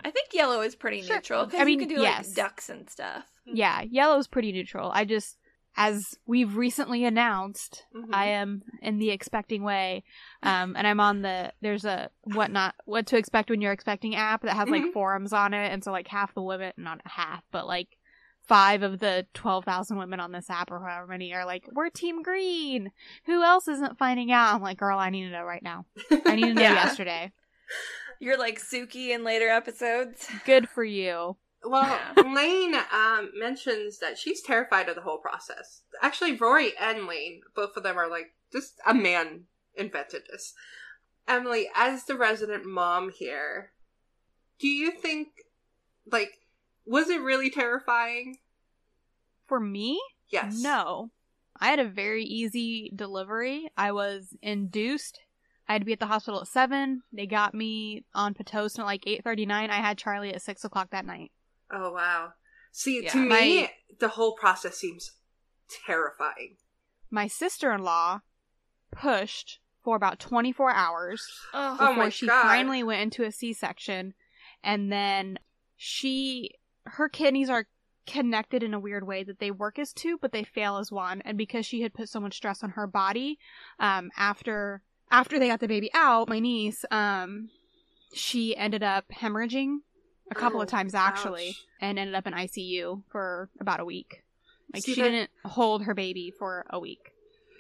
I 0.04 0.10
think 0.12 0.30
yellow 0.34 0.62
is 0.62 0.76
pretty 0.76 1.02
Sure. 1.02 1.18
neutral 1.18 1.46
because 1.46 1.60
I 1.62 1.64
mean, 1.66 1.80
you 1.80 1.86
can 1.88 1.96
do 1.96 2.02
yes. 2.02 2.28
like 2.28 2.36
ducks 2.36 2.70
and 2.70 2.90
stuff. 2.90 3.26
yeah. 3.46 3.82
Yellow's 3.82 4.28
pretty 4.28 4.52
neutral. 4.52 4.90
I 4.92 5.06
just, 5.06 5.38
as 5.76 6.18
we've 6.26 6.56
recently 6.56 7.06
announced, 7.06 7.86
Mhm. 7.96 8.10
I 8.14 8.28
am 8.28 8.64
in 8.82 8.98
the 9.00 9.10
expecting 9.12 9.64
way, 9.64 10.04
um, 10.44 10.76
and 10.76 10.88
I'm 10.88 11.00
on 11.00 11.22
the 11.22 11.54
there's 11.62 11.86
a 11.86 12.10
what 12.24 12.52
not 12.52 12.76
what 12.86 13.06
to 13.08 13.18
expect 13.18 13.50
when 13.50 13.62
you're 13.62 13.72
expecting 13.74 14.16
app 14.16 14.42
that 14.44 14.56
has 14.56 14.70
like 14.70 14.84
Mhm. 14.84 14.94
forums 14.94 15.34
on 15.34 15.54
it, 15.54 15.72
and 15.72 15.84
so 15.84 15.92
like 15.92 16.08
half 16.08 16.34
the 16.34 16.42
women, 16.42 16.74
not 16.78 17.02
half, 17.06 17.44
but 17.52 17.68
like 17.68 17.98
five 18.48 18.84
of 18.84 19.00
the 19.00 19.26
twelve 19.34 19.66
thousand 19.66 19.98
women 19.98 20.20
on 20.20 20.32
this 20.32 20.50
app 20.50 20.72
or 20.72 20.80
however 20.80 21.08
many 21.08 21.34
are 21.34 21.46
like 21.46 21.66
we're 21.72 21.90
Team 21.90 22.22
Green. 22.24 22.92
Who 23.26 23.44
else 23.44 23.68
isn't 23.68 23.98
finding 23.98 24.32
out? 24.32 24.54
I'm 24.56 24.62
like, 24.62 24.78
girl, 24.78 24.98
I 25.00 25.10
need 25.10 25.24
to 25.26 25.32
know 25.32 25.44
right 25.44 25.64
now. 25.64 25.86
I 26.26 26.36
need 26.36 26.48
to 26.48 26.54
know 26.54 26.62
Yeah. 26.62 26.74
yesterday. 26.74 27.32
You're 28.20 28.38
like 28.38 28.60
Sookie 28.62 29.10
in 29.10 29.24
later 29.24 29.48
episodes. 29.50 30.28
Good 30.46 30.70
for 30.70 30.84
you. 30.84 31.38
Well, 31.64 32.00
Yeah. 32.18 32.24
Lane 32.36 32.76
um, 32.94 33.32
mentions 33.36 34.00
that 34.00 34.18
she's 34.18 34.42
terrified 34.42 34.90
of 34.90 34.96
the 34.96 35.02
whole 35.02 35.18
process. 35.20 35.82
Actually, 36.02 36.34
Rory 36.36 36.74
and 36.80 37.08
Lane, 37.08 37.42
both 37.56 37.78
of 37.78 37.84
them 37.84 37.98
are 37.98 38.10
like, 38.10 38.34
just 38.52 38.74
a 38.86 38.94
man 38.94 39.46
invented 39.76 40.24
this. 40.30 40.54
Emily, 41.28 41.70
as 41.76 42.04
the 42.06 42.18
resident 42.18 42.66
mom 42.66 43.12
here, 43.12 43.72
do 44.60 44.68
you 44.68 44.92
think, 44.92 45.30
like, 46.12 46.40
was 46.92 47.10
it 47.10 47.22
really 47.22 47.50
terrifying? 47.50 48.38
For 49.48 49.60
me, 49.60 50.00
Yes. 50.30 50.62
No. 50.62 51.12
I 51.60 51.68
had 51.68 51.80
a 51.80 51.88
very 51.88 52.24
easy 52.24 52.92
delivery. 52.96 53.70
I 53.78 53.92
was 53.92 54.36
induced. 54.42 55.20
I 55.68 55.74
had 55.74 55.82
to 55.82 55.86
be 55.86 55.94
at 55.94 56.00
the 56.00 56.06
hospital 56.08 56.42
at 56.42 56.48
seven. 56.48 57.04
They 57.12 57.28
got 57.28 57.54
me 57.54 58.06
on 58.16 58.34
Pitocin 58.34 58.80
at 58.80 58.86
like 58.86 59.04
eight 59.06 59.24
thirty 59.24 59.46
nine. 59.46 59.70
I 59.70 59.76
had 59.82 59.98
Charlie 59.98 60.34
at 60.34 60.42
six 60.42 60.64
o'clock 60.64 60.90
that 60.92 61.06
night. 61.06 61.32
Oh, 61.70 61.92
wow. 61.92 62.34
See, 62.72 63.04
Yeah. 63.04 63.12
to 63.12 63.18
me, 63.18 63.28
My- 63.30 63.72
the 64.00 64.08
whole 64.10 64.34
process 64.36 64.78
seems 64.78 65.12
terrifying. 65.86 66.58
My 67.10 67.28
sister 67.28 67.72
in 67.74 67.84
law 67.84 68.22
pushed 68.92 69.60
for 69.84 69.96
about 69.96 70.20
twenty 70.20 70.52
four 70.52 70.72
hours 70.72 71.28
Oh, 71.54 71.78
Oh 71.80 71.88
before 71.90 72.04
my 72.06 72.10
she 72.10 72.28
God. 72.28 72.42
finally 72.44 72.84
went 72.84 73.02
into 73.02 73.24
a 73.24 73.32
C 73.32 73.54
section, 73.54 74.14
and 74.64 74.92
then 74.92 75.40
she 75.76 76.52
her 76.86 77.10
kidneys 77.10 77.50
are 77.50 77.66
connected 78.08 78.64
in 78.64 78.74
a 78.74 78.80
weird 78.80 79.06
way 79.06 79.24
that 79.24 79.40
they 79.40 79.52
work 79.52 79.78
as 79.78 79.94
two 79.94 80.18
but 80.20 80.32
they 80.32 80.44
fail 80.44 80.78
as 80.78 80.92
one 80.92 81.22
and 81.22 81.38
because 81.38 81.66
she 81.66 81.82
had 81.82 81.94
put 81.94 82.10
so 82.10 82.20
much 82.20 82.36
stress 82.36 82.64
on 82.64 82.72
her 82.72 82.88
body 82.88 83.38
um 83.80 84.10
after 84.18 84.82
after 85.12 85.38
they 85.38 85.48
got 85.48 85.60
the 85.60 85.68
baby 85.68 85.90
out 85.94 86.28
my 86.28 86.40
niece 86.40 86.84
um 86.90 87.50
she 88.14 88.56
ended 88.58 88.82
up 88.82 89.06
hemorrhaging 89.14 89.78
a 90.32 90.36
couple 90.36 90.60
Oh, 90.60 90.64
of 90.64 90.68
times 90.70 90.96
actually 90.96 91.50
ouch. 91.50 91.66
and 91.80 92.00
ended 92.00 92.16
up 92.16 92.26
in 92.26 92.34
ICU 92.34 93.04
for 93.10 93.50
about 93.60 93.80
a 93.80 93.86
week 93.86 94.24
like 94.74 94.84
she 94.84 94.96
didn't 94.96 95.30
hold 95.46 95.84
her 95.84 95.94
baby 95.94 96.32
for 96.38 96.66
a 96.72 96.80
week 96.80 97.14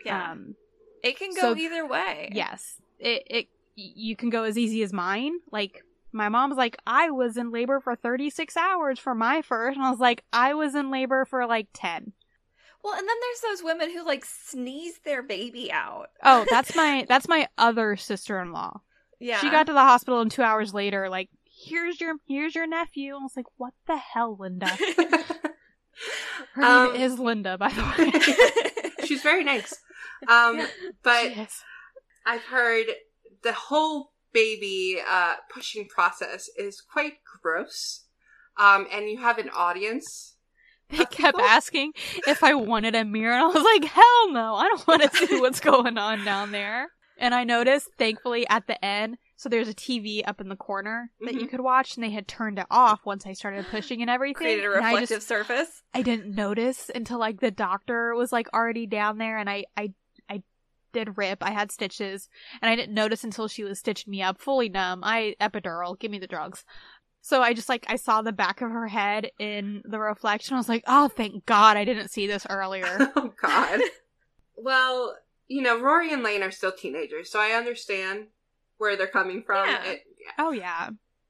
yeah. 0.05 0.32
um 0.32 0.55
it 1.03 1.17
can 1.17 1.30
go 1.34 1.53
so- 1.53 1.55
either 1.57 1.86
way. 1.88 2.30
Yes. 2.34 2.78
It 2.99 3.24
it 3.28 3.47
you 3.76 4.15
can 4.15 4.30
go 4.30 4.43
as 4.43 4.55
easy 4.57 4.84
as 4.84 4.93
mine. 4.93 5.39
Like 5.51 5.84
my 6.14 6.30
mom's 6.30 6.57
like, 6.57 6.78
I 6.86 7.09
was 7.12 7.38
in 7.38 7.51
labor 7.51 7.80
for 7.80 7.95
36 7.95 8.55
hours 8.57 8.99
for 8.99 9.16
my 9.16 9.41
first, 9.41 9.78
and 9.78 9.86
I 9.86 9.89
was 9.91 9.99
like, 9.99 10.24
I 10.34 10.53
was 10.53 10.76
in 10.76 10.91
labor 10.91 11.26
for 11.26 11.45
like 11.45 11.68
10. 11.74 12.14
Well, 12.84 12.93
and 12.93 13.07
then 13.07 13.16
there's 13.22 13.41
those 13.41 13.64
women 13.64 13.91
who 13.91 14.03
like 14.05 14.26
sneeze 14.26 14.99
their 15.05 15.22
baby 15.22 15.72
out. 15.72 16.07
Oh, 16.24 16.45
that's 16.49 16.76
my 16.76 17.05
that's 17.07 17.28
my 17.28 17.47
other 17.57 17.95
sister-in-law. 17.95 18.80
Yeah. 19.20 19.39
She 19.39 19.49
got 19.51 19.68
to 19.68 19.74
the 19.74 19.80
hospital 19.80 20.22
and 20.22 20.32
2 20.32 20.41
hours 20.41 20.74
later 20.74 21.09
like, 21.09 21.30
here's 21.45 22.01
your 22.01 22.16
here's 22.28 22.55
your 22.55 22.66
nephew. 22.68 23.14
I 23.16 23.20
was 23.20 23.38
like, 23.38 23.45
what 23.57 23.74
the 23.88 23.97
hell, 23.97 24.36
Linda? 24.39 24.68
Her 26.53 26.64
Um, 26.64 26.93
name 26.93 27.01
is 27.03 27.20
Linda, 27.20 27.57
by 27.57 27.70
the 27.70 27.84
way. 28.99 29.05
She's 29.05 29.22
very 29.22 29.43
nice. 29.43 29.76
Um, 30.28 30.68
but 31.03 31.32
I've 32.26 32.43
heard 32.43 32.86
the 33.43 33.53
whole 33.53 34.11
baby 34.34 34.97
uh, 35.07 35.36
pushing 35.53 35.88
process 35.88 36.49
is 36.57 36.82
quite 36.82 37.13
gross. 37.41 38.05
Um, 38.57 38.88
and 38.91 39.09
you 39.09 39.19
have 39.19 39.38
an 39.38 39.49
audience. 39.55 40.36
They 40.89 41.05
kept 41.05 41.39
asking 41.39 41.93
if 42.27 42.43
I 42.43 42.53
wanted 42.53 42.95
a 42.95 43.05
mirror, 43.05 43.32
and 43.34 43.43
I 43.43 43.47
was 43.47 43.63
like, 43.63 43.86
hell 43.89 44.32
no, 44.34 44.55
I 44.55 44.67
don't 44.67 44.86
want 44.88 45.01
to 45.03 45.09
see 45.25 45.39
what's 45.39 45.61
going 45.61 45.97
on 45.97 46.25
down 46.25 46.51
there. 46.51 46.89
And 47.17 47.34
I 47.36 47.43
noticed, 47.43 47.88
thankfully, 47.97 48.45
at 48.49 48.67
the 48.67 48.84
end, 48.84 49.17
so 49.38 49.47
there's 49.47 49.69
a 49.69 49.73
TV 49.73 50.21
up 50.27 50.41
in 50.41 50.49
the 50.49 50.55
corner 50.55 51.11
that 51.21 51.36
you 51.36 51.41
Mhm. 51.41 51.49
could 51.49 51.61
watch, 51.61 51.95
and 51.95 52.03
they 52.03 52.09
had 52.09 52.27
turned 52.27 52.59
it 52.59 52.65
off 52.69 53.05
once 53.05 53.25
I 53.25 53.34
started 53.34 53.65
pushing 53.71 54.01
and 54.01 54.09
everything. 54.09 54.36
Created 54.36 54.65
a 54.65 54.73
and 54.73 54.84
I 54.86 54.89
reflective 54.93 55.17
just- 55.17 55.27
surface. 55.27 55.82
I 55.93 56.01
didn't 56.01 56.34
notice 56.36 56.89
until 56.93 57.19
like 57.19 57.39
the 57.39 57.51
doctor 57.51 58.13
was 58.15 58.32
like 58.34 58.47
already 58.53 58.86
down 58.88 59.17
there 59.17 59.38
and 59.38 59.49
I 59.49 59.65
I 59.77 59.93
did 60.91 61.17
rip. 61.17 61.43
I 61.43 61.51
had 61.51 61.71
stitches 61.71 62.29
and 62.61 62.69
I 62.69 62.75
didn't 62.75 62.93
notice 62.93 63.23
until 63.23 63.47
she 63.47 63.63
was 63.63 63.79
stitching 63.79 64.11
me 64.11 64.21
up 64.21 64.41
fully 64.41 64.69
numb. 64.69 65.01
I 65.03 65.35
epidural, 65.39 65.99
give 65.99 66.11
me 66.11 66.19
the 66.19 66.27
drugs. 66.27 66.63
So 67.21 67.41
I 67.41 67.53
just 67.53 67.69
like 67.69 67.85
I 67.87 67.95
saw 67.97 68.21
the 68.21 68.31
back 68.31 68.61
of 68.61 68.71
her 68.71 68.87
head 68.87 69.29
in 69.37 69.83
the 69.85 69.99
reflection. 69.99 70.55
I 70.55 70.59
was 70.59 70.69
like, 70.69 70.83
"Oh, 70.87 71.07
thank 71.07 71.45
God 71.45 71.77
I 71.77 71.85
didn't 71.85 72.09
see 72.09 72.25
this 72.25 72.47
earlier." 72.49 73.11
oh 73.15 73.31
God. 73.39 73.81
well, 74.55 75.15
you 75.47 75.61
know, 75.61 75.79
Rory 75.79 76.11
and 76.11 76.23
Lane 76.23 76.41
are 76.41 76.51
still 76.51 76.71
teenagers, 76.71 77.29
so 77.31 77.39
I 77.39 77.51
understand 77.51 78.27
where 78.77 78.95
they're 78.95 79.07
coming 79.07 79.43
from. 79.43 79.67
Yeah. 79.67 79.83
It- 79.83 80.03
yeah. 80.19 80.31
oh 80.39 80.51
yeah. 80.51 80.89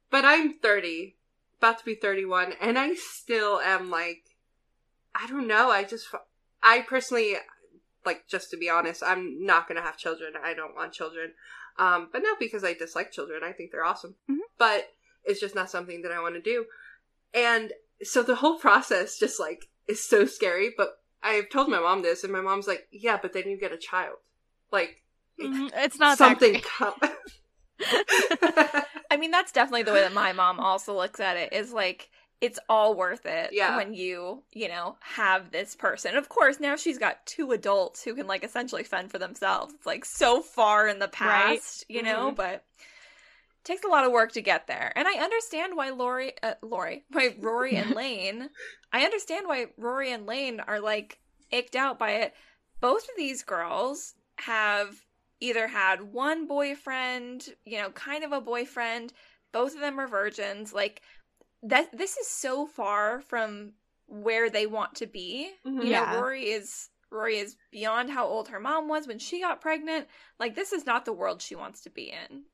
But 0.10 0.26
I'm 0.26 0.54
30, 0.54 1.16
about 1.58 1.80
to 1.80 1.86
be 1.86 1.96
31, 1.96 2.54
and 2.60 2.78
I 2.78 2.96
still 2.96 3.62
am 3.62 3.90
like, 3.90 4.24
I 5.16 5.26
don't 5.28 5.48
know. 5.48 5.70
I 5.70 5.86
just, 5.86 6.08
I 6.62 6.82
personally, 6.82 7.36
like, 8.06 8.28
just 8.28 8.50
to 8.52 8.58
be 8.58 8.70
honest, 8.70 9.04
I'm 9.06 9.46
not 9.46 9.68
going 9.68 9.76
to 9.78 9.84
have 9.84 9.98
children. 9.98 10.34
I 10.44 10.54
don't 10.54 10.76
want 10.76 10.94
children. 10.94 11.34
Um, 11.78 12.10
but 12.12 12.22
not 12.24 12.40
because 12.40 12.64
I 12.64 12.74
dislike 12.74 13.12
children. 13.12 13.42
I 13.44 13.52
think 13.54 13.72
they're 13.72 13.86
awesome. 13.86 14.16
Mhm. 14.30 14.40
But 14.58 14.90
it's 15.24 15.40
just 15.40 15.56
not 15.56 15.70
something 15.70 16.02
that 16.02 16.12
I 16.12 16.20
want 16.22 16.36
to 16.36 16.42
do. 16.42 16.66
And 17.34 17.72
so 18.04 18.24
the 18.24 18.36
whole 18.36 18.58
process 18.68 19.18
just 19.18 19.40
like 19.40 19.68
is 19.88 20.04
so 20.04 20.26
scary. 20.26 20.74
But 20.76 20.98
I've 21.24 21.50
told 21.50 21.70
my 21.70 21.80
mom 21.80 22.02
this, 22.02 22.24
and 22.24 22.34
my 22.34 22.42
mom's 22.42 22.68
like, 22.68 22.88
yeah, 22.92 23.18
but 23.22 23.34
then 23.34 23.48
you 23.48 23.58
get 23.60 23.72
a 23.72 23.78
child. 23.78 24.18
Like, 24.72 25.04
Mhm, 25.40 25.72
It's 25.76 25.98
not 26.00 26.18
something 26.18 26.62
com- 26.62 26.94
I 29.10 29.18
mean, 29.18 29.32
that's 29.32 29.52
definitely 29.52 29.84
the 29.84 29.94
way 29.94 30.02
that 30.02 30.14
my 30.14 30.34
mom 30.34 30.60
also 30.60 30.96
looks 30.96 31.20
at 31.20 31.38
it. 31.38 31.54
Is 31.54 31.72
like 31.74 32.10
it's 32.42 32.60
all 32.68 32.96
worth 32.96 33.26
it 33.28 33.52
Yeah. 33.54 33.78
when 33.78 33.94
you, 33.94 34.42
you 34.52 34.68
know, 34.68 34.98
have 35.02 35.52
this 35.52 35.76
person. 35.76 36.16
Of 36.16 36.28
course, 36.28 36.60
now 36.60 36.76
she's 36.76 36.98
got 36.98 37.24
two 37.28 37.52
adults 37.52 38.04
who 38.04 38.16
can 38.16 38.26
like 38.28 38.44
essentially 38.44 38.84
fend 38.84 39.12
for 39.12 39.20
themselves. 39.20 39.74
It's 39.76 39.86
like 39.86 40.04
so 40.06 40.42
far 40.42 40.88
in 40.88 40.98
the 41.00 41.06
Right. 41.22 41.60
past, 41.60 41.86
you 41.88 42.02
know, 42.02 42.32
Mhm. 42.32 42.36
but 42.36 42.54
it 42.80 43.64
takes 43.64 43.84
a 43.84 43.88
lot 43.88 44.06
of 44.06 44.12
work 44.12 44.32
to 44.34 44.42
get 44.42 44.66
there. 44.66 44.92
And 44.96 45.08
I 45.08 45.20
understand 45.24 45.76
why 45.76 45.92
Lori, 45.92 46.34
uh, 46.42 46.56
Lori, 46.64 47.06
why 47.12 47.36
Rory 47.40 47.76
and 47.76 47.92
Lane, 47.96 48.50
I 48.92 49.06
understand 49.06 49.48
why 49.48 49.68
Rory 49.78 50.12
and 50.12 50.26
Lane 50.26 50.60
are 50.62 50.80
like 50.80 51.20
icked 51.52 51.76
out 51.76 52.00
by 52.00 52.12
it. 52.12 52.34
Both 52.80 53.04
of 53.04 53.16
these 53.18 53.44
girls 53.44 54.16
have 54.40 55.06
either 55.40 55.68
had 55.68 56.02
one 56.02 56.48
boyfriend, 56.48 57.50
you 57.66 57.78
know, 57.80 57.92
kind 57.92 58.24
of 58.24 58.32
a 58.32 58.42
boyfriend. 58.42 59.14
Both 59.52 59.76
of 59.76 59.82
them 59.82 60.00
are 60.00 60.08
virgins. 60.08 60.74
Like 60.74 61.02
that 61.64 61.96
this 61.98 62.18
is 62.18 62.28
so 62.28 62.66
far 62.66 63.22
from 63.22 63.74
where 64.08 64.50
they 64.50 64.66
want 64.68 64.96
to 64.96 65.06
be. 65.08 65.52
Mhm. 65.66 65.84
You 65.84 65.90
Yeah. 65.92 66.14
know, 66.14 66.22
Rory 66.22 66.50
is 66.52 66.90
Rory 67.10 67.38
is 67.40 67.58
beyond 67.72 68.10
how 68.10 68.26
old 68.26 68.48
her 68.48 68.60
mom 68.60 68.88
was 68.88 69.06
when 69.06 69.20
she 69.20 69.42
got 69.42 69.60
pregnant. 69.62 70.08
Like 70.40 70.56
this 70.56 70.72
is 70.72 70.86
not 70.86 71.04
the 71.06 71.12
world 71.14 71.42
she 71.42 71.56
wants 71.56 71.82
to 71.82 71.90
be 71.90 72.10
in. 72.10 72.46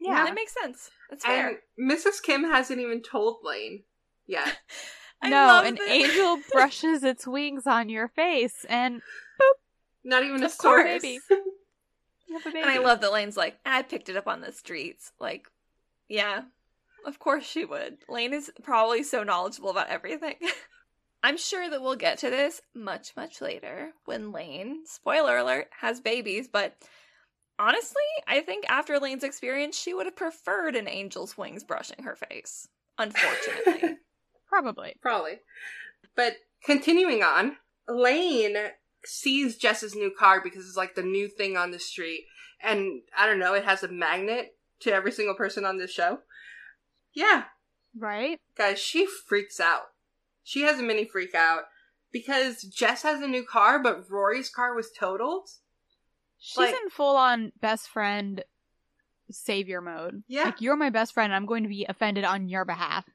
Yeah. 0.00 0.24
That 0.24 0.34
makes 0.34 0.54
sense. 0.54 0.90
That's 1.10 1.24
fair. 1.26 1.60
and 1.76 1.90
Mrs. 1.90 2.22
Kim 2.22 2.44
hasn't 2.44 2.80
even 2.80 3.02
told 3.02 3.38
Lane 3.44 3.84
yet. 4.26 4.58
I 5.22 5.28
no, 5.30 5.62
an 5.62 5.74
that- 5.74 5.88
angel 5.88 6.38
brushes 6.52 7.02
its 7.04 7.26
wings 7.26 7.66
on 7.66 7.88
your 7.88 8.08
face 8.08 8.64
and 8.68 9.02
Not 10.04 10.22
even 10.22 10.42
a 10.42 10.46
Of 10.46 10.56
course, 10.56 10.88
source. 10.88 11.02
baby. 11.02 11.18
you 12.28 12.34
have 12.38 12.46
a 12.46 12.50
baby. 12.50 12.60
And 12.62 12.70
I 12.70 12.78
love 12.78 13.00
that 13.02 13.12
Lane's 13.12 13.36
like, 13.36 13.58
I 13.66 13.82
picked 13.82 14.08
it 14.08 14.16
up 14.16 14.26
on 14.28 14.40
the 14.40 14.52
streets. 14.52 15.12
Like, 15.18 15.48
yeah, 16.08 16.42
of 17.06 17.18
course 17.18 17.44
she 17.44 17.64
would. 17.64 17.98
Lane 18.08 18.32
is 18.32 18.50
probably 18.62 19.02
so 19.02 19.22
knowledgeable 19.22 19.70
about 19.70 19.88
everything. 19.88 20.36
I'm 21.22 21.36
sure 21.36 21.68
that 21.68 21.82
we'll 21.82 21.96
get 21.96 22.18
to 22.18 22.30
this 22.30 22.60
much, 22.74 23.16
much 23.16 23.40
later 23.40 23.92
when 24.04 24.30
Lane, 24.30 24.84
spoiler 24.86 25.36
alert, 25.36 25.68
has 25.80 26.00
babies, 26.00 26.48
but 26.48 26.76
honestly, 27.58 28.02
I 28.26 28.40
think 28.40 28.64
after 28.68 28.98
Lane's 28.98 29.24
experience, 29.24 29.76
she 29.76 29.94
would 29.94 30.06
have 30.06 30.16
preferred 30.16 30.76
an 30.76 30.86
angel's 30.86 31.36
wings 31.36 31.64
brushing 31.64 32.04
her 32.04 32.16
face. 32.16 32.68
Unfortunately. 32.98 33.96
Probably. 34.48 34.94
Probably. 35.00 35.40
But 36.14 36.36
continuing 36.64 37.22
on, 37.22 37.56
Lane 37.88 38.56
sees 39.04 39.56
Jess's 39.56 39.94
new 39.94 40.12
car 40.16 40.40
because 40.42 40.66
it's 40.66 40.76
like 40.76 40.94
the 40.94 41.02
new 41.02 41.28
thing 41.28 41.56
on 41.56 41.70
the 41.70 41.78
street. 41.78 42.24
And 42.62 43.02
I 43.16 43.26
don't 43.26 43.38
know, 43.38 43.54
it 43.54 43.64
has 43.64 43.82
a 43.82 43.88
magnet 43.88 44.54
to 44.80 44.92
every 44.92 45.12
single 45.12 45.34
person 45.34 45.64
on 45.64 45.78
this 45.78 45.90
show. 45.90 46.20
Yeah, 47.14 47.44
Right? 47.96 48.38
guys, 48.56 48.78
she 48.78 49.06
freaks 49.06 49.58
out. 49.60 49.88
She 50.44 50.62
has 50.62 50.78
a 50.78 50.82
mini 50.82 51.04
freak 51.04 51.34
out 51.34 51.64
because 52.12 52.62
Jess 52.62 53.02
has 53.02 53.20
a 53.20 53.26
new 53.28 53.44
car, 53.44 53.78
but 53.82 54.08
Rory's 54.10 54.48
car 54.50 54.74
was 54.74 54.90
totaled. 54.92 55.48
She's 56.38 56.58
Like- 56.58 56.74
in 56.74 56.90
full 56.90 57.16
on 57.16 57.52
best 57.60 57.88
friend 57.88 58.44
savior 59.30 59.80
mode. 59.80 60.22
Yeah. 60.28 60.44
Like 60.44 60.60
you're 60.60 60.76
my 60.76 60.90
best 60.90 61.12
friend, 61.12 61.32
and 61.32 61.36
I'm 61.36 61.46
going 61.46 61.64
to 61.64 61.68
be 61.68 61.84
offended 61.88 62.24
on 62.24 62.48
your 62.48 62.64
behalf. 62.64 63.08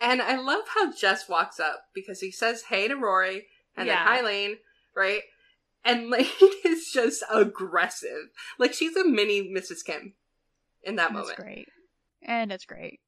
And 0.00 0.20
I 0.20 0.36
love 0.36 0.64
how 0.74 0.92
Jess 0.92 1.28
walks 1.28 1.58
up 1.60 1.86
because 1.94 2.20
he 2.20 2.30
says 2.30 2.64
hey 2.64 2.88
to 2.88 2.94
Rory 2.96 3.46
and 3.76 3.86
Yeah. 3.86 4.04
then 4.04 4.06
hi 4.16 4.20
Lane, 4.20 4.58
right? 4.94 5.22
And 5.84 6.10
Lane 6.10 6.26
is 6.64 6.90
just 6.92 7.22
aggressive. 7.30 8.30
Like 8.58 8.72
she's 8.74 8.96
a 8.96 9.04
mini 9.04 9.42
Mrs. 9.52 9.84
Kim 9.84 10.14
in 10.82 10.96
that 10.96 11.12
That's 11.12 11.20
moment. 11.28 11.38
great. 11.38 11.68
And 12.22 12.52
it's 12.52 12.64
great. 12.64 13.00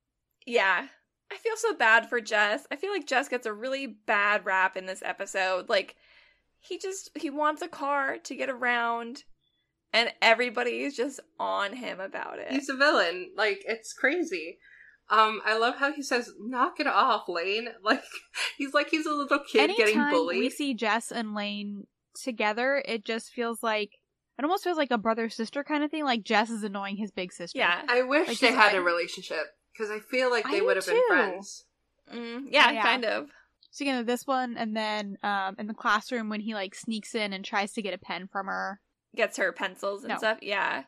Yeah. 0.47 0.87
I 1.33 1.37
feel 1.39 1.57
so 1.57 1.75
bad 1.75 2.09
for 2.09 2.21
Jess. 2.21 2.67
I 2.71 2.77
feel 2.77 2.93
like 2.93 3.07
Jess 3.07 3.29
gets 3.29 3.47
a 3.47 3.53
really 3.53 3.87
bad 3.87 4.45
rap 4.45 4.77
in 4.77 4.87
this 4.87 5.03
episode. 5.05 5.69
Like 5.69 5.97
he 6.61 6.79
just 6.79 7.11
he 7.17 7.31
wants 7.31 7.63
a 7.63 7.69
car 7.69 8.19
to 8.19 8.37
get 8.37 8.51
around 8.51 9.25
and 9.93 10.13
everybody 10.23 10.83
is 10.83 10.95
just 10.97 11.21
on 11.41 11.73
him 11.75 11.99
about 12.01 12.39
it. 12.39 12.51
He's 12.51 12.69
a 12.69 12.77
villain. 12.77 13.31
Like 13.37 13.63
it's 13.67 13.93
crazy. 13.93 14.59
Um, 15.11 15.41
I 15.45 15.59
love 15.59 15.77
how 15.77 15.93
he 15.93 16.03
says, 16.03 16.31
"Knock 16.41 16.81
it 16.81 16.87
off, 16.87 17.29
Lane." 17.29 17.69
Like 17.83 18.03
he's 18.57 18.73
like 18.73 18.89
he's 18.91 19.07
a 19.07 19.13
little 19.13 19.41
kid 19.41 19.71
getting 19.77 19.99
bullied. 20.11 20.39
we 20.39 20.51
see 20.51 20.73
Jess 20.75 21.11
and 21.13 21.35
Lane 21.35 21.85
together, 22.23 22.83
it 22.87 23.05
just 23.05 23.31
feels 23.33 23.63
like 23.63 23.91
it 24.39 24.45
almost 24.45 24.65
feels 24.65 24.77
like 24.79 24.91
a 24.91 24.99
brother 24.99 25.29
sister 25.29 25.63
kind 25.65 25.85
of 25.85 25.91
thing. 25.91 26.05
Like 26.05 26.23
Jess 26.25 26.49
is 26.51 26.63
annoying 26.65 26.97
his 26.97 27.11
big 27.11 27.33
sister. 27.33 27.59
yeah. 27.59 27.83
I 27.89 28.03
wish 28.03 28.29
Like, 28.29 28.39
they 28.39 28.53
had 28.53 28.69
like- 28.73 28.77
a 28.77 28.81
relationship 28.83 29.47
because 29.77 29.91
I 29.91 29.99
feel 30.01 30.31
like 30.31 30.49
they 30.51 30.61
would 30.61 30.77
have 30.77 30.87
been 30.87 31.03
friends. 31.09 31.65
Mm, 32.13 32.45
yeah, 32.51 32.71
Yeah. 32.71 32.83
kind 32.83 33.05
of. 33.05 33.29
So 33.71 33.83
again, 33.85 33.97
you 33.97 34.01
know, 34.03 34.05
this 34.07 34.27
one, 34.27 34.57
and 34.57 34.77
then 34.77 35.19
um, 35.23 35.57
in 35.59 35.67
the 35.67 35.75
classroom 35.75 36.29
when 36.29 36.41
he 36.41 36.55
like 36.55 36.75
sneaks 36.75 37.15
in 37.15 37.33
and 37.33 37.45
tries 37.45 37.73
to 37.73 37.83
get 37.83 37.93
a 37.95 37.99
pen 37.99 38.29
from 38.31 38.47
her. 38.47 38.81
Gets 39.17 39.37
her 39.39 39.53
pencils 39.53 40.05
and 40.05 40.11
No. 40.13 40.19
stuff. 40.19 40.39
Yeah. 40.43 40.85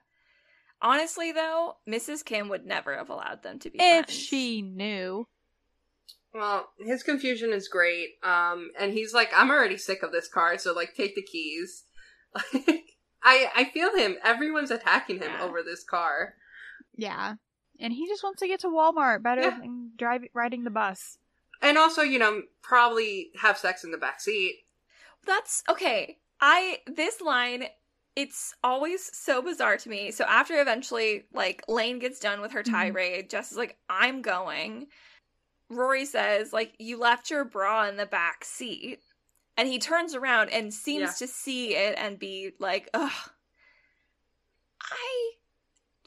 Honestly 0.81 1.33
though, 1.33 1.77
Mrs. 1.89 2.25
Kim 2.25 2.49
would 2.49 2.65
never 2.67 2.97
have 2.97 3.09
allowed 3.11 3.43
them 3.43 3.59
to 3.61 3.71
be 3.71 3.79
If 3.81 4.07
friends. 4.07 4.13
she 4.13 4.63
knew. 4.63 5.27
Well, 6.35 6.69
his 6.79 7.03
confusion 7.03 7.53
is 7.53 7.67
great. 7.67 8.11
Um, 8.23 8.71
and 8.79 8.93
he's 8.93 9.15
like, 9.15 9.31
I'm 9.35 9.51
already 9.51 9.79
sick 9.79 10.03
of 10.03 10.13
this 10.13 10.29
car, 10.29 10.59
so 10.59 10.73
like, 10.75 10.95
take 10.95 11.15
the 11.15 11.23
keys. 11.23 11.85
Like, 12.53 12.85
I 13.25 13.51
I 13.57 13.65
feel 13.65 13.97
him. 13.97 14.17
Everyone's 14.23 14.71
attacking 14.71 15.17
him 15.21 15.33
Yeah. 15.33 15.43
over 15.43 15.63
this 15.63 15.83
car. 15.83 16.35
Yeah. 16.95 17.37
And 17.81 17.93
he 17.93 18.07
just 18.07 18.23
wants 18.23 18.41
to 18.41 18.49
get 18.49 18.61
to 18.61 18.69
Walmart 18.69 19.23
better 19.23 19.43
Yeah. 19.43 19.59
than 19.59 19.93
driving 19.97 20.29
riding 20.35 20.65
the 20.65 20.71
bus. 20.71 21.19
And 21.63 21.79
also, 21.79 22.03
you 22.03 22.19
know, 22.19 22.43
probably 22.63 23.31
have 23.41 23.59
sex 23.59 23.85
in 23.85 23.91
the 23.91 23.99
back 23.99 24.21
seat. 24.21 24.65
That's 25.27 25.63
okay. 25.69 26.19
I 26.41 26.79
this 26.87 27.21
line 27.21 27.65
it's 28.15 28.55
always 28.65 29.15
so 29.15 29.43
bizarre 29.43 29.77
to 29.77 29.89
me. 29.91 30.11
So 30.11 30.25
after 30.25 30.59
eventually 30.61 31.25
like 31.35 31.63
Lane 31.69 31.99
gets 31.99 32.19
done 32.19 32.41
with 32.41 32.53
her 32.53 32.63
Mhm. 32.63 32.71
tirade, 32.71 33.31
Jess 33.31 33.53
is 33.53 33.59
like 33.59 33.79
I'm 33.89 34.23
going. 34.23 34.89
Rory 35.69 36.05
says 36.07 36.53
like 36.53 36.75
you 36.79 36.97
left 36.99 37.31
your 37.31 37.45
bra 37.45 37.87
in 37.89 37.97
the 37.97 38.07
back 38.07 38.45
seat. 38.45 39.01
And 39.59 39.69
he 39.69 39.79
turns 39.79 40.15
around 40.15 40.51
and 40.51 40.73
seems 40.73 41.21
Yeah. 41.21 41.27
to 41.27 41.33
see 41.33 41.75
it 41.75 41.97
and 41.99 42.19
be 42.19 42.53
like, 42.59 42.91
"Ugh. 42.93 43.31
I 44.83 45.31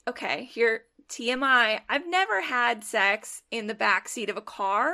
Okay, 0.08 0.46
here 0.46 0.86
TMI. 1.10 1.82
I've 1.90 2.08
never 2.08 2.42
had 2.42 2.84
sex 2.84 3.42
in 3.52 3.68
the 3.68 3.76
back 3.76 4.08
seat 4.08 4.30
of 4.30 4.38
a 4.38 4.42
car. 4.42 4.94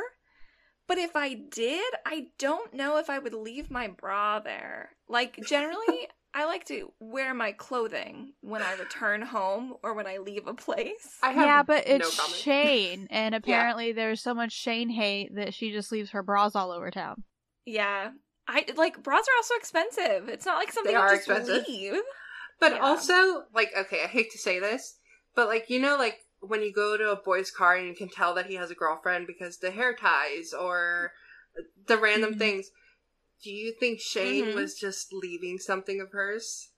But 0.88 0.98
if 1.00 1.16
I 1.16 1.34
did, 1.34 1.84
I 2.06 2.28
don't 2.38 2.74
know 2.74 2.98
if 2.98 3.10
I 3.10 3.18
would 3.20 3.34
leave 3.34 3.72
my 3.72 3.88
bra 3.88 4.40
there. 4.40 4.92
Like, 5.10 5.40
generally, 5.48 6.08
I 6.34 6.46
like 6.46 6.66
to 6.66 6.92
wear 7.00 7.34
my 7.34 7.54
clothing 7.54 8.34
when 8.42 8.62
I 8.62 8.74
return 8.74 9.22
home 9.22 9.74
or 9.84 9.94
when 9.96 10.06
I 10.06 10.18
leave 10.18 10.46
a 10.48 10.54
place. 10.54 11.18
I 11.24 11.32
have 11.32 11.46
Yeah, 11.46 11.64
but 11.64 11.88
it's 11.88 12.20
comment. 12.20 12.36
Shane, 12.36 13.08
and 13.12 13.34
apparently 13.34 13.94
there's 13.94 14.22
so 14.22 14.34
much 14.36 14.52
Shane 14.52 14.90
hate 14.90 15.34
that 15.36 15.54
she 15.54 15.72
just 15.72 15.92
leaves 15.92 16.12
her 16.12 16.22
bras 16.22 16.56
all 16.56 16.72
over 16.72 16.92
town. 16.92 17.24
Yeah. 17.66 18.12
I 18.48 18.64
like 18.76 19.02
bras 19.02 19.22
are 19.26 19.38
also 19.38 19.56
expensive. 19.56 20.30
It's 20.30 20.46
not 20.46 20.58
like 20.60 20.72
something 20.72 20.92
They 20.94 21.00
you 21.00 21.04
are 21.04 21.16
just 21.16 21.28
expensive. 21.28 21.66
leave. 21.68 21.96
But 22.60 22.74
Yeah. 22.74 22.80
also, 22.80 23.44
like, 23.56 23.72
okay, 23.76 24.04
I 24.04 24.08
hate 24.08 24.32
to 24.32 24.38
say 24.38 24.60
this, 24.60 25.00
but 25.36 25.48
like, 25.48 25.70
you 25.70 25.80
know, 25.80 25.98
like 25.98 26.20
when 26.40 26.62
you 26.62 26.72
go 26.74 26.98
to 26.98 27.12
a 27.12 27.16
boy's 27.16 27.52
car 27.52 27.76
and 27.76 27.88
you 27.88 27.96
can 27.96 28.10
tell 28.10 28.34
that 28.36 28.46
he 28.48 28.56
has 28.56 28.72
a 28.72 28.76
girlfriend 28.76 29.28
because 29.28 29.58
the 29.58 29.72
hair 29.72 29.94
ties 29.96 30.54
or 30.54 31.12
the 31.88 31.98
random 31.98 32.32
Mm-hmm. 32.32 32.36
Mhm. 32.36 32.40
things. 32.40 32.72
Do 33.44 33.52
you 33.52 33.74
think 33.80 34.00
Shane 34.00 34.46
Mhm. 34.48 34.56
was 34.56 34.76
just 34.80 35.12
leaving 35.14 35.58
something 35.60 36.00
of 36.02 36.12
hers? 36.12 36.70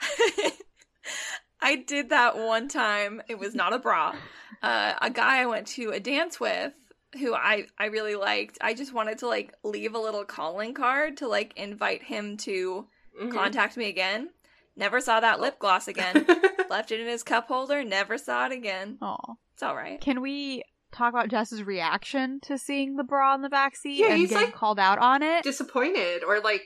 I 1.60 1.76
did 1.76 2.10
that 2.10 2.36
one 2.36 2.68
time. 2.68 3.22
It 3.28 3.38
was 3.38 3.54
not 3.54 3.72
a 3.72 3.78
bra. 3.78 4.14
Uh, 4.62 4.94
a 5.00 5.10
guy 5.10 5.40
I 5.40 5.46
went 5.46 5.66
to 5.68 5.90
a 5.90 6.00
dance 6.00 6.38
with 6.38 6.72
who 7.18 7.34
I 7.34 7.66
I 7.78 7.86
really 7.86 8.16
liked. 8.16 8.58
I 8.60 8.74
just 8.74 8.92
wanted 8.92 9.18
to 9.18 9.28
like 9.28 9.54
leave 9.62 9.94
a 9.94 9.98
little 9.98 10.24
calling 10.24 10.74
card 10.74 11.16
to 11.18 11.28
like 11.28 11.54
invite 11.56 12.02
him 12.02 12.36
to 12.38 12.86
Mhm. 13.22 13.30
contact 13.32 13.76
me 13.76 13.88
again. 13.88 14.30
Never 14.76 15.00
saw 15.00 15.20
that 15.20 15.40
lip 15.40 15.58
gloss 15.58 15.88
again. 15.88 16.26
Left 16.70 16.90
it 16.92 17.00
in 17.00 17.06
his 17.06 17.22
cup 17.22 17.48
holder. 17.48 17.84
Never 17.84 18.18
saw 18.18 18.46
it 18.46 18.52
again. 18.52 18.98
Oh, 19.02 19.36
It's 19.54 19.62
all 19.62 19.74
right. 19.76 20.00
can 20.00 20.20
we 20.20 20.62
talk 20.92 21.12
about 21.12 21.28
Jess's 21.28 21.62
reaction 21.64 22.38
to 22.42 22.56
seeing 22.58 22.96
the 22.96 23.02
bra 23.04 23.34
in 23.34 23.42
the 23.42 23.48
backseat 23.48 23.96
Yeah, 23.96 24.10
and 24.10 24.18
he's, 24.18 24.30
getting 24.30 24.46
like, 24.46 24.54
called 24.54 24.78
out 24.78 24.98
on 24.98 25.22
it? 25.22 25.42
Disappointed 25.42 26.22
or 26.24 26.40
like, 26.40 26.62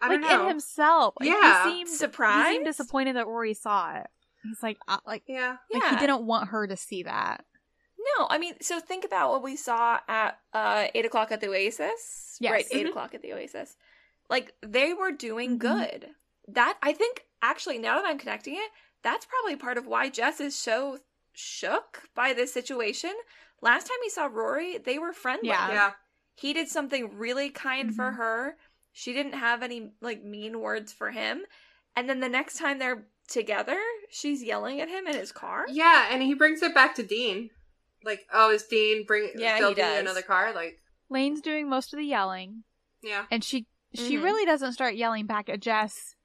I 0.00 0.08
don't 0.08 0.20
like 0.20 0.30
know. 0.30 0.42
in 0.42 0.48
himself. 0.48 1.14
Like, 1.20 1.28
Yeah. 1.28 1.64
he 1.64 1.70
seemed 1.70 1.88
Surprised? 1.88 2.48
He 2.48 2.54
seemed 2.54 2.66
disappointed 2.66 3.16
that 3.16 3.26
Rory 3.26 3.54
saw 3.54 3.96
it. 3.96 4.06
He's 4.42 4.62
like, 4.62 4.78
uh, 4.88 4.98
like, 5.06 5.22
yeah. 5.26 5.56
like 5.72 5.82
Yeah. 5.82 5.90
he 5.90 5.96
didn't 5.96 6.26
want 6.26 6.50
her 6.50 6.66
to 6.66 6.76
see 6.76 7.02
that. 7.04 7.44
No, 8.18 8.26
I 8.28 8.38
mean, 8.38 8.54
so 8.60 8.78
think 8.78 9.04
about 9.04 9.30
what 9.30 9.42
we 9.42 9.56
saw 9.56 9.98
at 10.06 10.38
uh 10.52 10.86
eight 10.94 11.04
o'clock 11.04 11.32
at 11.32 11.40
the 11.40 11.48
Oasis. 11.48 12.36
Yes. 12.40 12.52
Right, 12.52 12.66
8 12.70 12.86
Mhm. 12.86 12.90
o'clock 12.90 13.14
at 13.14 13.22
the 13.22 13.32
Oasis. 13.32 13.76
Like 14.30 14.52
they 14.60 14.92
were 14.92 15.10
doing 15.10 15.56
Mhm. 15.56 15.58
good. 15.58 16.14
That 16.48 16.78
I 16.82 16.92
think 16.92 17.24
actually 17.42 17.78
now 17.78 17.96
that 18.00 18.06
I'm 18.06 18.18
connecting 18.18 18.54
it, 18.54 18.70
that's 19.06 19.24
probably 19.26 19.54
part 19.54 19.78
of 19.78 19.86
why 19.86 20.08
Jess 20.10 20.40
is 20.40 20.56
so 20.56 20.98
shook 21.32 22.02
by 22.16 22.32
this 22.32 22.52
situation. 22.52 23.12
Last 23.62 23.84
time 23.84 23.98
he 24.02 24.10
saw 24.10 24.26
Rory, 24.26 24.78
they 24.78 24.98
were 24.98 25.12
friendly. 25.12 25.48
Yeah. 25.50 25.70
Yeah. 25.72 25.92
He 26.34 26.52
did 26.52 26.66
something 26.68 27.16
really 27.16 27.48
kind 27.50 27.94
for 27.94 28.10
Mhm. 28.10 28.16
her. 28.16 28.56
She 28.92 29.12
didn't 29.12 29.34
have 29.34 29.62
any 29.62 29.92
like 30.00 30.24
mean 30.24 30.58
words 30.60 30.92
for 30.92 31.12
him. 31.12 31.44
And 31.94 32.08
then 32.10 32.18
the 32.20 32.28
next 32.28 32.58
time 32.58 32.78
they're 32.80 33.06
together, 33.28 33.78
she's 34.10 34.42
yelling 34.42 34.80
at 34.80 34.88
him 34.88 35.06
in 35.06 35.14
his 35.14 35.30
car. 35.30 35.66
Yeah, 35.68 36.08
and 36.10 36.20
he 36.22 36.34
brings 36.34 36.60
it 36.62 36.74
back 36.74 36.94
to 36.96 37.02
Dean. 37.04 37.50
Like, 38.04 38.26
oh, 38.32 38.50
is 38.50 38.64
Dean 38.64 39.04
bring 39.06 39.30
Yeah, 39.36 39.58
building 39.58 39.76
he 39.84 39.88
you 39.88 39.94
does. 39.94 40.00
another 40.00 40.22
car? 40.22 40.52
Like, 40.52 40.80
Lane's 41.08 41.40
doing 41.40 41.68
most 41.68 41.92
of 41.92 41.98
the 41.98 42.04
yelling, 42.06 42.64
yeah. 43.02 43.26
and 43.30 43.44
she 43.44 43.66
she 43.94 44.16
Mhm. 44.16 44.22
really 44.24 44.44
doesn't 44.44 44.72
start 44.72 44.94
yelling 44.96 45.26
back 45.26 45.48
at 45.48 45.60
Jess 45.60 46.16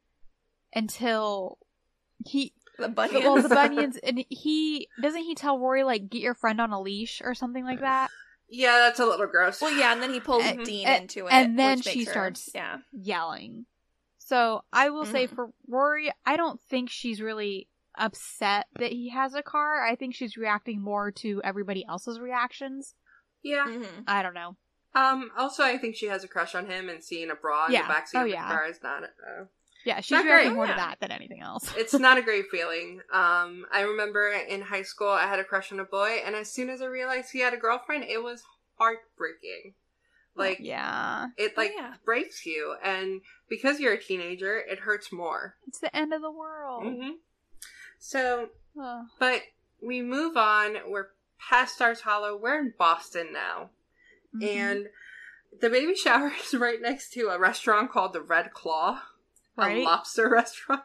until 0.74 1.58
he 2.26 2.54
The 2.82 2.90
bunions. 2.90 3.24
well 3.24 3.42
the 3.42 3.50
bunions 3.56 3.98
and 3.98 4.24
he 4.30 4.88
doesn't 5.02 5.22
he 5.24 5.36
tell 5.36 5.58
Rory 5.60 5.84
like 5.84 6.10
get 6.10 6.22
your 6.22 6.34
friend 6.34 6.60
on 6.62 6.72
a 6.72 6.82
leash 6.82 7.22
or 7.24 7.34
something 7.34 7.64
like 7.64 7.80
that. 7.82 8.10
Yeah, 8.50 8.80
that's 8.80 9.00
a 9.00 9.06
little 9.06 9.28
gross. 9.28 9.62
Well, 9.62 9.72
yeah, 9.78 9.94
and 9.94 10.02
then 10.04 10.12
he 10.12 10.20
pulls 10.20 10.44
And- 10.44 10.66
Dean 10.66 10.86
and- 10.88 11.04
into 11.04 11.28
it, 11.28 11.32
and 11.34 11.58
then 11.58 11.82
she 11.82 12.00
makes 12.00 12.08
her- 12.08 12.12
starts- 12.14 12.50
Yeah, 12.54 12.80
yelling. 12.92 13.66
So 14.18 14.64
I 14.74 14.90
will 14.90 15.06
say 15.06 15.28
Mhm. 15.28 15.36
for 15.36 15.54
Rory, 15.68 16.12
I 16.26 16.36
don't 16.38 16.60
think 16.62 16.90
she's 16.90 17.22
really 17.22 17.68
upset 17.96 18.68
that 18.80 18.92
he 18.92 19.10
has 19.10 19.34
a 19.36 19.44
car. 19.44 19.86
I 19.86 19.96
think 19.96 20.16
she's 20.16 20.38
reacting 20.38 20.82
more 20.82 21.12
to 21.12 21.42
everybody 21.44 21.86
else's 21.88 22.20
reactions. 22.20 22.96
Yeah. 23.44 23.66
Mhm. 23.68 24.04
I 24.08 24.22
don't 24.24 24.34
know. 24.34 24.56
Um. 24.94 25.32
Also, 25.38 25.64
I 25.64 25.78
think 25.78 25.96
she 25.96 26.08
has 26.08 26.24
a 26.24 26.28
crush 26.28 26.54
on 26.56 26.66
him, 26.68 26.90
and 26.90 27.02
seeing 27.04 27.30
a 27.32 27.36
bra 27.36 27.68
in 27.68 27.74
Yeah. 27.74 27.88
the 27.88 27.94
backseat 27.94 28.16
Oh, 28.16 28.20
of 28.22 28.26
the 28.26 28.32
yeah. 28.32 28.48
car 28.48 28.66
is 28.66 28.82
not. 28.84 29.04
Uh, 29.04 29.46
Yeah, 29.86 30.00
she's 30.02 30.12
Not 30.12 30.26
reacting 30.26 30.50
great. 30.50 30.56
more 30.58 30.68
to 30.68 30.74
that 30.74 31.00
than 31.00 31.12
anything 31.12 31.42
else. 31.42 31.72
it's 31.78 31.94
not 31.94 32.18
a 32.18 32.22
great 32.22 32.46
feeling. 32.52 33.02
Um. 33.12 33.66
I 33.72 33.82
remember 33.82 34.30
in 34.32 34.62
high 34.62 34.84
school, 34.84 35.10
I 35.10 35.28
had 35.28 35.40
a 35.40 35.44
crush 35.44 35.72
on 35.72 35.80
a 35.80 35.84
boy, 35.86 36.20
and 36.26 36.36
as 36.36 36.52
soon 36.52 36.70
as 36.70 36.82
I 36.82 36.86
realized 36.86 37.32
he 37.32 37.40
had 37.40 37.54
a 37.54 37.58
girlfriend, 37.58 38.04
it 38.04 38.22
was 38.24 38.44
heartbreaking. 38.78 39.74
Like, 40.36 40.60
yeah, 40.62 41.28
it 41.38 41.58
like 41.58 41.72
Oh, 41.78 41.82
yeah. 41.82 41.94
breaks 42.06 42.46
you, 42.46 42.76
and 42.84 43.22
because 43.50 43.80
you're 43.82 43.94
a 43.94 44.02
teenager, 44.02 44.58
it 44.60 44.80
hurts 44.80 45.12
more. 45.12 45.56
it's 45.68 45.80
the 45.80 45.94
end 45.96 46.14
of 46.14 46.22
the 46.22 46.32
world. 46.32 46.84
hmm 46.86 47.10
So, 48.00 48.50
Ugh. 48.82 49.06
but 49.20 49.42
we 49.82 50.02
move 50.02 50.38
on. 50.38 50.78
We're 50.88 51.08
past 51.50 51.76
Stars 51.76 52.02
Hollow. 52.02 52.38
We're 52.38 52.60
in 52.60 52.74
Boston 52.78 53.34
now. 53.34 53.72
Mhm. 54.34 54.58
and 54.58 54.88
the 55.60 55.70
baby 55.70 55.96
shower 55.98 56.32
is 56.42 56.54
right 56.54 56.82
next 56.82 57.12
to 57.14 57.28
a 57.28 57.38
restaurant 57.38 57.92
called 57.92 58.14
the 58.14 58.22
Red 58.22 58.54
Claw, 58.54 59.02
a 59.58 59.84
lobster 59.84 60.30
restaurant. 60.32 60.84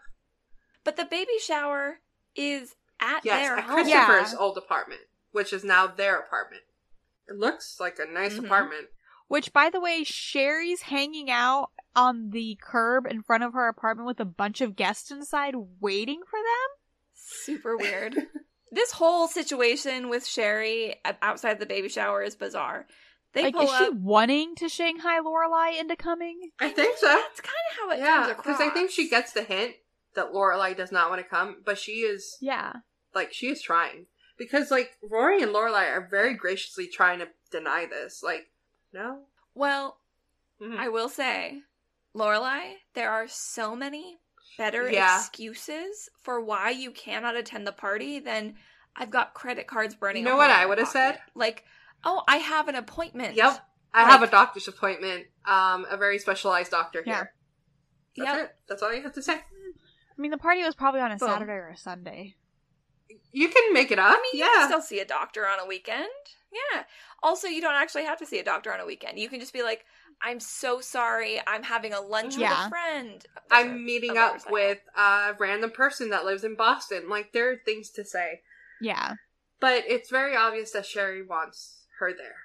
But 0.84 0.96
the 0.96 1.04
baby 1.04 1.38
shower 1.40 2.00
is 2.34 2.74
at 3.00 3.24
Yes, 3.24 3.40
their 3.46 3.56
at 3.56 3.64
home. 3.64 3.74
Christopher's 3.84 4.32
Yeah. 4.32 4.38
old 4.38 4.56
apartment, 4.58 5.02
which 5.32 5.52
is 5.52 5.64
now 5.64 5.86
their 5.86 6.18
apartment. 6.18 6.62
It 7.28 7.36
looks 7.36 7.78
like 7.80 7.98
a 7.98 8.04
nice 8.06 8.34
Mhm. 8.34 8.44
apartment. 8.44 8.88
Which, 9.28 9.52
by 9.52 9.70
the 9.70 9.80
way, 9.80 10.04
Sherry's 10.04 10.82
hanging 10.82 11.28
out 11.30 11.70
on 11.96 12.30
the 12.30 12.56
curb 12.62 13.06
in 13.06 13.22
front 13.22 13.42
of 13.42 13.54
her 13.54 13.66
apartment 13.66 14.06
with 14.06 14.20
a 14.20 14.24
bunch 14.24 14.60
of 14.60 14.76
guests 14.76 15.10
inside 15.10 15.54
waiting 15.80 16.22
for 16.28 16.38
them. 16.38 16.76
Super 17.14 17.76
weird. 17.76 18.14
this 18.70 18.92
whole 18.92 19.26
situation 19.26 20.08
with 20.08 20.24
Sherry 20.26 21.00
outside 21.22 21.58
the 21.58 21.66
baby 21.66 21.88
shower 21.88 22.22
is 22.22 22.36
bizarre. 22.36 22.86
They 23.32 23.44
like, 23.44 23.54
pull 23.54 23.64
is 23.70 23.76
she 23.78 23.90
wanting 23.90 24.54
to 24.56 24.68
Shanghai 24.68 25.20
Lorelai 25.20 25.78
into 25.78 25.96
coming? 25.96 26.50
I 26.60 26.70
think 26.70 26.96
so. 26.96 27.06
That's 27.06 27.40
kind 27.40 27.54
of 27.70 27.76
how 27.78 27.90
it 27.90 27.98
Yeah, 27.98 28.16
comes 28.16 28.30
across. 28.30 28.46
because 28.46 28.60
I 28.60 28.70
think 28.70 28.90
she 28.90 29.08
gets 29.10 29.32
the 29.32 29.42
hint 29.42 29.74
that 30.14 30.32
Lorelai 30.32 30.74
does 30.76 30.90
not 30.92 31.10
want 31.10 31.22
to 31.22 31.28
come, 31.28 31.56
but 31.64 31.78
she 31.78 32.00
is 32.00 32.36
Yeah. 32.40 32.72
like 33.14 33.32
she 33.34 33.48
is 33.48 33.60
trying 33.60 34.06
because 34.38 34.70
like 34.70 34.96
Rory 35.02 35.42
and 35.42 35.52
Lorelai 35.52 35.90
are 35.90 36.06
very 36.10 36.34
graciously 36.34 36.86
trying 36.86 37.18
to 37.18 37.28
deny 37.50 37.84
this. 37.86 38.22
Like, 38.22 38.50
no. 38.92 39.26
Well, 39.54 40.00
Mhm. 40.60 40.78
I 40.78 40.88
will 40.88 41.10
say, 41.10 41.62
Lorelai, 42.14 42.76
there 42.94 43.10
are 43.10 43.28
so 43.28 43.76
many 43.76 44.18
better 44.56 44.90
Yeah. 44.90 45.16
excuses 45.18 46.08
for 46.22 46.40
why 46.40 46.70
you 46.70 46.90
cannot 46.90 47.36
attend 47.36 47.66
the 47.66 47.72
party 47.72 48.18
than 48.18 48.56
I've 48.94 49.10
got 49.10 49.34
credit 49.34 49.66
cards 49.66 49.94
burning. 49.94 50.22
You 50.22 50.30
know 50.30 50.36
what 50.36 50.50
I 50.50 50.64
would've 50.64 50.88
said? 50.88 51.20
Like, 51.34 51.66
oh, 52.04 52.22
I 52.28 52.36
have 52.38 52.68
an 52.68 52.74
appointment. 52.74 53.34
Yep. 53.36 53.58
I 53.94 54.02
Like- 54.02 54.10
have 54.12 54.22
a 54.22 54.26
doctor's 54.26 54.68
appointment. 54.68 55.26
Um, 55.44 55.86
a 55.88 55.96
very 55.96 56.18
specialized 56.18 56.70
doctor 56.70 57.02
Yeah. 57.06 57.14
here. 57.14 57.34
That's 58.16 58.28
Yep. 58.36 58.44
it. 58.44 58.56
That's 58.68 58.82
all 58.82 58.92
you 58.92 59.02
have 59.02 59.12
to 59.14 59.22
say. 59.22 59.34
I 59.34 60.20
mean, 60.20 60.30
the 60.30 60.38
party 60.38 60.62
was 60.62 60.74
probably 60.74 61.00
on 61.00 61.12
a 61.12 61.16
Boom. 61.16 61.28
Saturday 61.28 61.52
or 61.52 61.68
a 61.68 61.76
Sunday. 61.76 62.36
You 63.32 63.48
can 63.48 63.72
make 63.72 63.90
it 63.90 63.98
up. 63.98 64.16
I 64.18 64.20
mean, 64.22 64.40
you 64.40 64.46
yeah. 64.46 64.60
can 64.60 64.68
still 64.68 64.80
see 64.82 65.00
a 65.00 65.04
doctor 65.04 65.46
on 65.46 65.58
a 65.60 65.66
weekend. 65.66 66.08
Yeah. 66.50 66.84
Also, 67.22 67.48
you 67.48 67.60
don't 67.60 67.74
actually 67.74 68.04
have 68.04 68.18
to 68.18 68.26
see 68.26 68.38
a 68.38 68.44
doctor 68.44 68.72
on 68.72 68.80
a 68.80 68.86
weekend. 68.86 69.18
You 69.18 69.28
can 69.28 69.40
just 69.40 69.52
be 69.52 69.62
like, 69.62 69.84
I'm 70.22 70.40
so 70.40 70.80
sorry. 70.80 71.40
I'm 71.46 71.62
having 71.62 71.92
a 71.92 72.00
lunch 72.00 72.36
with 72.36 72.50
a 72.50 72.68
friend. 72.70 73.24
I'm 73.50 73.84
meeting 73.84 74.16
a 74.16 74.20
up 74.20 74.32
motorcycle. 74.32 74.52
with 74.54 74.78
a 74.96 75.34
random 75.38 75.70
person 75.70 76.10
that 76.10 76.24
lives 76.24 76.44
in 76.44 76.56
Boston. 76.56 77.08
Like 77.08 77.32
there 77.32 77.50
are 77.50 77.56
things 77.64 77.90
to 77.90 78.04
say, 78.04 78.40
Yeah. 78.80 79.14
but 79.60 79.84
it's 79.86 80.08
very 80.10 80.34
obvious 80.34 80.70
that 80.70 80.86
Sherry 80.86 81.22
wants 81.22 81.85
her 81.98 82.12
there. 82.12 82.36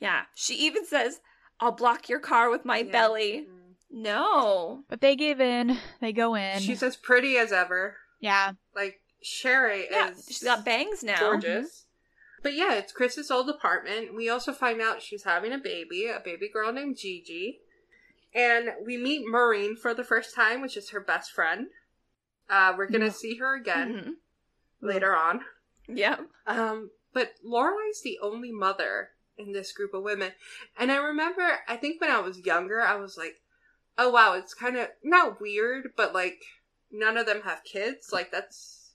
Yeah. 0.00 0.22
She 0.34 0.54
even 0.54 0.84
says, 0.86 1.20
I'll 1.60 1.72
block 1.72 2.08
your 2.08 2.20
car 2.20 2.50
with 2.50 2.64
my 2.64 2.78
Yeah. 2.78 2.92
belly. 2.92 3.46
Mm. 3.50 3.56
No. 3.90 4.84
But 4.88 5.00
they 5.00 5.16
give 5.16 5.40
in. 5.40 5.78
They 6.00 6.12
go 6.12 6.34
in. 6.34 6.60
She's 6.60 6.82
as 6.82 6.96
pretty 6.96 7.36
as 7.36 7.52
ever. 7.52 7.96
yeah. 8.20 8.52
Like 8.74 9.00
Sherry 9.22 9.86
Yeah. 9.90 10.10
is 10.10 10.24
She's 10.26 10.42
got 10.44 10.64
bangs 10.64 11.02
now. 11.02 11.18
gorgeous. 11.18 11.84
But 12.42 12.54
yeah, 12.54 12.74
it's 12.74 12.92
Chris's 12.92 13.30
old 13.30 13.50
apartment. 13.50 14.14
We 14.14 14.30
also 14.30 14.52
find 14.54 14.80
out 14.80 15.02
she's 15.02 15.24
having 15.24 15.52
a 15.52 15.58
baby, 15.58 16.06
a 16.06 16.20
baby 16.24 16.48
girl 16.50 16.72
named 16.72 16.96
Gigi. 16.96 17.60
And 18.34 18.70
we 18.86 18.96
meet 18.96 19.26
Maureen 19.26 19.76
for 19.76 19.92
the 19.92 20.04
first 20.04 20.34
time, 20.34 20.62
which 20.62 20.76
is 20.76 20.90
her 20.90 21.00
best 21.00 21.32
friend. 21.32 21.66
Uh, 22.48 22.72
we're 22.78 22.86
gonna 22.88 23.06
Yeah. 23.06 23.10
see 23.10 23.36
her 23.36 23.54
again 23.54 23.92
Mhm. 23.92 24.12
later 24.88 25.14
on. 25.14 25.44
Yep. 25.88 26.20
Um, 26.46 26.90
but 27.12 27.32
Lorelai's 27.44 28.02
the 28.02 28.18
only 28.22 28.52
mother 28.52 29.10
in 29.36 29.52
this 29.52 29.72
group 29.72 29.94
of 29.94 30.02
women. 30.02 30.32
And 30.78 30.92
I 30.92 30.96
remember, 30.96 31.60
I 31.68 31.76
think 31.76 32.00
when 32.00 32.10
I 32.10 32.20
was 32.20 32.44
younger, 32.44 32.80
I 32.80 32.96
was 32.96 33.16
like, 33.16 33.40
oh 33.98 34.10
wow, 34.10 34.34
it's 34.34 34.54
kind 34.54 34.76
of 34.76 34.88
not 35.02 35.40
weird, 35.40 35.90
but 35.96 36.14
like 36.14 36.42
none 36.90 37.16
of 37.16 37.26
them 37.26 37.42
have 37.44 37.64
kids. 37.64 38.10
Like 38.12 38.30
that's 38.30 38.92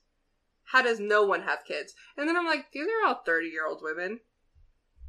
how 0.66 0.82
does 0.82 1.00
no 1.00 1.24
one 1.26 1.42
have 1.44 1.66
kids? 1.66 1.94
And 2.18 2.28
then 2.28 2.38
I'm 2.38 2.46
like, 2.46 2.72
these 2.72 2.88
are 2.88 3.08
all 3.08 3.22
thirty 3.26 3.48
year 3.48 3.68
old 3.68 3.82
women. 3.82 4.20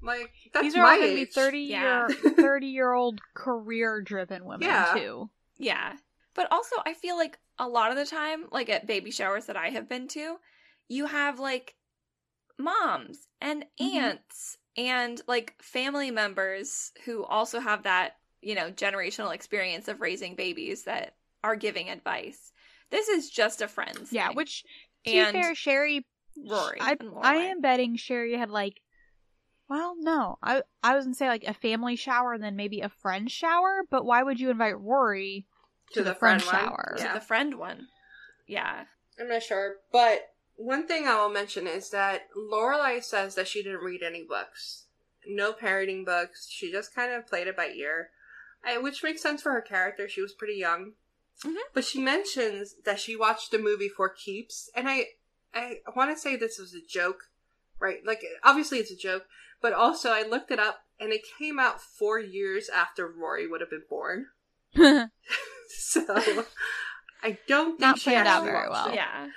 Like 0.02 0.30
that's 0.52 0.62
These 0.62 0.76
are 0.76 0.82
my 0.82 0.92
all 0.92 0.96
going 0.98 1.10
to 1.10 1.14
be 1.14 1.24
30 1.24 1.58
Yeah. 1.60 2.08
year 2.08 2.32
30 2.36 2.66
year 2.66 2.92
old 2.92 3.20
career 3.34 4.00
driven 4.02 4.44
women 4.44 4.66
Yeah. 4.68 4.94
too. 4.94 5.30
Yeah. 5.58 5.94
But 6.34 6.52
also, 6.52 6.76
I 6.84 6.92
feel 6.92 7.16
like 7.16 7.38
a 7.58 7.66
lot 7.66 7.90
of 7.90 7.96
the 7.96 8.04
time, 8.04 8.44
like 8.52 8.68
at 8.68 8.86
baby 8.86 9.10
showers 9.10 9.46
that 9.46 9.56
I 9.56 9.70
have 9.70 9.88
been 9.88 10.06
to, 10.08 10.36
you 10.88 11.06
have 11.06 11.40
like 11.40 11.74
moms 12.58 13.28
and 13.40 13.64
Mhm. 13.80 13.94
aunts 14.02 14.58
and 14.76 15.20
like 15.26 15.54
family 15.62 16.10
members 16.10 16.92
who 17.04 17.24
also 17.24 17.60
have 17.60 17.82
that, 17.84 18.18
you 18.42 18.54
know, 18.54 18.70
generational 18.70 19.34
experience 19.34 19.88
of 19.88 20.00
raising 20.00 20.34
babies 20.34 20.84
that 20.84 21.16
are 21.42 21.56
giving 21.56 21.88
advice. 21.88 22.52
This 22.90 23.08
is 23.08 23.30
just 23.30 23.62
a 23.62 23.68
friend's 23.68 24.12
Yeah, 24.12 24.28
thing. 24.28 24.36
which 24.36 24.64
to 25.06 25.12
and 25.12 25.34
be 25.34 25.40
fair, 25.42 25.54
Sherry 25.54 26.06
Rory 26.36 26.78
I 26.80 26.96
I 27.22 27.34
am 27.36 27.60
betting 27.60 27.96
Sherry 27.96 28.36
had 28.36 28.50
like 28.50 28.80
well, 29.68 29.96
no. 29.98 30.38
I 30.42 30.62
I 30.82 30.94
was 30.94 31.04
gonna 31.06 31.14
say 31.14 31.28
like 31.28 31.44
a 31.44 31.54
family 31.54 31.96
shower 31.96 32.32
and 32.32 32.42
then 32.42 32.56
maybe 32.56 32.80
a 32.80 32.88
friend 32.88 33.30
shower, 33.30 33.82
but 33.90 34.04
why 34.04 34.22
would 34.22 34.38
you 34.38 34.50
invite 34.50 34.78
Rory 34.78 35.46
to, 35.92 36.02
the, 36.02 36.14
friend, 36.14 36.42
one. 36.44 36.50
shower? 36.54 36.94
to 36.98 37.04
Yeah. 37.04 37.14
the 37.14 37.20
friend 37.20 37.54
one. 37.58 37.88
Yeah. 38.46 38.84
I'm 39.18 39.28
not 39.28 39.42
sure, 39.42 39.76
but 39.92 40.20
one 40.56 40.86
thing 40.86 41.06
I 41.06 41.20
will 41.20 41.28
mention 41.30 41.66
is 41.66 41.90
that 41.90 42.28
Lorelai 42.36 43.02
says 43.02 43.34
that 43.34 43.48
she 43.48 43.62
didn't 43.62 43.82
read 43.84 44.02
any 44.02 44.24
books, 44.24 44.86
no 45.26 45.52
parroting 45.52 46.04
books. 46.04 46.48
She 46.50 46.70
just 46.72 46.94
kind 46.94 47.12
of 47.12 47.26
played 47.26 47.46
it 47.46 47.56
by 47.56 47.68
ear, 47.68 48.10
I, 48.64 48.78
which 48.78 49.02
makes 49.02 49.22
sense 49.22 49.42
for 49.42 49.52
her 49.52 49.60
character. 49.60 50.08
She 50.08 50.20
was 50.22 50.32
pretty 50.32 50.54
young, 50.56 50.92
Mhm. 51.44 51.56
but 51.74 51.84
she 51.84 52.00
mentions 52.00 52.74
that 52.84 52.98
she 53.00 53.14
watched 53.16 53.50
the 53.50 53.58
movie 53.58 53.88
for 53.90 54.08
keeps, 54.08 54.70
and 54.74 54.88
I 54.88 55.06
I 55.54 55.78
want 55.94 56.10
to 56.14 56.18
say 56.20 56.36
this 56.36 56.58
was 56.58 56.74
a 56.74 56.80
joke, 56.86 57.24
right? 57.78 58.04
Like 58.04 58.22
obviously 58.42 58.78
it's 58.78 58.90
a 58.90 58.96
joke, 58.96 59.26
but 59.62 59.72
also 59.72 60.10
I 60.10 60.22
looked 60.22 60.50
it 60.50 60.58
up, 60.58 60.80
and 61.00 61.12
it 61.12 61.22
came 61.38 61.58
out 61.58 61.80
four 61.80 62.18
years 62.18 62.68
after 62.68 63.06
Rory 63.06 63.46
would 63.46 63.60
have 63.60 63.70
been 63.70 63.84
born. 63.88 64.26
So 65.68 66.04
I 67.22 67.38
don't 67.48 67.70
think 67.70 67.80
Not 67.80 67.98
she 67.98 68.10
planned 68.10 68.28
out 68.28 68.44
very 68.44 68.68
well. 68.68 68.88
it. 68.88 68.94
Yeah. 68.94 69.28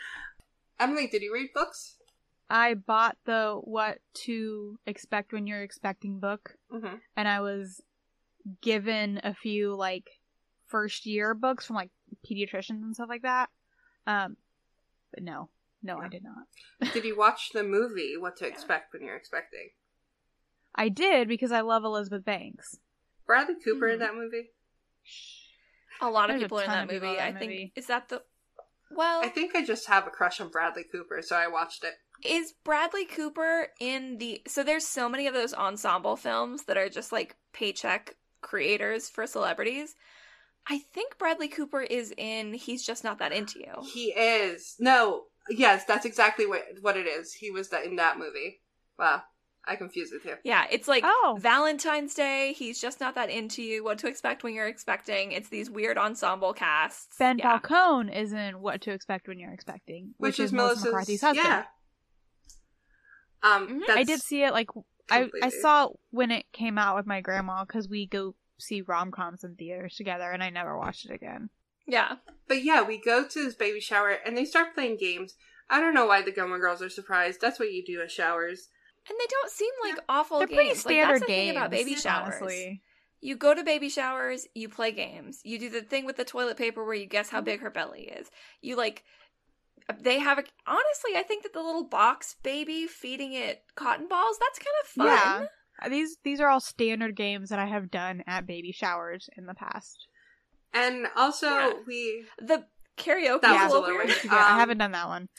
Emily, 0.80 1.08
did 1.08 1.22
you 1.22 1.34
read 1.34 1.50
books? 1.54 1.96
I 2.50 2.74
bought 2.74 3.18
the 3.26 3.60
What 3.64 4.00
to 4.26 4.80
Expect 4.88 5.34
When 5.34 5.46
You're 5.48 5.62
Expecting 5.64 6.20
book, 6.20 6.56
Mm-hmm. 6.74 6.96
and 7.16 7.28
I 7.28 7.42
was 7.42 7.82
given 8.62 9.20
a 9.24 9.34
few 9.34 9.76
like 9.76 10.10
first 10.68 11.06
year 11.06 11.34
books 11.34 11.66
from 11.66 11.76
like 11.76 11.90
pediatricians 12.30 12.82
and 12.82 12.96
stuff 12.96 13.10
like 13.10 13.22
that. 13.24 13.50
Um, 14.08 14.38
but 15.14 15.24
no, 15.24 15.50
no, 15.84 15.98
I 16.00 16.08
did 16.08 16.24
not. 16.24 16.94
Did 16.94 17.04
you 17.06 17.18
watch 17.18 17.50
the 17.54 17.64
movie 17.64 18.16
What 18.18 18.38
to 18.38 18.48
Expect 18.48 18.94
When 18.94 19.04
You're 19.04 19.16
Expecting? 19.18 19.70
I 20.76 20.90
did 20.90 21.28
because 21.28 21.52
I 21.52 21.62
love 21.62 21.84
Elizabeth 21.84 22.24
Banks. 22.24 22.78
Bradley 23.28 23.56
Cooper 23.64 23.90
in 23.90 23.98
Mhm. 23.98 24.00
that 24.00 24.16
movie? 24.16 24.50
A 26.02 26.10
lot 26.10 26.30
of 26.30 26.36
There's 26.36 26.44
people 26.44 26.60
are 26.60 26.64
in 26.64 26.70
that 26.72 26.88
movie. 26.92 27.06
in 27.08 27.20
I 27.20 27.32
that 27.32 27.40
think 27.40 27.72
is 27.76 27.88
that 27.88 28.10
the 28.10 28.24
well 28.92 29.22
I 29.24 29.28
think 29.28 29.56
I 29.56 29.64
just 29.64 29.88
have 29.88 30.08
a 30.08 30.12
crush 30.12 30.40
on 30.42 30.50
Bradley 30.50 30.86
Cooper, 30.92 31.22
so 31.22 31.36
I 31.36 31.48
watched 31.48 31.84
it. 31.84 31.94
is 32.24 32.54
Bradley 32.64 33.06
Cooper 33.06 33.68
in 33.80 34.18
the 34.18 34.42
so 34.48 34.64
there's 34.64 34.88
so 34.88 35.08
many 35.10 35.28
of 35.28 35.34
those 35.34 35.54
ensemble 35.54 36.16
films 36.16 36.64
that 36.66 36.78
are 36.78 36.90
just 36.90 37.12
like 37.12 37.36
paycheck 37.54 38.16
creators 38.42 39.10
for 39.10 39.28
celebrities. 39.28 39.96
I 40.68 40.80
think 40.94 41.18
Bradley 41.18 41.48
Cooper 41.48 41.82
is 41.82 42.14
in 42.18 42.54
He's 42.54 42.86
Just 42.86 43.04
Not 43.04 43.18
That 43.20 43.32
Into 43.32 43.60
You. 43.60 43.74
He 43.92 44.12
is. 44.12 44.76
No, 44.80 45.24
yes, 45.50 45.86
that's 45.86 46.06
exactly 46.06 46.46
what 46.46 46.64
what 46.82 46.98
it 46.98 47.08
is. 47.08 47.34
He 47.34 47.50
was 47.50 47.70
that 47.70 47.86
in 47.86 47.96
that 47.96 48.20
movie. 48.20 48.60
Wow, 48.98 49.24
I 49.70 49.76
confused 49.76 50.12
the 50.12 50.18
two. 50.20 50.36
Yeah, 50.44 50.66
it's 50.72 50.88
like 50.88 51.04
Oh. 51.06 51.38
Valentine's 51.40 52.16
Day, 52.16 52.54
He's 52.54 52.82
Just 52.82 53.00
Not 53.00 53.14
That 53.16 53.30
Into 53.30 53.62
You, 53.62 53.84
What 53.84 54.00
to 54.00 54.08
Expect 54.08 54.44
When 54.44 54.54
You're 54.56 54.68
Expecting. 54.68 55.32
It's 55.32 55.50
these 55.50 55.70
weird 55.70 55.98
ensemble 55.98 56.54
casts. 56.54 57.16
Ben 57.20 57.38
yeah. 57.38 57.60
Falcone 57.60 58.12
is 58.14 58.34
in 58.34 58.62
What 58.62 58.82
to 58.82 58.92
Expect 58.92 59.28
When 59.28 59.38
You're 59.40 59.54
Expecting, 59.54 60.16
which, 60.18 60.40
is, 60.40 60.52
Melissa 60.52 60.86
McCarthy's 60.88 61.22
husband. 61.22 61.48
Yeah. 61.48 61.64
Um, 63.44 63.82
Mhm. 63.82 63.90
I 63.90 64.04
did 64.04 64.22
see 64.22 64.44
it 64.44 64.52
like 64.52 64.70
I 65.10 65.30
I 65.42 65.50
saw 65.50 65.86
it 65.86 65.92
when 66.12 66.30
it 66.32 66.52
came 66.52 66.78
out 66.78 66.96
with 66.98 67.06
my 67.08 67.22
grandma 67.22 67.64
because 67.64 67.88
we 67.88 68.06
go 68.06 68.36
see 68.58 68.82
rom 68.82 69.12
coms 69.12 69.44
in 69.44 69.56
theaters 69.56 69.96
together, 69.96 70.30
and 70.32 70.44
I 70.44 70.50
never 70.50 70.78
watched 70.78 71.06
it 71.06 71.14
again. 71.14 71.50
Yeah. 71.88 72.18
But 72.48 72.64
yeah, 72.64 72.82
we 72.82 72.98
go 73.00 73.26
to 73.28 73.44
this 73.46 73.56
baby 73.56 73.80
shower 73.80 74.10
and 74.10 74.38
they 74.38 74.46
start 74.46 74.74
playing 74.76 74.98
games. 74.98 75.36
I 75.70 75.80
don't 75.80 75.94
know 75.94 76.06
why 76.06 76.22
the 76.22 76.32
Gilmore 76.32 76.60
Girls 76.60 76.82
are 76.82 76.90
surprised. 76.90 77.40
That's 77.42 77.60
what 77.60 77.72
you 77.72 77.84
do 77.86 78.02
at 78.02 78.12
showers. 78.12 78.70
And 79.08 79.18
they 79.20 79.26
don't 79.30 79.52
seem 79.52 79.72
like 79.84 80.00
awful 80.10 80.40
They're 80.40 80.48
games. 80.48 80.56
pretty 80.58 80.70
like, 80.70 80.78
standard 80.80 81.14
that's 81.16 81.22
the 81.22 81.28
games 81.28 81.48
thing 81.52 81.58
about 81.58 81.72
baby 81.72 81.96
showers. 81.96 82.36
honestly. 82.42 82.82
You 83.22 83.36
go 83.36 83.54
to 83.54 83.64
baby 83.64 83.90
showers, 83.90 84.48
you 84.56 84.70
play 84.70 84.92
games. 84.92 85.42
You 85.44 85.60
do 85.60 85.70
the 85.70 85.82
thing 85.82 86.06
with 86.06 86.16
the 86.18 86.24
toilet 86.26 86.58
paper 86.58 86.86
where 86.86 86.94
you 86.96 87.06
guess 87.06 87.28
Mm-hmm. 87.28 87.36
how 87.36 87.42
big 87.42 87.60
her 87.62 87.70
belly 87.70 88.04
is. 88.04 88.30
You 88.62 88.76
like 88.76 89.04
they 90.02 90.20
have 90.20 90.38
a 90.38 90.44
honestly, 90.68 91.16
I 91.18 91.24
think 91.24 91.44
that 91.44 91.54
the 91.54 91.62
little 91.62 91.84
box 91.84 92.36
baby 92.44 92.86
feeding 92.88 93.34
it 93.34 93.64
cotton 93.76 94.08
balls, 94.08 94.38
that's 94.40 94.60
kind 94.60 94.76
of 94.84 94.88
fun. 94.88 95.08
Yeah. 95.08 95.46
Uh, 95.86 95.90
These 95.90 96.18
these 96.24 96.40
are 96.40 96.48
all 96.50 96.60
standard 96.60 97.16
games 97.16 97.50
that 97.50 97.60
I 97.60 97.66
have 97.66 97.90
done 97.90 98.24
at 98.28 98.46
baby 98.46 98.72
showers 98.72 99.30
in 99.38 99.46
the 99.48 99.54
past. 99.56 100.08
And 100.74 101.08
also 101.16 101.48
Yeah. 101.48 101.72
we 101.88 102.26
The 102.38 102.66
karaoke 102.98 103.42
That 103.42 103.56
is 103.68 103.74
was 103.74 103.74
a 103.74 103.78
a 103.78 103.80
little 103.80 103.82
little 103.82 103.96
weird. 103.96 104.08
weird. 104.10 104.24
Yeah, 104.26 104.36
I 104.36 104.52
Um, 104.54 104.60
haven't 104.60 104.78
done 104.78 104.92
that 104.92 105.08
one. 105.08 105.30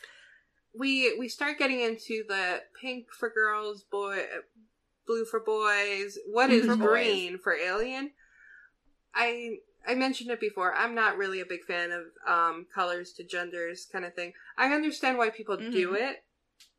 We 0.77 1.17
we 1.19 1.29
start 1.29 1.59
getting 1.59 1.81
into 1.81 2.25
the 2.29 2.63
pink 2.81 3.07
for 3.13 3.29
girls, 3.31 3.83
boy, 3.83 4.25
blue 5.07 5.25
for 5.25 5.41
boys. 5.41 6.19
What 6.27 6.51
is 6.51 6.67
For 6.67 6.77
boys. 6.77 6.87
green 6.87 7.39
for 7.39 7.55
alien? 7.55 8.13
I 9.15 9.57
I 9.87 9.95
mentioned 9.95 10.31
it 10.31 10.41
before. 10.41 10.75
I'm 10.75 10.95
not 10.95 11.17
really 11.17 11.41
a 11.41 11.47
big 11.47 11.65
fan 11.65 11.91
of 11.91 12.03
um 12.27 12.67
colors 12.75 13.13
to 13.15 13.25
genders 13.25 13.87
kind 13.91 14.05
of 14.05 14.15
thing. 14.15 14.33
I 14.57 14.73
understand 14.73 15.19
why 15.19 15.31
people 15.31 15.57
do 15.57 15.91
Mhm. 15.93 16.11
it, 16.11 16.25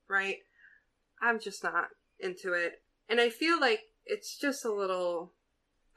right? 0.07 0.37
I'm 1.21 1.39
just 1.39 1.63
not 1.63 1.89
into 2.19 2.53
it, 2.53 2.81
and 3.09 3.19
I 3.19 3.29
feel 3.29 3.59
like 3.59 3.81
it's 4.05 4.37
just 4.37 4.65
a 4.65 4.71
little. 4.71 5.33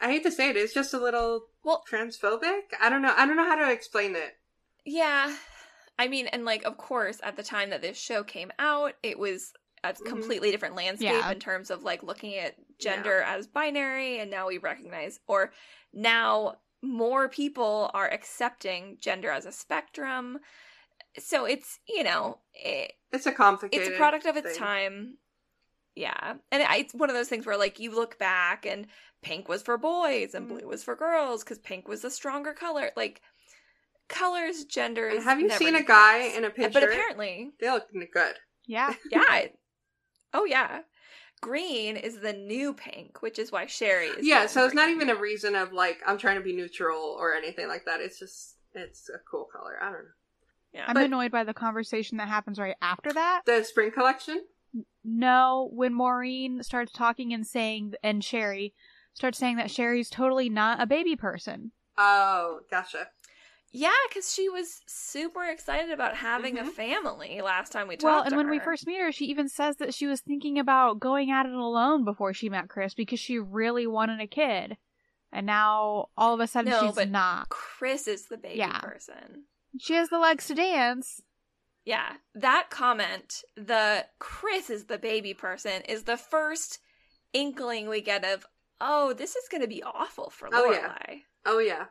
I 0.00 0.10
hate 0.10 0.22
to 0.24 0.32
say 0.32 0.50
it, 0.50 0.56
it's 0.56 0.74
just 0.74 0.92
a 0.92 0.98
little 0.98 1.48
Well, 1.62 1.84
transphobic. 1.88 2.74
I 2.80 2.90
don't 2.90 3.00
know. 3.00 3.14
I 3.16 3.26
don't 3.26 3.36
know 3.36 3.48
how 3.48 3.54
to 3.54 3.70
explain 3.72 4.16
it. 4.16 4.36
Yeah. 4.84 5.34
I 5.98 6.08
mean, 6.08 6.26
and 6.28 6.44
like, 6.44 6.64
of 6.64 6.76
course, 6.76 7.20
at 7.22 7.36
the 7.36 7.42
time 7.42 7.70
that 7.70 7.82
this 7.82 7.98
show 7.98 8.24
came 8.24 8.50
out, 8.58 8.94
it 9.02 9.18
was 9.18 9.52
a 9.84 9.92
Mhm. 9.92 10.06
completely 10.06 10.50
different 10.50 10.74
landscape 10.74 11.10
Yeah. 11.10 11.30
in 11.30 11.38
terms 11.38 11.70
of 11.70 11.82
like 11.84 12.02
looking 12.02 12.34
at 12.36 12.56
gender 12.78 13.20
as 13.22 13.46
binary, 13.46 14.18
and 14.18 14.30
now 14.30 14.46
we 14.48 14.58
recognize, 14.58 15.20
or 15.28 15.52
now 15.92 16.60
more 16.82 17.28
people 17.28 17.90
are 17.94 18.10
accepting 18.10 18.98
gender 19.00 19.30
as 19.30 19.46
a 19.46 19.52
spectrum. 19.52 20.40
So 21.18 21.44
it's, 21.44 21.78
you 21.88 22.02
know, 22.02 22.40
it, 22.54 22.94
It's 23.12 23.26
a 23.26 23.32
complicated. 23.32 23.86
it's 23.86 23.94
a 23.94 23.98
product 23.98 24.26
of 24.26 24.36
its 24.36 24.50
thing. 24.52 24.58
time. 24.58 25.18
Yeah. 25.94 26.34
And 26.50 26.62
it, 26.62 26.68
it's 26.72 26.94
one 26.94 27.08
of 27.08 27.14
those 27.14 27.28
things 27.28 27.46
where, 27.46 27.56
like, 27.56 27.78
you 27.78 27.94
look 27.94 28.18
back 28.18 28.66
and 28.66 28.88
pink 29.22 29.48
was 29.48 29.62
for 29.62 29.78
boys 29.78 30.34
and 30.34 30.46
Mhm. 30.46 30.48
blue 30.48 30.66
was 30.68 30.82
for 30.82 30.96
girls 30.96 31.44
because 31.44 31.58
pink 31.60 31.86
was 31.86 32.02
the 32.02 32.10
stronger 32.10 32.52
color. 32.52 32.90
Like, 32.96 33.22
colors, 34.08 34.64
genders. 34.64 35.24
Have 35.24 35.40
you 35.40 35.48
never 35.48 35.58
seen 35.58 35.74
a 35.74 35.78
equals. 35.78 35.98
guy 35.98 36.18
in 36.36 36.44
a 36.44 36.50
pink 36.50 36.72
But 36.72 36.82
apparently, 36.82 37.52
They 37.60 37.70
look 37.70 37.88
good. 38.12 38.34
Yeah. 38.66 38.94
yeah. 39.10 39.46
oh, 40.32 40.44
yeah. 40.44 40.80
Green 41.40 41.96
is 41.96 42.20
the 42.20 42.32
new 42.32 42.72
pink, 42.72 43.20
which 43.20 43.38
is 43.38 43.52
why 43.52 43.66
Sherry 43.66 44.06
is. 44.06 44.26
Yeah, 44.26 44.38
going 44.38 44.48
so 44.48 44.64
it's 44.64 44.74
not 44.74 44.88
even 44.88 45.10
a 45.10 45.14
reason 45.14 45.54
of 45.54 45.72
like 45.72 46.00
I'm 46.06 46.16
trying 46.16 46.36
to 46.36 46.42
be 46.42 46.54
neutral 46.54 47.16
or 47.18 47.34
anything 47.34 47.68
like 47.68 47.84
that. 47.84 48.00
It's 48.00 48.18
just 48.18 48.56
it's 48.72 49.10
a 49.10 49.18
cool 49.30 49.46
color. 49.52 49.76
I 49.82 49.86
don't 49.86 50.04
know. 50.04 50.10
Yeah. 50.72 50.84
I'm 50.88 50.94
But- 50.94 51.04
annoyed 51.04 51.30
by 51.30 51.44
the 51.44 51.52
conversation 51.52 52.16
that 52.18 52.28
happens 52.28 52.58
right 52.58 52.76
after 52.80 53.12
that. 53.12 53.42
The 53.44 53.62
spring 53.62 53.90
collection. 53.90 54.44
No, 55.04 55.68
when 55.72 55.94
Maureen 55.94 56.62
starts 56.62 56.92
talking 56.92 57.32
and 57.32 57.46
saying, 57.46 57.94
and 58.02 58.24
Sherry 58.24 58.74
starts 59.12 59.38
saying 59.38 59.56
that 59.56 59.70
Sherry's 59.70 60.10
totally 60.10 60.48
not 60.48 60.80
a 60.80 60.86
baby 60.86 61.14
person. 61.14 61.70
Oh, 61.96 62.60
gotcha. 62.70 63.08
Yeah, 63.76 63.90
because 64.08 64.32
she 64.32 64.48
was 64.48 64.82
super 64.86 65.42
excited 65.44 65.90
about 65.90 66.14
having 66.16 66.58
a 66.58 66.62
Mhm. 66.62 66.70
family 66.74 67.40
last 67.40 67.72
time 67.72 67.88
we 67.88 67.96
talked. 67.96 68.04
Well, 68.04 68.20
and 68.22 68.30
to 68.30 68.36
when 68.36 68.48
we 68.48 68.60
first 68.60 68.86
meet 68.86 69.00
her, 69.00 69.10
she 69.10 69.24
even 69.26 69.48
says 69.48 69.78
that 69.78 69.92
she 69.92 70.06
was 70.06 70.20
thinking 70.20 70.60
about 70.60 71.00
going 71.00 71.32
at 71.32 71.44
it 71.44 71.52
alone 71.52 72.04
before 72.04 72.32
she 72.32 72.48
met 72.48 72.68
Chris 72.68 72.94
because 72.94 73.18
she 73.18 73.36
really 73.38 73.84
wanted 73.88 74.20
a 74.20 74.28
kid. 74.28 74.78
And 75.32 75.44
now 75.46 76.10
all 76.16 76.32
of 76.34 76.38
a 76.38 76.46
sudden 76.46 76.70
No, 76.70 76.86
she's 76.86 76.94
but- 76.94 77.08
not. 77.10 77.48
Chris 77.48 78.06
is 78.06 78.26
the 78.28 78.36
baby 78.38 78.58
Yeah. 78.60 78.78
person. 78.78 79.46
She 79.80 79.94
has 79.94 80.08
the 80.08 80.20
legs 80.20 80.46
to 80.46 80.54
dance. 80.54 81.20
Yeah, 81.84 82.18
that 82.34 82.70
comment, 82.70 83.42
the 83.56 84.06
Chris 84.20 84.70
is 84.70 84.86
the 84.86 84.98
baby 84.98 85.34
person, 85.34 85.82
is 85.82 86.04
the 86.04 86.16
first 86.16 86.78
inkling 87.32 87.88
we 87.88 88.00
get 88.00 88.24
of, 88.24 88.46
oh, 88.80 89.12
this 89.14 89.34
is 89.34 89.48
going 89.48 89.62
to 89.62 89.66
be 89.66 89.82
awful 89.82 90.30
for 90.30 90.48
Oh, 90.54 90.70
Lorelai. 90.70 91.08
yeah. 91.08 91.18
Oh 91.44 91.58
yeah. 91.58 91.86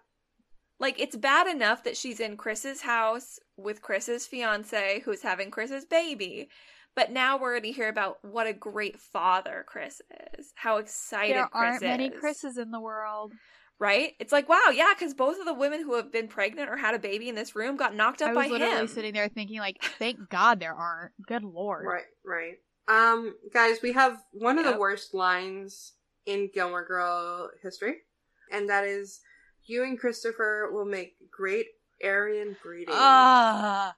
Like, 0.84 0.99
it's 0.99 1.15
bad 1.15 1.47
enough 1.47 1.84
that 1.86 1.97
she's 1.97 2.19
in 2.19 2.36
Chris's 2.38 2.81
house 2.81 3.39
with 3.57 3.81
Chris's 3.81 4.27
fiance 4.27 5.01
who's 5.05 5.21
having 5.21 5.49
Chris's 5.49 5.86
baby. 5.86 6.49
But 6.95 7.11
now 7.11 7.38
we're 7.39 7.53
going 7.53 7.63
to 7.63 7.71
hear 7.71 7.89
about 7.89 8.17
what 8.21 8.45
a 8.47 8.53
great 8.53 8.99
father 8.99 9.63
Chris 9.67 10.01
is. 10.38 10.51
How 10.55 10.77
excited 10.77 11.36
there 11.38 11.47
Chris 11.47 11.71
aren't 11.71 11.81
many. 11.84 12.09
Chris's 12.09 12.57
in 12.57 12.69
the 12.69 12.79
world. 12.79 13.31
right? 13.79 14.11
It's 14.19 14.31
like, 14.31 14.47
wow, 14.47 14.71
yeah, 14.73 14.93
because 14.97 15.13
both 15.13 15.39
of 15.39 15.45
the 15.45 15.53
women 15.53 15.81
who 15.81 15.95
have 15.95 16.11
been 16.11 16.27
pregnant 16.27 16.69
or 16.69 16.77
had 16.77 16.93
a 16.95 16.99
baby 16.99 17.29
in 17.29 17.36
this 17.36 17.55
room 17.55 17.75
got 17.77 17.95
knocked 17.95 18.21
up 18.21 18.29
I 18.29 18.34
was 18.34 18.45
by 18.45 18.51
literally 18.51 18.81
him. 18.81 18.88
sitting 18.88 19.13
there 19.13 19.27
thinking, 19.29 19.59
like, 19.59 19.81
thank 19.99 20.29
God 20.29 20.59
there 20.59 20.73
aren't. 20.75 21.13
Good 21.27 21.43
lord. 21.43 21.86
Right, 21.86 22.03
right. 22.25 22.55
Um, 22.88 23.36
guys, 23.53 23.77
we 23.81 23.93
have 23.93 24.17
one 24.31 24.59
of 24.59 24.65
Yep. 24.65 24.73
the 24.75 24.79
worst 24.79 25.13
lines 25.13 25.93
in 26.25 26.49
Gilmore 26.53 26.86
Girl 26.86 27.49
history, 27.61 27.95
and 28.51 28.69
that 28.69 28.84
is, 28.84 29.21
"You 29.66 29.84
and 29.84 29.99
Christopher 29.99 30.70
will 30.72 30.86
make 30.86 31.16
great 31.32 31.68
Aryan 32.03 32.55
breeding." 32.61 32.93
Ah, 32.97 33.95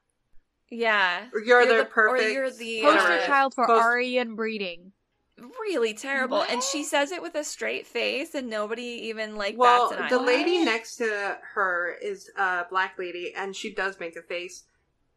yeah. 0.70 1.30
Or 1.34 1.40
you're, 1.40 1.66
the, 1.66 1.82
Or 1.82 1.86
perfect 1.86 2.32
you're 2.34 2.50
the 2.52 2.82
poster 2.82 2.98
whatever 3.04 3.26
child 3.26 3.54
for 3.54 3.66
Post- 3.68 3.84
Aryan 3.84 4.36
breeding. 4.36 4.92
really 5.38 5.94
terrible. 5.94 6.42
And 6.44 6.64
she 6.64 6.84
says 6.84 7.12
it 7.12 7.22
with 7.22 7.36
a 7.36 7.44
straight 7.44 7.86
face, 7.86 8.34
and 8.36 8.50
nobody 8.50 8.84
even 8.84 9.36
like 9.36 9.58
Well, 9.58 9.90
bats 9.90 10.02
an 10.02 10.08
the 10.10 10.16
eyelash. 10.16 10.28
lady 10.28 10.64
next 10.64 10.96
to 10.98 11.38
her 11.56 11.98
is 12.02 12.30
a 12.38 12.66
black 12.70 12.98
lady, 12.98 13.34
and 13.36 13.54
she 13.56 13.74
does 13.74 14.00
make 14.00 14.16
a 14.16 14.22
face, 14.22 14.64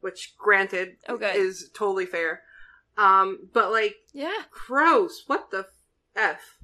which, 0.01 0.35
granted, 0.37 0.97
Oh, 1.09 1.17
good. 1.19 1.37
is 1.37 1.71
totally 1.73 2.07
fair. 2.07 2.43
Um, 2.97 3.49
but 3.53 3.71
like, 3.71 3.95
Yeah. 4.13 4.43
gross. 4.51 5.23
What 5.29 5.51
the 5.53 5.69
f? 6.17 6.59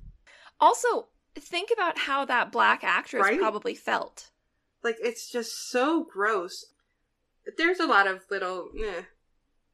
Also, 0.61 1.09
think 1.41 1.71
about 1.73 1.99
how 1.99 2.25
that 2.25 2.53
black 2.53 2.83
actress 2.85 3.23
Right? 3.23 3.39
probably 3.39 3.75
felt. 3.75 4.31
Like, 4.83 4.97
it's 5.01 5.31
just 5.31 5.71
so 5.71 6.05
gross. 6.05 6.67
There's 7.57 7.81
a 7.81 7.87
lot 7.87 8.07
of 8.07 8.23
little 8.31 8.71
eh, 8.79 9.03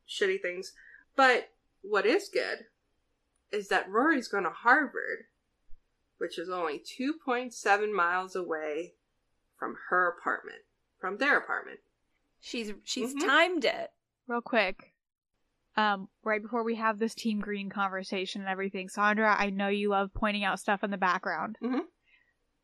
shitty 0.08 0.40
things, 0.42 0.72
but 1.16 1.50
what 1.82 2.06
is 2.06 2.28
good 2.28 2.66
is 3.52 3.68
that 3.68 3.88
Rory's 3.88 4.28
going 4.28 4.44
to 4.44 4.50
Harvard, 4.50 5.24
which 6.18 6.38
is 6.38 6.48
only 6.48 6.78
2.7 6.80 7.92
miles 7.94 8.36
away 8.36 8.94
from 9.58 9.76
her 9.88 10.08
apartment, 10.08 10.60
from 11.00 11.18
their 11.18 11.36
apartment. 11.38 11.80
She's 12.40 12.72
she's 12.84 13.14
Mhm. 13.14 13.26
timed 13.26 13.64
it. 13.64 13.90
Real 14.26 14.40
quick. 14.40 14.89
Um, 15.76 16.08
right 16.24 16.42
before 16.42 16.64
we 16.64 16.74
have 16.76 16.98
this 16.98 17.14
Team 17.14 17.40
Green 17.40 17.70
conversation 17.70 18.40
and 18.42 18.50
everything, 18.50 18.88
Sandra, 18.88 19.34
I 19.38 19.50
know 19.50 19.68
you 19.68 19.88
love 19.90 20.10
pointing 20.14 20.44
out 20.44 20.58
stuff 20.60 20.82
in 20.84 20.90
the 20.90 20.98
background. 20.98 21.56
Mhm. 21.62 21.82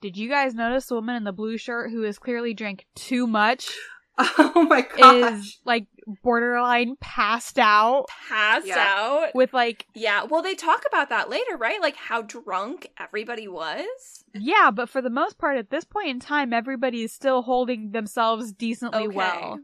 Did 0.03 0.17
you 0.17 0.29
guys 0.29 0.55
notice 0.55 0.87
the 0.87 0.97
woman 0.97 1.17
in 1.17 1.25
the 1.25 1.33
blue 1.33 1.57
shirt 1.57 1.91
who 1.91 2.03
has 2.03 2.19
clearly 2.19 2.53
drank 2.53 2.87
too 2.95 3.27
much 3.27 3.71
Oh 4.19 4.67
my 4.69 4.83
gosh. 4.83 5.41
is 5.41 5.61
like 5.65 5.87
borderline 6.23 6.97
passed 7.01 7.59
out 7.59 8.07
Passed 8.29 8.67
Yeah. 8.67 8.95
out. 8.99 9.35
with 9.35 9.53
like 9.55 9.87
Yeah, 9.95 10.25
well, 10.25 10.43
they 10.43 10.55
talk 10.55 10.85
about 10.87 11.09
that 11.11 11.31
later, 11.31 11.57
right? 11.57 11.81
Like 11.81 11.97
how 11.97 12.23
drunk 12.23 12.89
everybody 12.99 13.47
was. 13.49 13.87
yeah, 14.35 14.71
but 14.71 14.89
for 14.89 15.01
the 15.01 15.11
most 15.11 15.39
part 15.39 15.57
at 15.59 15.71
this 15.71 15.85
point 15.85 16.09
in 16.09 16.21
time 16.21 16.53
everybody 16.53 17.03
is 17.05 17.13
still 17.13 17.43
holding 17.43 17.93
themselves 17.93 18.53
decently 18.53 19.07
Okay. 19.07 19.17
well. 19.17 19.61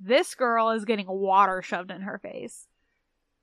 This 0.00 0.34
girl 0.34 0.70
is 0.70 0.84
getting 0.84 1.06
water 1.08 1.62
shoved 1.62 1.90
in 1.90 2.02
her 2.02 2.18
face. 2.18 2.66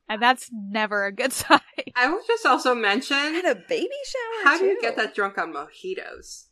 And 0.09 0.21
that's 0.21 0.49
never 0.51 1.05
a 1.05 1.11
good 1.11 1.31
sign. 1.33 1.59
I 1.95 2.07
will 2.09 2.21
just 2.27 2.45
also 2.45 2.75
mention 2.75 3.15
And 3.17 3.45
a 3.45 3.55
baby 3.55 3.89
shower. 4.05 4.43
how 4.43 4.57
do 4.57 4.65
you 4.65 4.81
get 4.81 4.95
that 4.97 5.15
drunk 5.15 5.37
on 5.37 5.53
mojitos? 5.53 6.47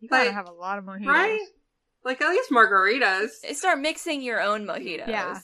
You 0.00 0.08
gotta 0.08 0.26
Like, 0.26 0.34
have 0.34 0.48
a 0.48 0.52
lot 0.52 0.78
of 0.78 0.84
mojitos. 0.84 1.06
Right? 1.06 1.40
Like, 2.04 2.20
at 2.22 2.30
least 2.30 2.50
margaritas. 2.50 3.30
Start 3.54 3.80
mixing 3.80 4.22
your 4.22 4.40
own 4.40 4.64
mojitos. 4.66 5.08
Yeah. 5.08 5.38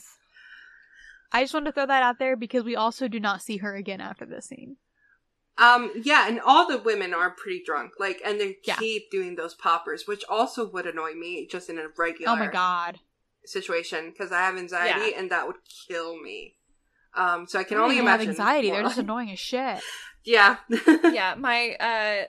I 1.31 1.43
just 1.43 1.53
wanted 1.53 1.65
to 1.65 1.71
throw 1.73 1.85
that 1.85 2.03
out 2.03 2.19
there 2.19 2.35
because 2.37 2.63
we 2.63 2.75
also 2.75 3.07
do 3.07 3.19
not 3.19 3.41
see 3.41 3.57
her 3.57 3.75
again 3.75 3.99
after 4.01 4.25
this 4.25 4.45
scene. 4.45 4.77
Um, 5.57 5.91
yeah, 6.03 6.27
and 6.27 6.39
all 6.39 6.67
the 6.67 6.77
women 6.77 7.13
are 7.13 7.31
pretty 7.31 7.61
drunk. 7.65 7.93
Like, 7.99 8.21
and 8.23 8.39
they 8.39 8.57
Yeah. 8.63 8.75
keep 8.77 9.11
doing 9.11 9.35
those 9.35 9.53
poppers, 9.53 10.07
which 10.07 10.23
also 10.29 10.67
would 10.69 10.85
annoy 10.85 11.13
me 11.13 11.45
just 11.45 11.69
in 11.69 11.77
a 11.77 11.87
regular 11.97 12.31
Oh 12.31 12.35
my 12.37 12.47
god. 12.47 12.99
Situation 13.47 14.09
because 14.11 14.31
I 14.31 14.39
have 14.41 14.57
anxiety 14.57 15.11
Yeah. 15.11 15.19
and 15.19 15.31
that 15.31 15.47
would 15.47 15.57
kill 15.87 16.21
me. 16.21 16.55
Um, 17.15 17.47
so 17.47 17.59
I 17.59 17.63
can 17.63 17.69
They 17.71 17.75
don't 17.75 17.83
only 17.85 17.95
even 17.95 18.07
have 18.07 18.15
imagine. 18.21 18.29
anxiety. 18.31 18.69
They're 18.71 18.83
just 18.83 18.97
annoying 18.99 19.31
as 19.31 19.39
shit. 19.39 19.79
yeah. 20.25 20.57
yeah, 21.03 21.35
my 21.37 21.75
uh 21.79 22.25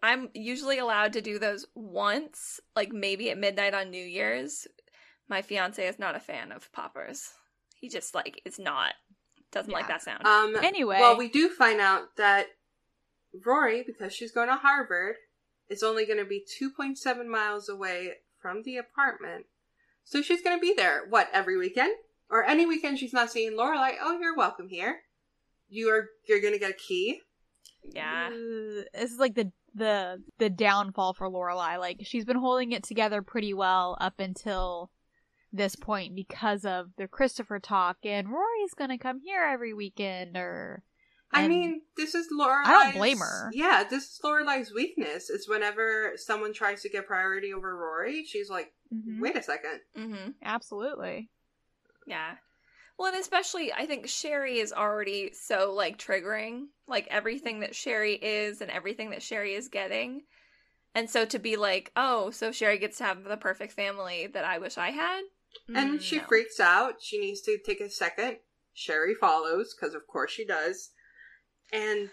I'm 0.00 0.28
usually 0.32 0.78
allowed 0.78 1.12
to 1.14 1.20
do 1.20 1.38
those 1.40 1.66
once, 1.74 2.60
like 2.76 2.92
maybe 2.92 3.30
at 3.30 3.38
midnight 3.38 3.74
on 3.74 3.90
New 3.90 4.04
Year's. 4.04 4.66
My 5.28 5.42
fiance 5.42 5.84
is 5.86 5.98
not 5.98 6.14
a 6.14 6.20
fan 6.20 6.52
of 6.52 6.70
poppers. 6.72 7.30
He 7.80 7.88
just 7.88 8.14
like 8.14 8.40
is 8.44 8.58
not 8.58 8.94
doesn't 9.50 9.72
like 9.72 9.88
that 9.88 10.02
sound. 10.02 10.24
Um, 10.26 10.56
Anyway. 10.62 10.98
well, 11.00 11.16
we 11.18 11.28
do 11.28 11.48
find 11.48 11.80
out 11.80 12.16
that 12.16 12.46
Rory, 13.44 13.82
because 13.86 14.12
she's 14.14 14.30
going 14.32 14.48
to 14.48 14.54
Harvard, 14.56 15.16
is 15.68 15.82
only 15.82 16.06
going 16.06 16.18
to 16.18 16.24
be 16.24 16.44
2.7 16.62 17.26
miles 17.26 17.68
away 17.68 18.12
from 18.40 18.62
the 18.62 18.76
apartment. 18.76 19.46
So 20.08 20.22
she's 20.22 20.40
going 20.40 20.56
to 20.56 20.60
be 20.60 20.72
there, 20.74 21.02
what, 21.10 21.28
every 21.34 21.58
weekend? 21.58 21.92
Or 22.30 22.42
any 22.44 22.64
weekend 22.64 22.98
she's 22.98 23.12
not 23.12 23.30
seeing 23.30 23.52
Lorelai, 23.52 23.92
oh, 24.00 24.18
you're 24.18 24.34
welcome 24.34 24.68
here. 24.70 25.00
You 25.68 25.90
are, 25.90 26.08
you're 26.26 26.40
going 26.40 26.54
to 26.54 26.58
get 26.58 26.70
a 26.70 26.74
key. 26.74 27.20
yeah. 27.92 28.28
Uh, 28.32 28.84
This 28.94 29.12
is 29.12 29.18
like 29.18 29.34
the 29.34 29.52
the 29.74 30.22
the 30.38 30.48
downfall 30.48 31.12
for 31.12 31.28
Lorelai. 31.28 31.78
Like 31.78 31.98
she's 32.02 32.24
been 32.24 32.38
holding 32.38 32.72
it 32.72 32.82
together 32.82 33.20
pretty 33.20 33.52
well 33.52 33.98
up 34.00 34.18
until 34.18 34.90
this 35.52 35.76
point 35.76 36.14
because 36.16 36.64
of 36.64 36.86
the 36.96 37.06
Christopher 37.06 37.58
talk 37.60 37.98
and 38.02 38.28
Rory's 38.30 38.74
gonna 38.76 38.98
come 38.98 39.20
here 39.20 39.42
every 39.44 39.74
weekend 39.74 40.36
or 40.36 40.82
I 41.32 41.42
and- 41.42 41.48
mean, 41.52 41.82
this 41.96 42.14
is 42.14 42.28
Lorelai's... 42.32 42.68
I 42.68 42.84
don't 42.84 42.94
blame 42.96 43.18
her. 43.18 43.50
Yeah, 43.52 43.84
this 43.88 44.04
is 44.04 44.20
Lorelai's 44.24 44.72
weakness. 44.72 45.28
Is 45.30 45.48
whenever 45.48 46.12
someone 46.16 46.52
tries 46.54 46.82
to 46.82 46.88
get 46.88 47.06
priority 47.06 47.52
over 47.52 47.76
Rory, 47.76 48.24
she's 48.24 48.48
like, 48.48 48.72
Mhm. 48.94 49.20
wait 49.20 49.36
a 49.36 49.42
second. 49.42 49.80
Mhm. 49.96 50.34
absolutely. 50.42 51.28
Yeah. 52.06 52.36
Well, 52.98 53.12
and 53.12 53.20
especially 53.20 53.72
I 53.72 53.84
think 53.86 54.08
Sherry 54.08 54.58
is 54.58 54.72
already 54.72 55.32
so 55.34 55.72
like 55.74 55.98
triggering, 55.98 56.68
like 56.86 57.06
everything 57.10 57.60
that 57.60 57.76
Sherry 57.76 58.14
is 58.14 58.60
and 58.62 58.70
everything 58.70 59.10
that 59.10 59.22
Sherry 59.22 59.54
is 59.54 59.68
getting. 59.68 60.22
And 60.94 61.08
so 61.10 61.24
to 61.26 61.38
be 61.38 61.56
like, 61.56 61.92
"Oh, 61.94 62.30
so 62.30 62.50
Sherry 62.50 62.78
gets 62.78 62.96
to 62.98 63.04
have 63.04 63.22
the 63.24 63.36
perfect 63.36 63.74
family 63.74 64.26
that 64.28 64.44
I 64.44 64.58
wish 64.58 64.78
I 64.78 64.90
had." 64.90 65.22
And 65.68 66.00
Mm, 66.00 66.02
she 66.02 66.16
no. 66.16 66.24
freaks 66.24 66.58
out. 66.58 67.00
She 67.02 67.18
needs 67.20 67.42
to 67.42 67.58
take 67.58 67.80
a 67.80 67.90
second. 67.90 68.38
Sherry 68.72 69.14
follows, 69.14 69.74
because 69.78 69.94
of 69.94 70.06
course 70.06 70.30
she 70.32 70.44
does. 70.46 70.90
And 71.72 72.10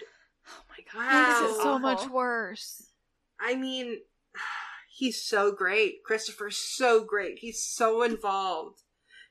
Oh 0.48 0.64
my 0.70 0.84
god. 0.94 1.12
Wow. 1.12 1.30
This 1.30 1.40
This 1.40 1.50
is 1.52 1.58
is 1.58 1.64
so 1.64 1.70
awful. 1.70 1.80
much 1.80 2.10
worse. 2.10 2.92
I 3.40 3.56
mean, 3.56 4.00
he's 4.96 5.22
so 5.22 5.52
great. 5.52 6.04
Christopher's 6.04 6.58
so 6.58 7.04
great. 7.04 7.40
He's 7.40 7.62
so 7.64 8.04
involved. 8.04 8.82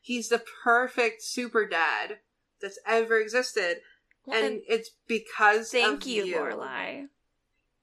He's 0.01 0.29
the 0.29 0.43
perfect 0.65 1.23
super 1.23 1.67
dad 1.67 2.19
that's 2.61 2.79
ever 2.87 3.19
existed. 3.19 3.79
Well, 4.27 4.37
and, 4.37 4.55
and 4.55 4.63
it's 4.69 4.91
because 5.07 5.71
thank 5.71 6.03
of 6.03 6.09
you, 6.09 6.25
you. 6.25 6.37
Lorelai. 6.37 7.07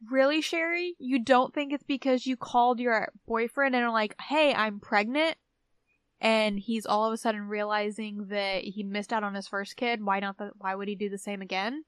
Really, 0.09 0.41
Sherry? 0.41 0.95
You 0.99 1.23
don't 1.23 1.53
think 1.53 1.71
it's 1.73 1.83
because 1.83 2.25
you 2.25 2.35
called 2.35 2.79
your 2.79 3.09
boyfriend 3.27 3.75
and 3.75 3.83
are 3.85 3.91
like, 3.91 4.19
"Hey, 4.19 4.51
I'm 4.53 4.79
pregnant," 4.79 5.37
and 6.19 6.59
he's 6.59 6.87
all 6.87 7.05
of 7.05 7.13
a 7.13 7.17
sudden 7.17 7.47
realizing 7.47 8.27
that 8.29 8.63
he 8.63 8.81
missed 8.83 9.13
out 9.13 9.23
on 9.23 9.35
his 9.35 9.47
first 9.47 9.75
kid? 9.75 10.03
Why 10.03 10.19
not? 10.19 10.37
The, 10.39 10.51
why 10.57 10.73
would 10.73 10.87
he 10.87 10.95
do 10.95 11.09
the 11.09 11.19
same 11.19 11.41
again? 11.41 11.83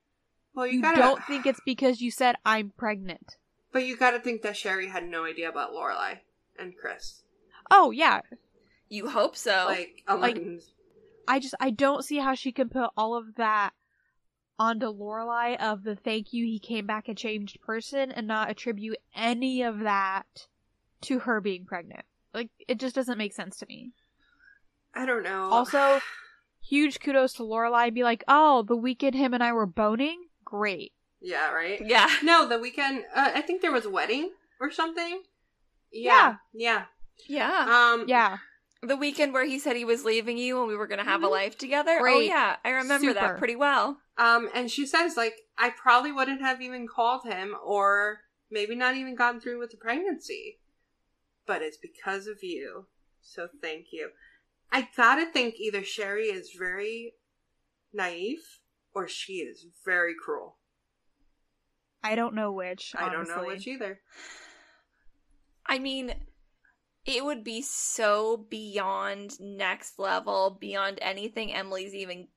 Well, 0.56 0.68
you, 0.68 0.74
You 0.74 0.82
gotta, 0.82 1.00
don't 1.00 1.24
think 1.26 1.46
it's 1.46 1.62
because 1.66 2.02
you 2.02 2.12
said 2.12 2.36
I'm 2.46 2.72
pregnant? 2.78 3.38
but 3.72 3.86
you 3.86 3.98
gotta 3.98 4.20
think 4.20 4.44
that 4.44 4.56
Sherry 4.56 4.88
had 4.88 5.04
no 5.04 5.26
idea 5.26 5.50
about 5.50 5.72
Lorelai 5.72 6.20
and 6.60 6.74
Chris. 6.80 7.24
Oh 7.72 7.90
yeah, 7.92 8.22
You 8.88 9.10
hope 9.10 9.36
so. 9.36 9.66
Like, 9.68 10.04
um, 10.08 10.22
like- 10.22 10.40
I 11.28 11.40
just 11.40 11.56
I 11.60 11.72
don't 11.72 12.04
see 12.04 12.18
how 12.18 12.36
she 12.36 12.52
can 12.52 12.70
put 12.70 12.92
all 12.96 13.16
of 13.16 13.36
that 13.36 13.72
onto 14.60 14.86
Lorelai 14.88 15.58
of 15.58 15.84
the 15.84 15.96
thank 15.96 16.34
you 16.34 16.46
he 16.46 16.60
came 16.60 16.86
back 16.86 17.08
a 17.10 17.16
changed 17.16 17.60
person 17.62 18.12
and 18.12 18.28
not 18.28 18.50
attribute 18.52 18.98
any 19.16 19.64
of 19.64 19.80
that 19.80 20.48
to 21.02 21.20
her 21.20 21.42
being 21.42 21.66
pregnant. 21.66 22.06
Like 22.34 22.50
it 22.68 22.80
just 22.80 22.94
doesn't 22.94 23.18
make 23.18 23.34
sense 23.34 23.58
to 23.58 23.66
me. 23.66 23.92
I 24.94 25.06
don't 25.08 25.24
know. 25.24 25.50
Also, 25.50 26.00
huge 26.62 27.00
kudos 27.00 27.34
to 27.34 27.44
Lorelai. 27.44 27.92
Be 27.92 28.04
like, 28.04 28.24
oh, 28.28 28.62
the 28.62 28.76
weekend 28.76 29.16
him 29.16 29.34
and 29.34 29.44
I 29.44 29.52
were 29.54 29.66
boning. 29.66 30.26
Great. 30.54 30.92
yeah, 31.20 31.52
right. 31.52 31.82
yeah. 31.84 32.08
No, 32.22 32.48
the 32.48 32.60
weekend. 32.60 33.06
Uh, 33.16 33.32
I 33.34 33.42
think 33.42 33.62
there 33.64 33.72
was 33.72 33.86
a 33.86 33.90
wedding 33.90 34.32
or 34.62 34.70
something. 34.70 35.24
Yeah, 35.92 36.36
yeah. 36.54 36.86
Yeah. 37.28 37.66
Um, 37.94 38.06
Yeah. 38.08 38.38
the 38.84 38.96
weekend 38.96 39.34
where 39.34 39.46
he 39.46 39.58
said 39.58 39.76
he 39.76 39.86
was 39.86 40.06
leaving 40.06 40.38
you 40.38 40.60
and 40.60 40.68
we 40.68 40.76
were 40.76 40.86
going 40.88 41.00
to 41.00 41.06
have 41.10 41.24
a 41.24 41.28
Mhm. 41.28 41.32
life 41.32 41.58
together. 41.58 41.98
Oh 41.98 42.02
Great. 42.02 42.26
yeah, 42.28 42.58
I 42.64 42.70
remember 42.70 43.08
Super. 43.08 43.20
that 43.20 43.38
pretty 43.40 43.56
well. 43.56 44.00
Um, 44.18 44.50
and 44.54 44.70
she 44.70 44.86
says 44.86 45.18
like, 45.18 45.36
I 45.58 45.72
probably 45.72 46.12
wouldn't 46.12 46.42
have 46.42 46.62
even 46.62 46.88
called 46.88 47.24
him, 47.24 47.56
or 47.64 48.22
maybe 48.52 48.76
not 48.76 48.96
even 48.96 49.16
gone 49.16 49.40
through 49.40 49.58
with 49.60 49.72
the 49.72 49.78
pregnancy, 49.78 50.60
but 51.48 51.62
it's 51.64 51.78
because 51.78 52.28
of 52.28 52.44
you. 52.44 52.86
So 53.22 53.48
thank 53.62 53.88
you. 53.92 54.12
I 54.72 54.90
gotta 54.96 55.26
think 55.26 55.56
either 55.60 55.84
Sherry 55.84 56.26
is 56.26 56.52
very 56.52 57.14
naive 57.92 58.60
or 58.94 59.08
she 59.08 59.34
is 59.34 59.66
very 59.86 60.14
cruel. 60.14 60.58
I 62.04 62.16
don't 62.16 62.36
know 62.36 62.52
which. 62.52 62.94
I 62.98 63.10
don't 63.10 63.28
know 63.28 63.46
which 63.46 63.68
either. 63.68 64.00
I 65.66 65.80
mean, 65.80 66.14
it 67.06 67.24
would 67.24 67.44
be 67.44 67.62
so 67.62 68.46
beyond 68.50 69.40
next 69.40 70.00
level, 70.00 70.58
beyond 70.60 71.00
anything 71.02 71.54
Emily's 71.54 71.94
even 71.94 72.28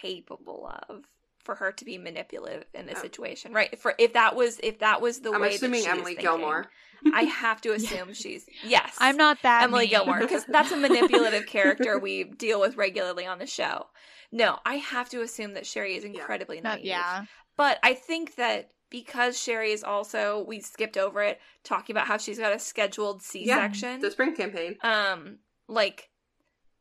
capable 0.00 0.70
of 0.88 1.04
for 1.46 1.54
her 1.54 1.72
to 1.72 1.84
be 1.86 1.96
manipulative 1.96 2.64
in 2.74 2.84
this 2.86 2.98
Oh. 2.98 3.02
situation, 3.02 3.52
right? 3.54 3.78
For 3.78 3.94
if 3.98 4.12
that 4.12 4.36
was 4.36 4.60
if 4.62 4.80
that 4.80 5.00
was 5.00 5.20
the 5.20 5.32
I'm 5.32 5.40
way 5.40 5.54
assuming 5.54 5.80
that 5.84 5.86
she 5.86 5.90
Emily 5.90 6.14
thinking, 6.16 6.24
Gilmore. 6.24 6.66
I 7.14 7.22
have 7.42 7.60
to 7.62 7.72
assume 7.72 8.12
she's 8.12 8.44
yes. 8.64 8.94
I'm 8.98 9.16
not 9.16 9.38
that 9.42 9.62
Emily 9.62 9.84
mean. 9.84 9.90
Gilmore 9.90 10.20
because 10.20 10.44
that's 10.48 10.72
a 10.72 10.76
manipulative 10.76 11.46
character 11.46 11.98
we 11.98 12.24
deal 12.24 12.60
with 12.60 12.76
regularly 12.76 13.24
on 13.26 13.38
the 13.38 13.46
show. 13.46 13.86
No, 14.32 14.58
I 14.66 14.74
have 14.76 15.08
to 15.10 15.22
assume 15.22 15.54
that 15.54 15.66
Sherry 15.66 15.94
is 15.96 16.04
incredibly 16.04 16.60
Not- 16.60 16.76
naive. 16.78 16.86
yeah. 16.86 17.24
But 17.56 17.78
I 17.82 17.94
think 17.94 18.34
that 18.36 18.72
because 18.90 19.40
Sherry 19.40 19.72
is 19.72 19.84
also 19.84 20.44
we 20.48 20.60
skipped 20.60 20.96
over 20.96 21.22
it 21.22 21.40
talking 21.64 21.94
about 21.94 22.06
how 22.06 22.18
she's 22.18 22.38
got 22.38 22.52
a 22.54 22.58
scheduled 22.58 23.22
C-section. 23.22 24.00
The 24.00 24.10
spring 24.10 24.34
campaign. 24.34 24.76
um 24.82 25.38
like 25.68 26.10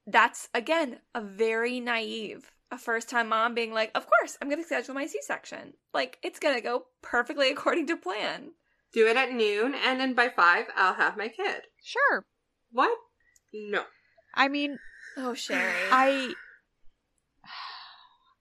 that's 0.08 0.50
again 0.54 1.00
a 1.14 1.22
very 1.22 1.80
naive 1.80 2.52
a 2.76 2.78
first 2.78 3.10
time 3.10 3.30
mom 3.30 3.56
being 3.56 3.74
like, 3.74 3.92
"Of 3.96 4.06
course, 4.08 4.38
I'm 4.42 4.50
going 4.50 4.62
to 4.62 4.66
schedule 4.66 4.94
my 4.94 5.08
C-section. 5.08 5.74
Like 5.94 6.20
it's 6.24 6.40
going 6.40 6.56
to 6.56 6.62
go 6.62 6.86
perfectly 7.02 7.50
according 7.52 7.88
to 7.88 7.98
plan." 7.98 8.52
Do 8.94 9.08
it 9.08 9.18
at 9.18 9.34
noon, 9.34 9.76
and 9.76 10.00
then 10.00 10.14
by 10.14 10.30
five, 10.30 10.68
I'll 10.76 10.94
have 10.94 11.18
my 11.18 11.28
kid. 11.28 11.64
Sure. 11.84 12.26
What? 12.72 12.98
No. 13.54 13.84
I 14.34 14.48
mean, 14.48 14.78
Oh, 15.18 15.34
Sherry. 15.34 15.74
I 15.92 16.34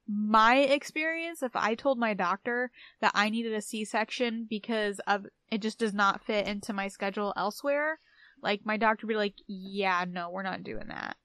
my 0.06 0.56
experience 0.56 1.42
if 1.42 1.56
I 1.56 1.74
told 1.74 1.98
my 1.98 2.12
doctor 2.12 2.70
that 3.00 3.12
I 3.14 3.30
needed 3.30 3.54
a 3.54 3.62
C-section 3.62 4.46
because 4.50 5.00
of 5.06 5.26
it 5.50 5.62
just 5.62 5.78
does 5.78 5.94
not 5.94 6.24
fit 6.24 6.46
into 6.46 6.72
my 6.72 6.88
schedule 6.88 7.32
elsewhere, 7.36 8.00
like 8.42 8.60
my 8.64 8.76
doctor 8.76 9.06
would 9.06 9.12
be 9.12 9.16
like, 9.16 9.34
"Yeah, 9.46 10.04
no, 10.08 10.30
we're 10.30 10.42
not 10.42 10.62
doing 10.62 10.88
that." 10.88 11.16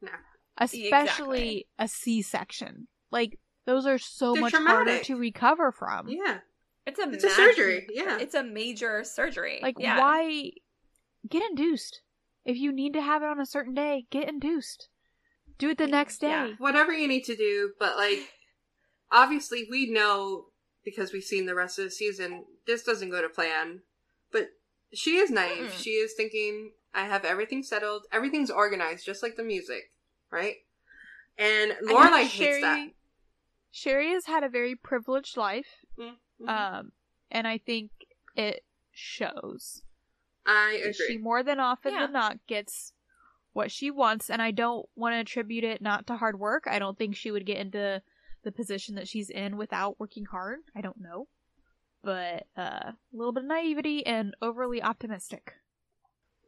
No. 0.00 0.12
Especially 0.58 1.66
a 1.78 1.88
C-section. 1.88 2.88
Like 3.10 3.38
those 3.66 3.86
are 3.86 3.98
so 3.98 4.32
They're 4.34 4.42
much 4.42 4.54
harder 4.54 5.00
to 5.00 5.16
recover 5.16 5.72
from. 5.72 6.08
Yeah. 6.08 6.38
it's 6.86 6.98
a 6.98 7.10
It's 7.10 7.24
a 7.24 7.30
surgery, 7.30 7.86
yeah. 7.90 8.18
It's 8.18 8.34
a 8.34 8.42
major 8.42 9.04
surgery. 9.04 9.60
Like 9.62 9.76
yeah. 9.78 9.98
why 9.98 10.50
get 11.28 11.42
induced? 11.42 12.02
If 12.44 12.58
you 12.58 12.72
need 12.72 12.92
to 12.92 13.00
have 13.00 13.22
it 13.22 13.28
on 13.28 13.40
a 13.40 13.46
certain 13.46 13.74
day, 13.74 14.06
get 14.10 14.28
induced. 14.28 14.88
Do 15.58 15.70
it 15.70 15.78
the 15.78 15.86
next 15.86 16.18
day. 16.18 16.28
Yeah. 16.28 16.50
Whatever 16.58 16.92
you 16.92 17.08
need 17.08 17.24
to 17.24 17.36
do, 17.36 17.72
but 17.78 17.96
like, 17.96 18.28
obviously, 19.10 19.66
we 19.70 19.90
know 19.90 20.46
because 20.84 21.12
we've 21.12 21.24
seen 21.24 21.46
the 21.46 21.54
rest 21.54 21.78
of 21.78 21.86
the 21.86 21.90
season, 21.90 22.44
this 22.66 22.82
doesn't 22.82 23.10
go 23.10 23.22
to 23.22 23.28
plan. 23.28 23.80
But 24.30 24.48
she 24.92 25.16
is 25.16 25.30
naive. 25.30 25.70
Mm-mm. 25.70 25.82
She 25.82 25.90
is 25.90 26.12
thinking, 26.14 26.72
I 26.92 27.04
have 27.04 27.24
everything 27.24 27.62
settled, 27.62 28.02
everything's 28.12 28.50
organized, 28.50 29.06
just 29.06 29.22
like 29.22 29.36
the 29.36 29.42
music, 29.42 29.84
right? 30.30 30.56
And 31.38 31.72
Lorelai 31.82 32.20
hates 32.22 32.32
Sherry, 32.34 32.60
that. 32.62 32.88
Sherry 33.70 34.10
has 34.10 34.26
had 34.26 34.44
a 34.44 34.48
very 34.48 34.76
privileged 34.76 35.36
life, 35.36 35.84
Mhm. 35.98 36.16
um, 36.48 36.92
and 37.30 37.46
I 37.48 37.58
think 37.58 37.90
it 38.36 38.64
shows. 38.92 39.82
I 40.46 40.72
agree. 40.74 40.92
She 40.92 41.18
more 41.18 41.42
than 41.42 41.58
often 41.58 41.94
Yeah. 41.94 42.00
than 42.02 42.12
not 42.12 42.46
gets 42.46 42.92
what 43.52 43.70
she 43.72 43.90
wants, 43.90 44.30
and 44.30 44.40
I 44.42 44.50
don't 44.50 44.88
want 44.94 45.14
to 45.14 45.18
attribute 45.20 45.64
it 45.64 45.80
not 45.80 46.06
to 46.08 46.16
hard 46.16 46.38
work. 46.38 46.66
I 46.66 46.78
don't 46.78 46.98
think 46.98 47.16
she 47.16 47.30
would 47.30 47.46
get 47.46 47.58
into 47.58 48.02
the 48.42 48.52
position 48.52 48.94
that 48.96 49.08
she's 49.08 49.30
in 49.30 49.56
without 49.56 49.98
working 49.98 50.26
hard. 50.26 50.60
I 50.74 50.80
don't 50.82 51.00
know, 51.00 51.28
but 52.02 52.46
uh, 52.56 52.92
a 52.92 52.96
little 53.12 53.32
bit 53.32 53.44
of 53.44 53.48
naivety 53.48 54.04
and 54.04 54.36
overly 54.42 54.82
optimistic. 54.82 55.54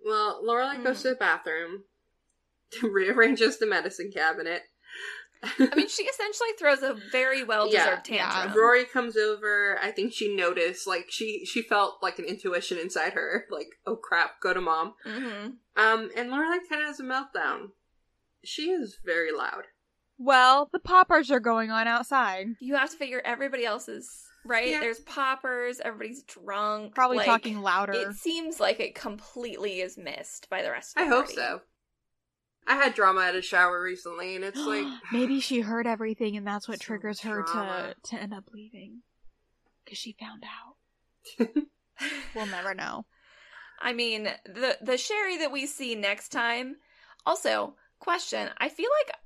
Well, 0.04 0.44
Lorelai 0.44 0.82
goes 0.84 0.98
Mm. 0.98 1.02
to 1.02 1.08
the 1.10 1.14
bathroom, 1.16 1.84
rearranges 2.82 3.58
the 3.58 3.66
medicine 3.66 4.10
cabinet. 4.12 4.62
I 5.42 5.74
mean, 5.76 5.86
she 5.88 6.02
essentially 6.04 6.48
throws 6.58 6.82
a 6.82 6.96
very 7.12 7.44
well 7.44 7.70
deserved 7.70 8.08
Yeah, 8.08 8.16
yeah. 8.16 8.30
tantrum. 8.42 8.58
Rory 8.58 8.84
comes 8.84 9.16
over. 9.16 9.78
I 9.80 9.90
think 9.90 10.12
she 10.12 10.34
noticed, 10.34 10.86
like 10.86 11.06
she 11.10 11.44
she 11.44 11.62
felt 11.62 11.98
like 12.02 12.18
an 12.18 12.24
intuition 12.24 12.78
inside 12.78 13.12
her, 13.12 13.44
like 13.50 13.68
oh 13.86 13.96
crap, 13.96 14.40
go 14.40 14.54
to 14.54 14.60
mom. 14.60 14.94
hmm 15.04 15.48
Um, 15.76 16.10
and 16.16 16.30
Lorelai 16.30 16.58
kind 16.68 16.80
of 16.82 16.86
has 16.88 17.00
a 17.00 17.04
meltdown. 17.04 17.68
She 18.44 18.70
is 18.70 18.96
very 19.04 19.30
loud. 19.30 19.64
Well, 20.18 20.70
the 20.72 20.78
poppers 20.78 21.30
are 21.30 21.40
going 21.40 21.70
on 21.70 21.86
outside. 21.86 22.46
You 22.58 22.74
have 22.76 22.90
to 22.90 22.96
figure 22.96 23.20
everybody 23.24 23.66
else's 23.66 24.10
right. 24.46 24.68
Yeah. 24.68 24.80
There's 24.80 25.00
poppers. 25.00 25.80
Everybody's 25.84 26.22
drunk. 26.22 26.94
Probably 26.94 27.18
like, 27.18 27.26
talking 27.26 27.60
louder. 27.60 27.92
It 27.92 28.14
seems 28.14 28.58
like 28.58 28.80
it 28.80 28.94
completely 28.94 29.80
is 29.80 29.98
missed 29.98 30.48
by 30.48 30.62
the 30.62 30.70
rest. 30.70 30.96
of 30.96 31.02
I 31.02 31.04
the 31.04 31.10
hope 31.14 31.24
party. 31.26 31.36
so. 31.36 31.60
I 32.66 32.74
had 32.76 32.94
drama 32.94 33.22
at 33.22 33.34
a 33.36 33.42
shower 33.42 33.80
recently, 33.80 34.34
and 34.36 34.44
it's 34.44 34.58
like 34.60 34.86
Maybe 35.12 35.40
she 35.40 35.60
heard 35.60 35.86
everything, 35.86 36.36
and 36.36 36.46
that's 36.46 36.68
what 36.68 36.80
triggers 36.80 37.20
her 37.20 37.42
drama. 37.42 37.94
to 38.04 38.16
to 38.16 38.22
end 38.22 38.34
up 38.34 38.44
leaving 38.52 39.02
because 39.84 39.98
she 39.98 40.16
found 40.18 40.42
out. 40.44 41.56
We'll 42.34 42.44
never 42.46 42.74
know. 42.74 43.06
I 43.80 43.94
mean, 43.94 44.24
the 44.44 44.76
the 44.82 44.98
Sherry 44.98 45.38
that 45.38 45.50
we 45.50 45.64
see 45.66 45.94
next 45.94 46.28
time. 46.28 46.76
Also, 47.24 47.74
question: 48.00 48.50
I 48.58 48.68
feel 48.68 48.90
like 49.06 49.16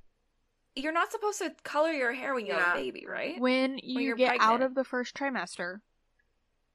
you're 0.77 0.93
not 0.93 1.11
supposed 1.11 1.39
to 1.39 1.53
color 1.65 1.91
your 1.91 2.13
hair 2.13 2.33
when 2.33 2.47
you 2.47 2.53
have 2.53 2.61
Yeah. 2.63 2.73
a 2.75 2.77
baby, 2.85 3.07
right? 3.09 3.41
When 3.41 3.79
you 3.83 4.03
you're 4.03 4.17
get 4.17 4.37
out 4.41 4.63
of 4.63 4.77
the 4.77 4.85
first 4.85 5.17
trimester, 5.17 5.81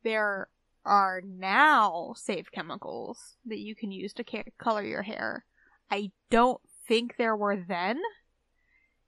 there 0.04 0.50
are 0.84 1.22
now 1.26 2.14
safe 2.18 2.52
chemicals 2.52 3.38
that 3.46 3.60
you 3.60 3.74
can 3.74 3.92
use 3.92 4.12
to 4.16 4.24
ca- 4.26 4.44
color 4.60 4.84
your 4.84 5.02
hair. 5.04 5.46
I 5.92 6.12
don't 6.30 6.62
think 6.88 7.16
there 7.18 7.36
were 7.36 7.56
then. 7.58 8.02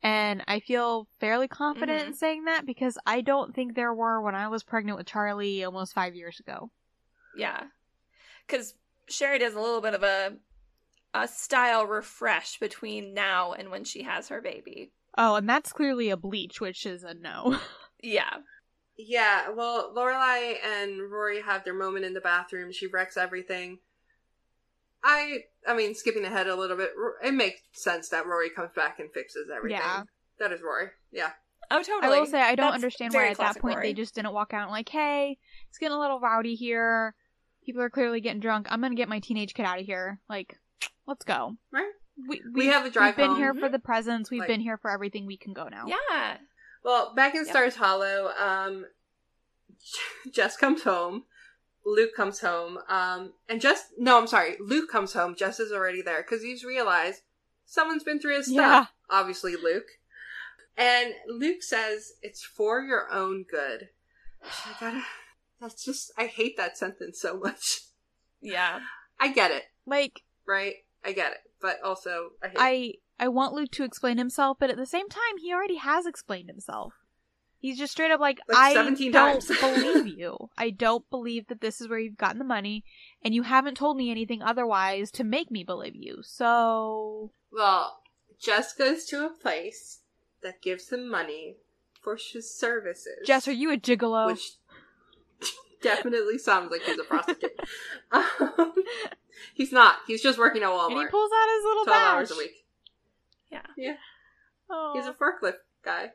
And 0.03 0.43
I 0.47 0.59
feel 0.59 1.07
fairly 1.19 1.47
confident 1.47 2.07
in 2.07 2.13
Mhm. 2.13 2.15
saying 2.15 2.45
that 2.45 2.65
because 2.65 2.97
I 3.05 3.21
don't 3.21 3.53
think 3.55 3.73
there 3.75 3.93
were 3.93 4.21
when 4.21 4.35
I 4.35 4.47
was 4.47 4.63
pregnant 4.63 4.97
with 4.97 5.07
Charlie 5.07 5.63
almost 5.63 5.93
five 5.93 6.15
years 6.15 6.39
ago. 6.39 6.71
Yeah, 7.35 7.67
because 8.45 8.75
Sherry 9.09 9.39
does 9.39 9.55
a 9.55 9.59
little 9.59 9.81
bit 9.81 9.93
of 9.93 10.03
a 10.03 10.37
a 11.13 11.27
style 11.27 11.85
refresh 11.85 12.59
between 12.59 13.13
now 13.13 13.53
and 13.53 13.71
when 13.71 13.83
she 13.83 14.03
has 14.03 14.27
her 14.29 14.41
baby. 14.41 14.91
Oh, 15.17 15.35
and 15.35 15.49
that's 15.49 15.73
clearly 15.73 16.09
a 16.09 16.17
bleach, 16.17 16.61
which 16.61 16.85
is 16.85 17.03
a 17.03 17.13
no. 17.15 17.59
Yeah, 18.03 18.37
yeah. 18.95 19.49
Well, 19.49 19.91
Lorelai 19.95 20.63
and 20.63 21.01
Rory 21.11 21.41
have 21.41 21.63
their 21.63 21.73
moment 21.73 22.05
in 22.05 22.13
the 22.13 22.21
bathroom. 22.21 22.71
She 22.71 22.85
wrecks 22.85 23.17
everything. 23.17 23.79
I, 25.03 25.39
I 25.67 25.75
mean, 25.75 25.93
skipping 25.95 26.25
ahead 26.25 26.47
a 26.47 26.55
little 26.55 26.75
bit, 26.77 26.91
it 27.23 27.33
makes 27.33 27.61
sense 27.73 28.09
that 28.09 28.25
Rory 28.25 28.49
comes 28.49 28.71
back 28.75 28.99
and 28.99 29.11
fixes 29.13 29.47
everything. 29.55 29.79
Yeah. 29.79 30.03
That 30.39 30.51
is 30.51 30.61
Rory. 30.61 30.87
Yeah. 31.11 31.31
oh 31.71 31.81
totally. 31.81 32.15
I 32.15 32.19
will 32.19 32.25
say 32.25 32.41
I 32.41 32.55
don't 32.55 32.67
That's 32.71 32.75
understand 32.75 33.13
why 33.13 33.27
at 33.27 33.37
that 33.37 33.59
point 33.59 33.75
Rory. 33.77 33.87
they 33.89 33.93
just 33.93 34.15
didn't 34.15 34.33
walk 34.33 34.53
out 34.53 34.63
and 34.63 34.71
like, 34.71 34.89
hey, 34.89 35.37
it's 35.69 35.77
getting 35.77 35.95
a 35.95 35.99
little 35.99 36.19
rowdy 36.19 36.55
here. 36.55 37.15
People 37.65 37.81
are 37.81 37.89
clearly 37.89 38.21
getting 38.21 38.39
drunk. 38.39 38.67
I'm 38.69 38.81
gonna 38.81 38.95
get 38.95 39.09
my 39.09 39.19
teenage 39.19 39.53
kid 39.53 39.65
out 39.65 39.79
of 39.79 39.85
here. 39.85 40.19
Like, 40.29 40.57
let's 41.07 41.25
go. 41.25 41.55
Right. 41.71 41.91
We 42.29 42.41
We 42.53 42.67
have 42.67 42.85
a 42.85 42.89
drive 42.89 43.09
We've 43.17 43.17
been 43.17 43.29
home. 43.31 43.37
here 43.37 43.53
for 43.53 43.69
the 43.69 43.79
presents. 43.79 44.31
We've 44.31 44.39
Like- 44.39 44.47
been 44.47 44.61
here 44.61 44.77
for 44.77 44.89
everything. 44.89 45.25
We 45.25 45.37
can 45.37 45.53
go 45.53 45.67
now. 45.67 45.85
Yeah, 45.87 46.37
Well, 46.83 47.13
back 47.13 47.33
in 47.35 47.41
Yep. 47.41 47.49
Stars 47.49 47.75
Hollow, 47.75 48.31
um, 48.39 48.85
Jess 50.31 50.57
comes 50.57 50.83
home. 50.83 51.25
Luke 51.87 52.13
comes 52.15 52.39
home. 52.39 52.77
Um, 52.89 53.31
and 53.47 53.61
Jess, 53.61 53.91
no, 53.97 54.19
I'm 54.19 54.27
sorry. 54.27 54.57
Luke 54.59 54.89
comes 54.91 55.13
home. 55.13 55.35
Jess 55.37 55.59
is 55.59 55.71
already 55.71 56.01
there 56.01 56.21
because 56.21 56.43
he's 56.43 56.63
realized 56.65 57.21
someone's 57.65 58.03
been 58.03 58.19
through 58.19 58.35
his 58.37 58.51
Yeah. 58.51 58.83
stuff. 58.83 58.93
Obviously, 59.09 59.55
Luke. 59.55 59.87
And 60.75 61.13
Luke 61.27 61.63
says 61.63 62.13
it's 62.21 62.43
for 62.43 62.81
your 62.81 63.11
own 63.11 63.45
good. 63.49 63.89
I 64.43 64.75
gotta. 64.79 65.03
That's 65.61 65.83
just. 65.83 66.11
I 66.17 66.25
hate 66.27 66.57
that 66.57 66.77
sentence 66.77 67.19
so 67.21 67.39
much. 67.39 67.79
yeah. 68.41 68.81
I 69.19 69.29
get 69.31 69.49
it, 69.51 69.63
Like 69.87 70.21
right? 70.45 70.75
I 71.03 71.13
get 71.13 71.31
it, 71.31 71.39
but 71.59 71.81
also 71.83 72.31
I 72.43 72.47
hate. 72.49 72.55
I 72.59 72.93
I 73.25 73.27
want 73.29 73.53
Luke 73.53 73.71
to 73.71 73.83
explain 73.83 74.19
himself, 74.19 74.57
but 74.59 74.69
at 74.69 74.77
the 74.77 74.85
same 74.85 75.09
time, 75.09 75.37
he 75.41 75.51
already 75.51 75.77
has 75.77 76.05
explained 76.05 76.49
himself. 76.49 76.93
He's 77.59 77.77
just 77.77 77.91
straight 77.91 78.11
up 78.11 78.19
like, 78.19 78.39
Like 78.47 78.57
I 78.57 78.73
don't 78.73 79.11
times." 79.11 79.47
believe 79.61 80.07
you. 80.17 80.49
I 80.57 80.69
don't 80.69 81.09
believe 81.09 81.47
that 81.47 81.59
this 81.61 81.81
is 81.81 81.87
where 81.89 81.99
you've 81.99 82.17
gotten 82.17 82.37
the 82.39 82.45
money, 82.45 82.83
and 83.23 83.33
you 83.33 83.43
haven't 83.43 83.75
told 83.75 83.97
me 83.97 84.11
anything 84.11 84.41
otherwise 84.41 85.09
to 85.11 85.23
make 85.23 85.49
me 85.49 85.63
believe 85.63 85.95
you. 85.95 86.19
So 86.23 87.31
Well, 87.51 88.01
Jess 88.39 88.73
goes 88.73 89.05
to 89.05 89.25
a 89.25 89.29
place 89.29 90.01
that 90.43 90.61
gives 90.61 90.91
him 90.91 91.09
money 91.09 91.57
for 92.01 92.15
his 92.15 92.53
services. 92.53 93.25
Jess, 93.25 93.47
are 93.47 93.51
you 93.53 93.71
a 93.71 93.77
gigolo? 93.77 94.27
which 94.27 94.51
definitely 95.81 96.37
sounds 96.37 96.71
like 96.71 96.81
he's 96.83 96.99
a 96.99 97.03
prostitute. 97.03 97.59
um, 98.11 98.73
he's 99.53 99.71
not. 99.71 99.97
He's 100.05 100.21
just 100.21 100.37
working 100.37 100.63
at 100.63 100.69
and 100.69 100.99
he 100.99 101.05
pulls 101.07 101.31
out 101.33 101.55
his 101.55 101.63
little 101.65 101.85
Twelve 101.85 102.01
hours 102.01 102.31
a 102.31 102.37
week. 102.37 102.65
Yeah. 103.51 103.61
Yeah, 103.77 103.95
Oh. 104.69 104.93
he's 104.95 105.05
a 105.07 105.13
forklift 105.13 105.59
guy. 105.83 106.11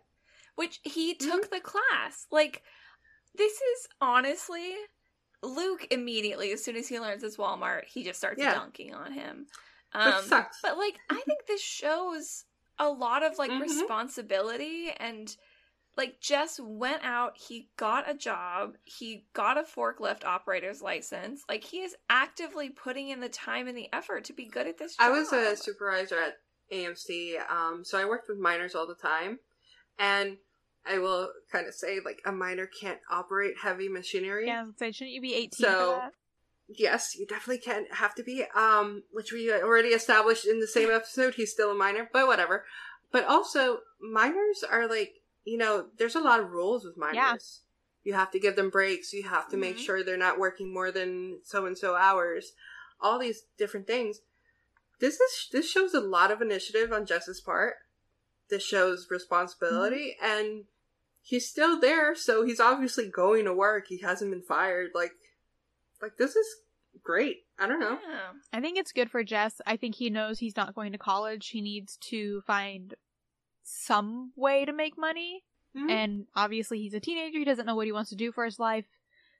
Which 0.56 0.80
he 0.84 1.14
Mm-hmm. 1.14 1.30
took 1.30 1.50
the 1.50 1.60
class. 1.60 2.26
Like, 2.30 2.62
this 3.34 3.52
is 3.52 3.88
honestly 4.00 4.74
Luke 5.42 5.86
immediately, 5.90 6.52
as 6.52 6.62
soon 6.64 6.76
as 6.76 6.88
he 6.88 7.00
learns 7.00 7.22
it's 7.24 7.36
Walmart, 7.36 7.84
he 7.84 8.04
just 8.04 8.18
starts 8.18 8.40
Yeah. 8.40 8.52
dunking 8.52 8.94
on 8.94 9.12
him. 9.12 9.46
Um, 9.92 10.24
sucks. 10.24 10.58
but 10.62 10.78
like, 10.78 10.98
I 11.10 11.20
think 11.26 11.46
this 11.46 11.60
shows 11.62 12.44
a 12.78 12.88
lot 12.88 13.22
of 13.22 13.38
like 13.38 13.50
Mhm. 13.50 13.60
responsibility 13.60 14.90
and 14.98 15.34
like 15.96 16.20
Jess 16.20 16.58
went 16.58 17.02
out, 17.04 17.36
he 17.36 17.68
got 17.76 18.08
a 18.08 18.14
job, 18.14 18.76
he 18.84 19.26
got 19.34 19.58
a 19.58 19.62
forklift 19.62 20.24
operator's 20.24 20.80
license. 20.80 21.42
Like 21.48 21.64
he 21.64 21.82
is 21.82 21.94
actively 22.08 22.70
putting 22.70 23.10
in 23.10 23.20
the 23.20 23.28
time 23.28 23.68
and 23.68 23.76
the 23.76 23.92
effort 23.92 24.24
to 24.24 24.32
be 24.32 24.46
good 24.46 24.66
at 24.66 24.78
this 24.78 24.96
job. 24.96 25.06
I 25.06 25.10
was 25.10 25.32
a 25.32 25.54
supervisor 25.56 26.18
at 26.18 26.38
AMC, 26.72 27.36
um, 27.50 27.84
so 27.84 27.98
I 27.98 28.06
worked 28.06 28.28
with 28.28 28.38
minors 28.38 28.74
all 28.74 28.86
the 28.86 28.94
time, 28.94 29.38
and 29.98 30.38
I 30.86 30.98
will 30.98 31.30
kind 31.50 31.66
of 31.66 31.74
say 31.74 31.98
like 32.04 32.20
a 32.26 32.32
minor 32.32 32.66
can't 32.66 32.98
operate 33.10 33.54
heavy 33.62 33.88
machinery. 33.88 34.46
Yeah, 34.46 34.66
say, 34.76 34.92
shouldn't 34.92 35.14
you 35.14 35.20
be 35.20 35.34
18 35.34 35.50
So-? 35.52 36.02
Yes, 36.68 37.16
you 37.18 37.26
definitely 37.26 37.58
can't 37.58 37.92
have 37.94 38.14
to 38.14 38.22
be. 38.22 38.44
Um, 38.54 39.02
which 39.12 39.32
we 39.32 39.52
already 39.52 39.88
established 39.90 40.46
in 40.46 40.60
the 40.60 40.66
same 40.66 40.90
episode. 40.92 41.34
He's 41.34 41.52
still 41.52 41.70
a 41.70 41.74
minor, 41.74 42.08
but 42.12 42.26
whatever. 42.26 42.64
But 43.10 43.24
also, 43.26 43.80
minors 44.00 44.64
are 44.68 44.88
like 44.88 45.14
you 45.44 45.58
know, 45.58 45.86
there's 45.98 46.14
a 46.14 46.20
lot 46.20 46.38
of 46.40 46.52
rules 46.52 46.84
with 46.84 46.96
minors. 46.96 47.62
You 48.04 48.14
have 48.14 48.30
to 48.30 48.38
give 48.38 48.54
them 48.56 48.70
breaks. 48.70 49.12
You 49.12 49.24
have 49.24 49.48
to 49.50 49.56
make 49.56 49.76
Mhm. 49.76 49.80
sure 49.84 50.02
they're 50.04 50.16
not 50.16 50.38
working 50.38 50.72
more 50.72 50.90
than 50.92 51.40
so 51.44 51.66
and 51.66 51.76
so 51.76 51.96
hours. 51.96 52.52
All 53.00 53.18
these 53.18 53.42
different 53.58 53.86
things. 53.88 54.20
This 55.00 55.18
is 55.20 55.48
this 55.50 55.68
shows 55.70 55.94
a 55.94 56.00
lot 56.00 56.30
of 56.30 56.40
initiative 56.40 56.92
on 56.92 57.06
Jess's 57.06 57.40
part. 57.40 57.74
This 58.52 58.62
shows 58.62 59.06
responsibility, 59.10 60.14
and 60.22 60.64
he's 61.22 61.48
still 61.48 61.80
there, 61.80 62.14
so 62.14 62.44
he's 62.44 62.60
obviously 62.60 63.08
going 63.08 63.46
to 63.46 63.54
work. 63.54 63.86
He 63.88 64.02
hasn't 64.02 64.30
been 64.30 64.42
fired. 64.42 64.90
Like, 64.94 65.12
like 66.02 66.18
this 66.18 66.36
is 66.36 66.46
great. 67.02 67.44
I 67.58 67.66
don't 67.66 67.80
know. 67.80 67.98
Yeah. 68.06 68.32
I 68.52 68.60
think 68.60 68.76
it's 68.76 68.92
good 68.92 69.10
for 69.10 69.24
Jess. 69.24 69.62
I 69.66 69.78
think 69.78 69.94
he 69.94 70.10
knows 70.10 70.38
he's 70.38 70.54
not 70.54 70.74
going 70.74 70.92
to 70.92 70.98
college. 70.98 71.48
He 71.48 71.62
needs 71.62 71.96
to 72.10 72.42
find 72.46 72.94
some 73.62 74.32
way 74.36 74.66
to 74.66 74.72
make 74.74 74.98
money. 74.98 75.44
Mhm. 75.74 75.90
And 75.90 76.26
obviously, 76.36 76.78
he's 76.78 76.92
a 76.92 77.00
teenager. 77.00 77.38
He 77.38 77.46
doesn't 77.46 77.64
know 77.64 77.74
what 77.74 77.86
he 77.86 77.92
wants 77.92 78.10
to 78.10 78.16
do 78.16 78.32
for 78.32 78.44
his 78.44 78.58
life. 78.58 78.84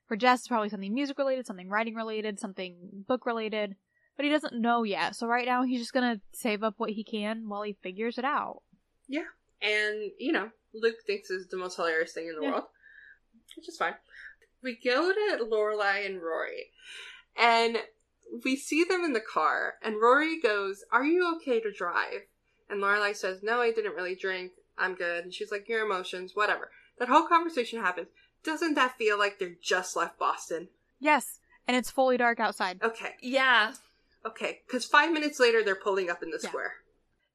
For 0.07 0.17
Jess, 0.17 0.39
it's 0.39 0.47
probably 0.47 0.69
something 0.69 0.91
music 0.91 1.19
related, 1.19 1.45
something 1.45 1.69
writing 1.69 1.93
related, 1.93 2.39
something 2.39 3.05
book 3.07 3.27
related. 3.27 3.75
But 4.15 4.25
he 4.25 4.31
doesn't 4.31 4.59
know 4.59 4.81
yet. 4.81 5.15
So 5.15 5.27
right 5.27 5.45
now, 5.45 5.61
he's 5.61 5.81
just 5.81 5.93
gonna 5.93 6.19
save 6.31 6.63
up 6.63 6.73
what 6.77 6.89
he 6.89 7.03
can 7.03 7.47
while 7.47 7.61
he 7.61 7.73
figures 7.73 8.17
it 8.17 8.25
out. 8.25 8.63
And 9.61 10.11
you 10.19 10.31
know, 10.31 10.51
Luke 10.73 10.97
thinks 11.05 11.29
is 11.29 11.47
the 11.47 11.57
most 11.57 11.75
hilarious 11.75 12.13
thing 12.13 12.27
in 12.27 12.35
the 12.35 12.41
Yeah. 12.43 12.51
world, 12.51 12.63
which 13.55 13.67
is 13.69 13.77
fine. 13.77 13.95
We 14.61 14.75
go 14.75 15.13
to 15.13 15.43
Lorelai 15.43 16.05
and 16.05 16.21
Rory, 16.21 16.71
and 17.35 17.83
we 18.43 18.55
see 18.55 18.83
them 18.83 19.03
in 19.03 19.13
the 19.13 19.21
car, 19.21 19.77
and 19.81 19.99
Rory 20.01 20.39
goes, 20.39 20.83
"Are 20.91 21.03
you 21.05 21.35
okay 21.35 21.59
to 21.59 21.71
drive?" 21.71 22.27
And 22.69 22.81
Lorelai 22.81 23.15
says, 23.15 23.43
"No, 23.43 23.61
I 23.61 23.71
didn't 23.71 23.95
really 23.95 24.15
drink. 24.15 24.53
I'm 24.77 24.95
good." 24.95 25.23
And 25.25 25.33
she's 25.33 25.51
like, 25.51 25.67
"Your 25.67 25.85
emotions, 25.85 26.35
whatever." 26.35 26.71
That 26.97 27.09
whole 27.09 27.27
conversation 27.27 27.79
happens. 27.81 28.07
Doesn't 28.43 28.73
that 28.75 28.97
feel 28.97 29.17
like 29.17 29.39
they're 29.39 29.55
just 29.61 29.95
left 29.95 30.17
Boston? 30.17 30.69
Yes, 30.99 31.39
and 31.67 31.75
it's 31.77 31.91
fully 31.91 32.17
dark 32.17 32.39
outside. 32.39 32.81
Okay, 32.81 33.15
Yeah. 33.21 33.73
okay, 34.25 34.61
because 34.65 34.85
five 34.85 35.11
minutes 35.11 35.39
later 35.39 35.63
they're 35.63 35.75
pulling 35.75 36.09
up 36.09 36.23
in 36.23 36.29
the 36.31 36.39
Yeah. 36.41 36.49
square. 36.49 36.82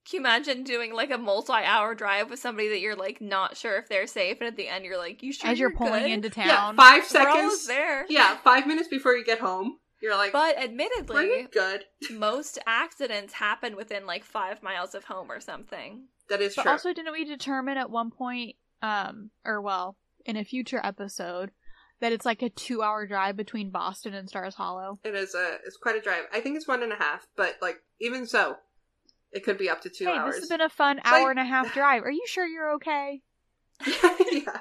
Can 0.09 0.16
you 0.18 0.20
imagine 0.20 0.62
doing 0.64 0.94
like 0.94 1.11
a 1.11 1.18
multi-hour 1.18 1.94
drive 1.94 2.30
with 2.30 2.38
somebody 2.38 2.68
that 2.70 2.80
you're 2.80 2.96
like 2.96 3.20
not 3.20 3.56
sure 3.56 3.76
if 3.76 3.88
they're 3.88 4.06
safe, 4.06 4.38
and 4.40 4.48
at 4.48 4.56
the 4.56 4.68
end 4.68 4.84
you're 4.84 4.96
like, 4.96 5.22
"You 5.22 5.32
sure 5.32 5.50
As 5.50 5.59
you're 5.59 5.70
you're 5.70 5.76
pulling 5.78 6.04
good? 6.04 6.11
into 6.24 6.28
Yeah, 6.40 6.56
town. 6.56 6.76
5 6.76 7.02
We're 7.02 7.04
seconds. 7.09 7.66
there." 7.66 8.06
Yeah, 8.09 8.36
five 8.38 8.66
minutes 8.66 8.88
before 8.88 9.14
you 9.14 9.24
get 9.24 9.38
home, 9.40 9.78
you're 10.00 10.16
like, 10.16 10.32
But 10.32 10.56
admittedly, 10.59 11.48
good." 11.52 11.84
most 12.11 12.59
accidents 12.66 13.34
happen 13.34 13.76
within 13.76 14.06
like 14.06 14.24
five 14.24 14.62
miles 14.62 14.94
of 14.94 15.04
home 15.04 15.30
or 15.30 15.40
something. 15.40 16.04
That 16.30 16.40
is 16.40 16.54
But 16.54 16.62
true. 16.62 16.72
also, 16.72 16.92
didn't 16.94 17.12
we 17.12 17.24
determine 17.24 17.76
at 17.76 17.90
one 17.90 18.11
point, 18.11 18.56
um, 18.82 19.30
or 19.44 19.61
well, 19.61 19.96
in 20.24 20.36
a 20.36 20.44
future 20.44 20.80
episode, 20.82 21.50
that 22.00 22.12
it's 22.12 22.24
like 22.24 22.40
a 22.42 22.48
two-hour 22.50 23.06
drive 23.06 23.36
between 23.36 23.70
Boston 23.70 24.14
and 24.14 24.28
Stars 24.28 24.54
Hollow? 24.54 25.00
It 25.04 25.14
is 25.14 25.34
a 25.34 25.59
it's 25.66 25.76
quite 25.76 25.96
a 25.96 26.00
drive. 26.00 26.24
I 26.32 26.40
think 26.40 26.56
it's 26.56 26.68
one 26.68 26.82
and 26.82 26.92
a 26.92 26.96
half, 26.96 27.26
but 27.36 27.56
like 27.61 27.80
even 28.00 28.26
so, 28.26 28.56
it 29.33 29.45
could 29.45 29.59
be 29.59 29.68
up 29.68 29.83
to 29.83 29.91
two 29.91 30.07
hey, 30.07 30.12
hours. 30.12 30.35
this 30.35 30.43
has 30.43 30.49
been 30.49 30.61
a 30.61 30.68
fun 30.68 31.01
hour 31.05 31.22
Like- 31.22 31.31
and 31.31 31.39
a 31.41 31.45
half 31.45 31.72
drive. 31.74 32.03
Are 32.03 32.11
you 32.11 32.24
sure 32.26 32.47
you're 32.47 32.72
okay? 32.74 33.22
yeah. 34.33 34.61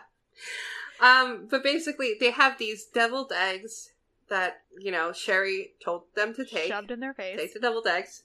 Um, 0.99 1.47
but 1.49 1.63
basically, 1.63 2.15
they 2.19 2.31
have 2.31 2.57
these 2.57 2.85
deviled 2.85 3.31
eggs 3.31 3.91
that 4.29 4.61
you 4.79 4.91
know 4.91 5.11
Sherry 5.11 5.73
told 5.83 6.03
them 6.15 6.33
to 6.35 6.45
take. 6.45 6.67
Shoved 6.67 6.91
in 6.91 6.99
their 6.99 7.13
face. 7.13 7.37
Take 7.39 7.53
the 7.53 7.59
deviled 7.59 7.87
eggs, 7.87 8.23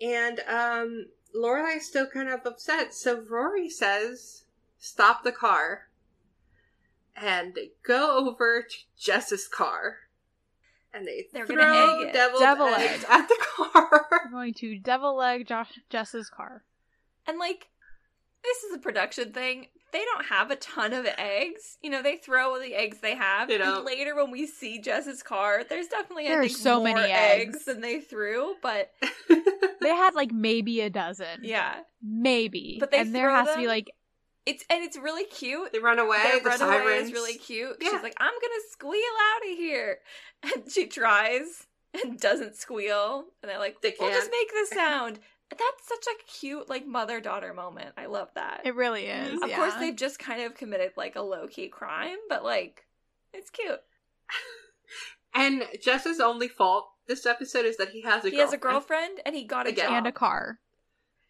and 0.00 0.40
um, 0.48 1.06
Lorelai's 1.34 1.86
still 1.86 2.06
kind 2.06 2.28
of 2.28 2.46
upset. 2.46 2.94
So 2.94 3.24
Rory 3.28 3.68
says, 3.68 4.44
"Stop 4.78 5.24
the 5.24 5.32
car." 5.32 5.88
And 7.14 7.58
go 7.82 8.16
over 8.26 8.62
to 8.62 8.76
Jess's 8.98 9.46
car, 9.46 9.96
and 10.94 11.06
they 11.06 11.26
They're 11.32 11.46
throw 11.46 11.56
gonna 11.56 12.02
egg 12.02 12.08
it. 12.08 12.12
deviled 12.12 12.40
Devil 12.40 12.66
eggs 12.68 13.04
egg. 13.04 13.10
at 13.10 13.28
the 13.28 13.38
car. 13.56 14.06
We're 14.10 14.30
going 14.30 14.54
to 14.54 14.78
devil 14.78 15.16
leg 15.16 15.46
Josh 15.46 15.78
Jess's 15.90 16.28
car. 16.30 16.64
And 17.26 17.38
like, 17.38 17.68
this 18.42 18.62
is 18.64 18.74
a 18.74 18.78
production 18.78 19.32
thing. 19.32 19.66
They 19.92 20.04
don't 20.04 20.24
have 20.26 20.50
a 20.50 20.56
ton 20.56 20.92
of 20.94 21.06
eggs. 21.18 21.76
You 21.82 21.90
know, 21.90 22.02
they 22.02 22.16
throw 22.16 22.58
the 22.58 22.74
eggs 22.74 22.98
they 23.00 23.14
have. 23.14 23.48
They 23.48 23.56
And 23.56 23.64
don't. 23.64 23.84
later, 23.84 24.14
when 24.16 24.30
we 24.30 24.46
see 24.46 24.80
Jess's 24.80 25.22
car, 25.22 25.64
there's 25.68 25.86
definitely 25.88 26.24
I 26.26 26.28
There 26.30 26.40
are 26.40 26.48
think, 26.48 26.56
so 26.56 26.76
more 26.76 26.94
many 26.94 27.12
eggs. 27.12 27.56
eggs. 27.56 27.64
than 27.66 27.80
they 27.82 28.00
threw. 28.00 28.54
But 28.62 28.90
They 29.28 29.88
had 29.90 30.14
like 30.14 30.32
maybe 30.32 30.80
a 30.80 30.88
dozen. 30.90 31.40
yeah, 31.42 31.74
Maybe. 32.02 32.78
But 32.80 32.90
they 32.90 32.98
and 33.00 33.14
there 33.14 33.28
throw 33.28 33.34
has 33.34 33.46
to 33.48 33.52
them- 33.52 33.60
be 33.60 33.66
like 33.68 33.90
it's 34.46 34.64
and 34.70 34.82
it's 34.82 34.96
really 34.96 35.24
cute. 35.24 35.72
they 35.72 35.78
run 35.78 35.98
away. 35.98 36.20
Their 36.22 36.40
the 36.40 36.48
runaway 36.50 36.76
sirens. 36.78 37.06
is 37.08 37.12
really 37.12 37.34
cute. 37.34 37.76
Yeah. 37.80 37.90
She's 37.90 38.02
like, 38.02 38.14
I'm 38.18 38.32
gonna 38.32 38.62
squeal 38.70 39.14
out 39.36 39.50
of 39.50 39.56
here, 39.56 39.98
and 40.42 40.70
she 40.70 40.86
tries 40.86 41.66
and 42.02 42.18
doesn't 42.18 42.56
squeal, 42.56 43.24
and 43.42 43.50
they're 43.50 43.58
like, 43.58 43.80
They 43.82 43.94
"We'll 43.98 44.10
just 44.10 44.30
can't. 44.30 44.50
make 44.52 44.68
the 44.70 44.74
sound." 44.76 45.20
That's 45.50 45.86
such 45.86 46.06
a 46.14 46.30
cute 46.40 46.68
like 46.70 46.86
mother 46.86 47.20
daughter 47.20 47.52
moment. 47.52 47.90
I 47.98 48.06
love 48.06 48.28
that. 48.36 48.62
it 48.64 48.74
really 48.74 49.04
is. 49.06 49.34
Mm-hmm. 49.34 49.42
of 49.42 49.50
yeah. 49.50 49.56
course, 49.56 49.74
they've 49.74 49.94
just 49.94 50.18
kind 50.18 50.42
of 50.42 50.54
committed 50.54 50.92
like 50.96 51.14
a 51.14 51.20
low 51.20 51.46
key 51.46 51.68
crime, 51.68 52.16
but 52.30 52.42
like, 52.42 52.86
it's 53.34 53.50
cute. 53.50 53.78
And 55.34 55.64
Jess's 55.82 56.20
only 56.20 56.46
fault 56.48 56.88
this 57.06 57.24
episode 57.24 57.64
is 57.64 57.78
that 57.78 57.88
he 57.88 58.02
has 58.02 58.22
a 58.24 58.28
he 58.30 58.36
has 58.36 58.52
a 58.52 58.58
girlfriend, 58.58 59.20
and 59.24 59.34
he 59.34 59.44
got 59.44 59.66
a 59.66 59.70
Again. 59.70 59.86
job. 59.86 59.94
and 59.94 60.06
a 60.06 60.12
car. 60.12 60.58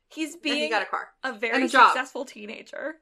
He's 0.08 0.34
and 0.34 0.40
he 0.44 0.50
being 0.52 0.70
got 0.70 0.82
a 0.82 0.86
car. 0.86 1.08
a 1.22 1.32
very 1.32 1.64
a 1.64 1.68
successful 1.68 2.24
teenager. 2.24 2.96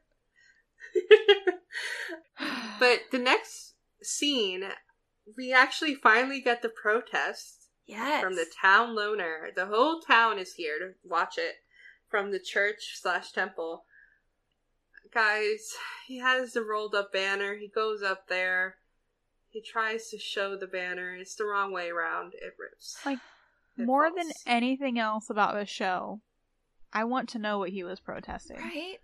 but 2.79 3.01
the 3.11 3.17
next 3.19 3.73
scene, 4.01 4.63
we 5.37 5.53
actually 5.53 5.95
finally 5.95 6.41
get 6.41 6.61
the 6.61 6.69
protest 6.69 7.57
Yes, 7.85 8.23
from 8.23 8.35
the 8.35 8.45
town 8.61 8.95
loner. 8.95 9.49
The 9.55 9.65
whole 9.65 9.99
town 10.01 10.39
is 10.39 10.53
here 10.53 10.79
to 10.79 10.93
watch 11.03 11.37
it 11.37 11.55
from 12.09 12.31
the 12.31 12.39
church 12.39 12.99
slash 13.01 13.31
temple. 13.31 13.85
Guys, 15.13 15.73
he 16.07 16.19
has 16.19 16.53
the 16.53 16.61
rolled 16.63 16.95
up 16.95 17.11
banner. 17.11 17.55
He 17.55 17.67
goes 17.67 18.01
up 18.01 18.27
there. 18.29 18.75
He 19.49 19.61
tries 19.61 20.09
to 20.09 20.17
show 20.17 20.55
the 20.55 20.67
banner. 20.67 21.13
It's 21.15 21.35
the 21.35 21.43
wrong 21.45 21.73
way 21.73 21.89
around. 21.89 22.33
It 22.35 22.53
rips. 22.57 22.97
Like, 23.05 23.19
It 23.77 23.85
More 23.85 24.09
falls. 24.09 24.15
than 24.15 24.31
anything 24.45 24.97
else 24.97 25.29
about 25.29 25.55
this 25.55 25.67
show, 25.67 26.21
I 26.93 27.03
want 27.03 27.27
to 27.29 27.39
know 27.39 27.59
what 27.59 27.71
he 27.71 27.83
was 27.83 27.99
protesting. 27.99 28.57
right. 28.57 28.99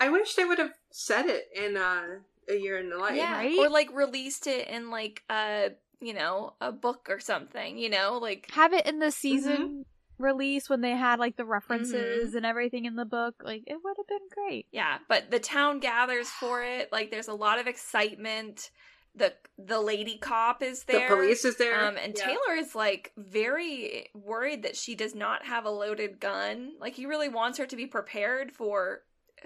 I 0.00 0.08
wish 0.08 0.34
they 0.34 0.44
would 0.44 0.58
have 0.58 0.72
said 0.90 1.26
it 1.26 1.48
in 1.54 1.76
uh, 1.76 2.20
a 2.48 2.54
year 2.56 2.78
in 2.78 2.90
the 2.90 2.96
life. 2.96 3.16
yeah 3.16 3.36
right? 3.36 3.58
or 3.58 3.68
like 3.68 3.92
released 3.94 4.46
it 4.46 4.66
in 4.68 4.90
like 4.90 5.22
a 5.30 5.70
you 6.00 6.14
know 6.14 6.54
a 6.60 6.72
book 6.72 7.08
or 7.10 7.20
something 7.20 7.76
you 7.78 7.90
know 7.90 8.18
like 8.20 8.48
Have 8.52 8.72
it 8.72 8.86
in 8.86 8.98
the 8.98 9.10
season 9.10 9.84
Mm-hmm. 10.18 10.24
release 10.24 10.68
when 10.70 10.80
they 10.80 10.92
had 10.96 11.18
like 11.18 11.36
the 11.36 11.44
references 11.44 12.34
and 12.34 12.44
everything 12.46 12.84
in 12.86 12.96
the 12.96 13.04
book. 13.04 13.34
Like, 13.44 13.62
it 13.66 13.76
would 13.82 13.96
have 13.98 14.06
been 14.08 14.28
great. 14.34 14.66
yeah 14.72 14.98
but 15.08 15.30
the 15.30 15.38
town 15.38 15.78
gathers 15.80 16.28
for 16.28 16.62
it 16.62 16.90
like 16.92 17.10
there's 17.10 17.28
a 17.28 17.34
lot 17.34 17.58
of 17.58 17.66
excitement 17.66 18.70
the 19.14 19.34
the 19.58 19.80
lady 19.80 20.16
cop 20.18 20.62
is 20.62 20.84
The 20.84 20.92
there 20.94 21.08
police 21.08 21.44
is 21.44 21.56
there. 21.56 21.74
um 21.88 21.96
and 21.96 22.14
Yeah. 22.16 22.26
taylor 22.26 22.54
is 22.56 22.74
like 22.74 23.12
very 23.16 24.08
worried 24.14 24.62
that 24.62 24.76
she 24.76 24.94
does 24.94 25.14
not 25.16 25.44
have 25.46 25.64
a 25.64 25.70
loaded 25.70 26.20
gun 26.20 26.74
like 26.80 26.94
he 26.94 27.06
really 27.06 27.28
wants 27.28 27.58
her 27.58 27.66
to 27.66 27.76
be 27.76 27.86
prepared 27.86 28.52
for 28.52 29.02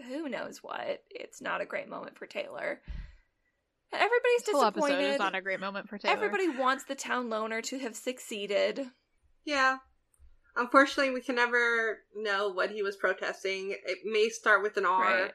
who 0.09 0.28
knows 0.28 0.59
what 0.62 1.03
it's 1.11 1.40
not 1.40 1.61
a 1.61 1.66
great 1.66 1.88
moment 1.88 2.16
for 2.16 2.26
taylor 2.26 2.80
everybody's 3.92 4.42
This 4.45 4.55
whole 4.55 4.64
episode 4.64 4.86
disappointed 4.88 5.12
is 5.12 5.18
not 5.18 5.34
a 5.36 5.40
great 5.40 5.61
moment 5.61 5.88
for 5.88 5.99
Taylor. 5.99 6.14
everybody 6.14 6.49
wants 6.49 6.84
the 6.84 6.97
town 6.97 7.30
loner 7.30 7.62
to 7.62 7.78
have 7.78 7.95
succeeded 7.95 8.90
Yeah. 9.45 9.78
Unfortunately, 10.57 11.12
we 11.12 11.20
can 11.20 11.34
never 11.34 11.99
know 12.16 12.49
what 12.49 12.70
he 12.70 12.82
was 12.82 12.97
protesting. 12.97 13.72
It 13.86 13.99
may 14.05 14.28
start 14.28 14.62
with 14.62 14.76
an 14.76 14.86
R. 14.86 15.03
Right. 15.03 15.32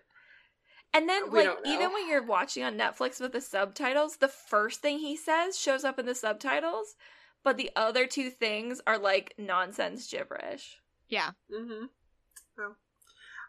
And 0.94 1.08
then, 1.10 1.30
We 1.30 1.46
like, 1.48 1.58
even 1.66 1.92
when 1.92 2.08
you're 2.10 2.26
watching 2.26 2.64
on 2.64 2.78
Netflix 2.78 3.20
with 3.20 3.34
the 3.34 3.42
subtitles, 3.42 4.18
the 4.18 4.30
first 4.30 4.82
thing 4.82 5.00
he 5.00 5.16
says 5.18 5.60
shows 5.60 5.84
up 5.84 6.00
in 6.00 6.06
the 6.06 6.16
subtitles, 6.16 6.96
but 7.44 7.58
the 7.58 7.70
other 7.76 8.08
two 8.08 8.30
things 8.30 8.82
are 8.88 8.98
like 8.98 9.36
nonsense 9.38 10.10
gibberish. 10.10 10.78
Yeah. 11.10 11.32
Mm-hmm. 11.54 11.86
Oh. 12.60 12.76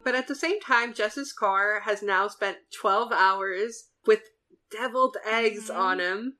But 0.02 0.14
at 0.14 0.28
the 0.28 0.34
same 0.34 0.60
time, 0.60 0.94
Jess's 0.94 1.32
car 1.32 1.80
has 1.80 2.02
now 2.02 2.26
spent 2.28 2.58
12 2.80 3.12
hours 3.12 3.88
with 4.06 4.20
deviled 4.70 5.16
eggs 5.26 5.68
Mhm. 5.70 5.76
on 5.76 6.00
him. 6.00 6.36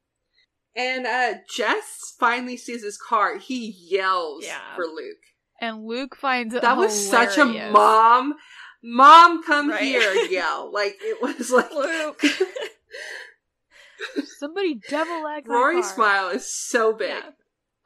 And 0.75 1.07
uh 1.07 1.35
Jess 1.49 2.15
finally 2.19 2.57
sees 2.57 2.83
his 2.83 2.97
car. 2.97 3.37
He 3.39 3.67
yells 3.67 4.45
Yeah. 4.45 4.75
for 4.77 4.87
Luke. 4.87 5.19
And 5.61 5.85
Luke 5.85 6.17
finds 6.17 6.55
it 6.55 6.63
That 6.63 6.77
was 6.79 6.93
such 7.11 7.37
a 7.37 7.45
mom, 7.45 8.37
mom 8.83 9.43
come 9.43 9.69
Right. 9.71 9.83
here 9.83 10.15
yell. 10.31 10.71
Like 10.73 10.97
it 11.03 11.21
was 11.21 11.51
like 11.51 11.73
Luke. 11.73 12.23
Somebody 14.39 14.81
devil 14.89 15.27
egg 15.27 15.47
Rory's 15.47 15.91
smile 15.91 16.29
is 16.31 16.51
so 16.51 16.93
big. 16.95 17.11
yeah. 17.11 17.31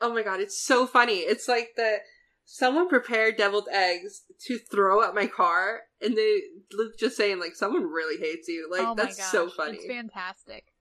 Oh 0.00 0.12
my 0.12 0.22
god, 0.22 0.40
it's 0.40 0.62
so 0.62 0.86
funny. 0.86 1.18
It's 1.18 1.48
like 1.48 1.70
the 1.76 1.98
someone 2.44 2.88
prepared 2.88 3.36
deviled 3.36 3.68
eggs 3.72 4.22
to 4.46 4.58
throw 4.58 5.02
at 5.02 5.14
my 5.14 5.26
car, 5.26 5.82
and 6.00 6.16
they 6.16 6.42
Luke 6.72 6.98
just 6.98 7.16
saying 7.16 7.40
like 7.40 7.54
someone 7.54 7.84
really 7.84 8.18
hates 8.18 8.48
you. 8.48 8.68
Like 8.70 8.86
oh 8.86 8.94
that's 8.94 9.18
gosh, 9.18 9.26
so 9.26 9.48
funny. 9.48 9.76
It's 9.78 9.86
fantastic. 9.86 10.72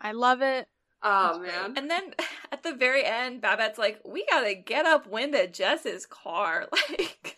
I 0.00 0.12
love 0.12 0.42
it. 0.42 0.68
Oh 1.02 1.40
That's 1.40 1.56
man, 1.56 1.74
And 1.76 1.90
then 1.90 2.14
at 2.52 2.62
the 2.62 2.74
very 2.74 3.04
end, 3.04 3.40
Babette's 3.40 3.78
like, 3.78 4.00
we 4.04 4.26
gotta 4.28 4.54
get 4.54 4.86
upwind 4.86 5.34
of 5.34 5.52
Jess's 5.52 6.06
car. 6.06 6.68
Like, 6.88 7.36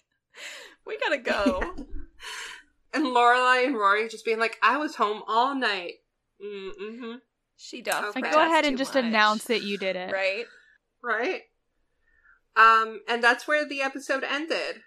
we 0.87 0.99
gotta 0.99 1.18
go. 1.18 1.61
and 2.95 3.05
Lorelai 3.05 3.66
and 3.66 3.76
Rory 3.76 4.09
just 4.09 4.24
being 4.24 4.39
like, 4.39 4.57
"I 4.62 4.78
was 4.78 4.97
home 4.97 5.22
all 5.28 5.55
night." 5.55 5.95
Mm-hmm. 6.43 7.16
She 7.57 7.83
does. 7.83 8.16
Okay. 8.16 8.22
Like, 8.22 8.33
go 8.33 8.41
ahead 8.41 8.64
and 8.64 8.78
just 8.78 8.95
much. 8.95 9.05
announce 9.05 9.45
that 9.45 9.62
you 9.62 9.76
did 9.76 9.97
it. 9.97 10.12
Right? 10.12 10.47
Right. 11.03 11.43
Um, 12.57 13.01
and 13.09 13.22
that's 13.22 13.46
where 13.46 13.66
the 13.66 13.82
episode 13.82 14.24
ended. 14.24 14.82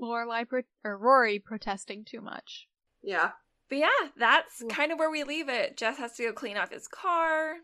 Lorelai 0.00 0.48
pro- 0.48 0.62
or 0.84 0.96
Rory 0.96 1.38
protesting 1.38 2.04
too 2.04 2.20
much. 2.20 2.66
Yeah. 3.02 3.30
But 3.68 3.78
yeah, 3.78 4.08
that's 4.16 4.62
kind 4.68 4.92
of 4.92 4.98
where 4.98 5.10
we 5.10 5.24
leave 5.24 5.48
it. 5.48 5.76
Jess 5.76 5.98
has 5.98 6.14
to 6.16 6.24
go 6.24 6.32
clean 6.32 6.56
off 6.56 6.72
his 6.72 6.88
car. 6.88 7.54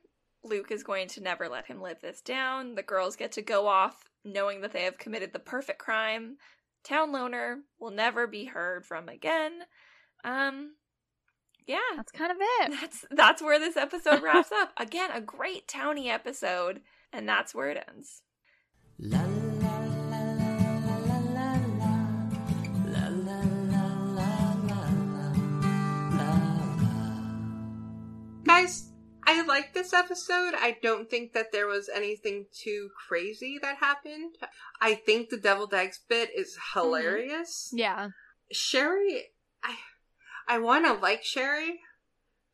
Luke 0.44 0.70
is 0.70 0.82
going 0.82 1.08
to 1.08 1.22
never 1.22 1.48
let 1.48 1.66
him 1.66 1.80
live 1.80 2.00
this 2.00 2.20
down. 2.20 2.74
The 2.74 2.82
girls 2.82 3.14
get 3.14 3.32
to 3.32 3.42
go 3.42 3.68
off 3.68 4.08
knowing 4.24 4.60
that 4.60 4.72
they 4.72 4.82
have 4.82 4.98
committed 4.98 5.32
the 5.32 5.38
perfect 5.38 5.78
crime. 5.78 6.36
Town 6.84 7.12
loner 7.12 7.58
will 7.78 7.90
never 7.90 8.26
be 8.26 8.46
heard 8.46 8.84
from 8.84 9.08
again. 9.08 9.60
Um 10.24 10.72
yeah. 11.66 11.78
That's 11.96 12.10
kind 12.10 12.32
of 12.32 12.38
it. 12.40 12.80
That's 12.80 13.04
that's 13.10 13.42
where 13.42 13.58
this 13.58 13.76
episode 13.76 14.22
wraps 14.24 14.50
up. 14.50 14.72
Again, 14.76 15.10
a 15.12 15.20
great 15.20 15.68
towny 15.68 16.10
episode, 16.10 16.80
and 17.12 17.28
that's 17.28 17.54
where 17.54 17.70
it 17.70 17.84
ends. 17.88 18.22
La 18.98 19.18
la 19.18 19.24
la 19.24 19.78
la 20.10 20.22
la 20.36 20.52
la 20.54 20.78
la 20.98 21.18
la 21.18 21.52
la 22.86 23.02
la 23.24 23.30
la 23.30 23.42
la 23.70 23.92
la 24.16 24.32
Guys, 28.44 28.90
I 29.26 29.42
like 29.46 29.72
this 29.72 29.92
episode. 29.94 30.54
I 30.54 30.76
don't 30.82 31.08
think 31.08 31.32
that 31.32 31.52
there 31.52 31.66
was 31.66 31.88
anything 31.88 32.46
too 32.52 32.90
crazy 33.08 33.58
that 33.62 33.78
happened. 33.78 34.36
I 34.80 34.94
think 34.94 35.30
the 35.30 35.38
deviled 35.38 35.72
eggs 35.72 36.00
bit 36.06 36.30
is 36.36 36.58
hilarious. 36.74 37.70
Yeah. 37.72 38.10
Sherry, 38.52 39.30
I 39.64 39.76
I 40.46 40.58
want 40.58 40.84
to 40.84 40.92
like 40.92 41.24
Sherry, 41.24 41.80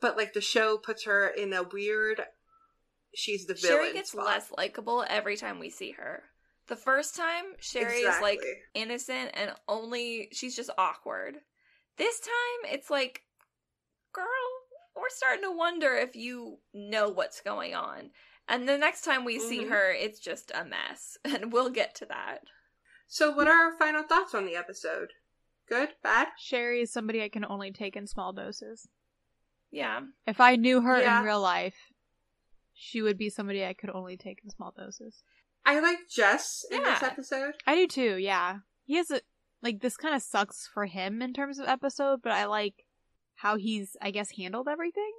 but 0.01 0.17
like 0.17 0.35
the 0.35 0.41
show 0.41 0.79
puts 0.79 1.05
her 1.05 1.27
in 1.27 1.53
a 1.53 1.65
weird. 1.65 2.23
She's 3.15 3.47
the 3.47 3.55
villain. 3.55 3.79
Sherry 3.85 3.93
gets 3.93 4.13
spot. 4.13 4.27
less 4.27 4.53
likable 4.57 5.05
every 5.09 5.37
time 5.37 5.59
we 5.59 5.71
see 5.71 5.93
her. 5.93 6.23
The 6.69 6.77
first 6.77 7.17
time, 7.17 7.45
Sherry 7.61 8.01
is 8.01 8.21
like 8.21 8.41
innocent 8.75 9.31
and 9.35 9.53
only 9.67 10.29
she's 10.33 10.55
just 10.55 10.71
awkward. 10.77 11.37
This 11.97 12.21
time, 12.21 12.73
it's 12.73 12.91
like, 12.91 13.23
girl, 14.13 14.27
we're 14.95 15.09
starting 15.09 15.45
to 15.45 15.51
wonder 15.57 15.95
if 15.97 16.15
you 16.15 16.59
know 16.75 17.09
what's 17.09 17.41
going 17.41 17.75
on. 17.75 18.11
And 18.49 18.69
the 18.69 18.79
next 18.79 19.03
time 19.05 19.25
we 19.25 19.39
see 19.39 19.65
Mhm. 19.65 19.69
her, 19.71 19.91
it's 19.93 20.21
just 20.21 20.51
a 20.55 20.65
mess, 20.65 21.17
and 21.25 21.53
we'll 21.53 21.71
get 21.71 21.95
to 21.97 22.07
that. 22.07 22.43
So, 23.07 23.31
what 23.31 23.49
are 23.49 23.71
our 23.73 23.79
final 23.79 24.03
thoughts 24.03 24.35
on 24.35 24.45
the 24.45 24.57
episode? 24.57 25.13
Good, 25.69 25.91
bad? 26.03 26.29
Sherry 26.39 26.83
is 26.83 26.93
somebody 26.93 27.23
I 27.23 27.29
can 27.31 27.45
only 27.45 27.73
take 27.73 27.97
in 27.97 28.07
small 28.07 28.33
doses. 28.33 28.89
Yeah, 29.71 30.01
If 30.27 30.41
I 30.41 30.57
knew 30.57 30.81
her 30.81 30.99
Yeah. 31.01 31.19
in 31.21 31.25
real 31.27 31.41
life, 31.41 31.77
she 32.81 33.03
would 33.03 33.19
be 33.19 33.29
somebody 33.29 33.65
I 33.65 33.73
could 33.75 33.91
only 33.91 34.17
take 34.17 34.41
in 34.45 34.51
small 34.51 34.73
doses. 34.77 35.23
I 35.67 35.81
like 35.81 35.99
Jess 36.09 36.65
in 36.71 36.83
this 36.83 37.03
episode. 37.03 37.55
I 37.67 37.75
do 37.75 37.87
too, 37.87 38.17
yeah. 38.17 38.59
He 38.85 38.95
has 38.97 39.11
a 39.11 39.21
like 39.63 39.81
this 39.81 39.97
kind 39.97 40.15
of 40.15 40.23
sucks 40.23 40.69
for 40.73 40.87
him 40.87 41.21
in 41.21 41.33
terms 41.33 41.59
of 41.59 41.67
episode, 41.69 42.21
but 42.23 42.33
I 42.33 42.45
like 42.47 42.85
how 43.35 43.57
he's 43.57 43.97
I 44.01 44.11
guess 44.13 44.31
handled 44.37 44.69
everything. 44.69 45.13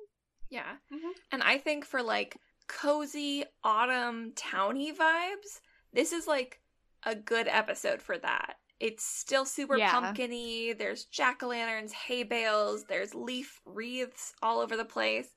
yeah. 0.50 0.78
Mhm. 0.92 1.12
And 1.32 1.44
I 1.44 1.58
think 1.58 1.86
for 1.86 2.02
like 2.02 2.38
cozy 2.68 3.44
autumn 3.64 4.32
towny 4.36 4.94
vibes, 4.94 5.60
this 5.94 6.12
is 6.14 6.26
like 6.28 6.62
a 7.04 7.16
good 7.16 7.48
episode 7.48 8.02
for 8.02 8.18
that. 8.18 8.56
It's 8.80 9.04
still 9.04 9.46
super 9.46 9.78
Yeah. 9.78 9.92
pumpkiny. 9.92 10.72
There's 10.78 11.04
jack 11.06 11.44
o' 11.44 11.48
lanterns, 11.48 11.92
hay 11.92 12.24
bales, 12.24 12.86
there's 12.86 13.14
leaf 13.14 13.60
wreaths 13.66 14.34
all 14.42 14.60
over 14.60 14.78
the 14.78 14.86
place. 14.86 15.28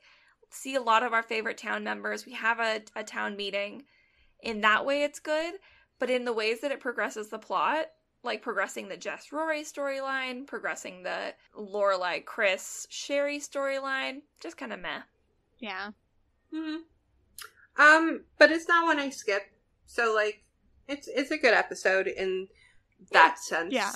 See 0.52 0.74
a 0.74 0.82
lot 0.82 1.02
of 1.02 1.12
our 1.12 1.22
favorite 1.22 1.58
town 1.58 1.82
members. 1.82 2.26
We 2.26 2.32
have 2.34 2.60
a, 2.60 2.82
a 2.94 3.02
town 3.02 3.36
meeting. 3.36 3.84
In 4.42 4.60
that 4.60 4.84
way, 4.84 5.02
it's 5.02 5.18
good. 5.18 5.54
But 5.98 6.10
in 6.10 6.24
the 6.24 6.32
ways 6.32 6.60
that 6.60 6.72
it 6.72 6.80
progresses 6.80 7.28
the 7.28 7.38
plot, 7.38 7.86
like 8.22 8.42
progressing 8.42 8.88
the 8.88 8.96
Jess 8.96 9.32
Rory 9.32 9.62
storyline, 9.62 10.46
progressing 10.46 11.02
the 11.02 11.34
Lorelai 11.56 12.24
Chris 12.24 12.86
Sherry 12.90 13.38
storyline, 13.38 14.22
just 14.40 14.56
kind 14.56 14.72
of 14.72 14.80
meh. 14.80 15.02
Yeah. 15.58 15.90
hmm 16.52 16.76
Um, 17.78 18.24
but 18.38 18.50
it's 18.50 18.68
not 18.68 18.84
one 18.84 18.98
I 18.98 19.10
skip. 19.10 19.42
So 19.86 20.14
like, 20.14 20.42
it's 20.88 21.08
it's 21.08 21.30
a 21.30 21.38
good 21.38 21.54
episode 21.54 22.08
in 22.08 22.48
that 23.12 23.38
sense. 23.38 23.72
Yeah. 23.72 23.92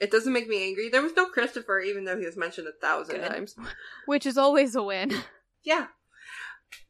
It 0.00 0.10
doesn't 0.10 0.32
make 0.32 0.48
me 0.48 0.64
angry. 0.68 0.90
There 0.90 1.02
was 1.02 1.14
no 1.16 1.26
Christopher, 1.26 1.80
even 1.80 2.04
though 2.04 2.18
he 2.18 2.26
was 2.26 2.36
mentioned 2.36 2.68
a 2.68 2.72
thousand 2.72 3.16
Good. 3.16 3.28
times. 3.28 3.56
Which 4.06 4.26
is 4.26 4.36
always 4.38 4.74
a 4.76 4.82
win. 4.82 5.12
Yeah. 5.64 5.86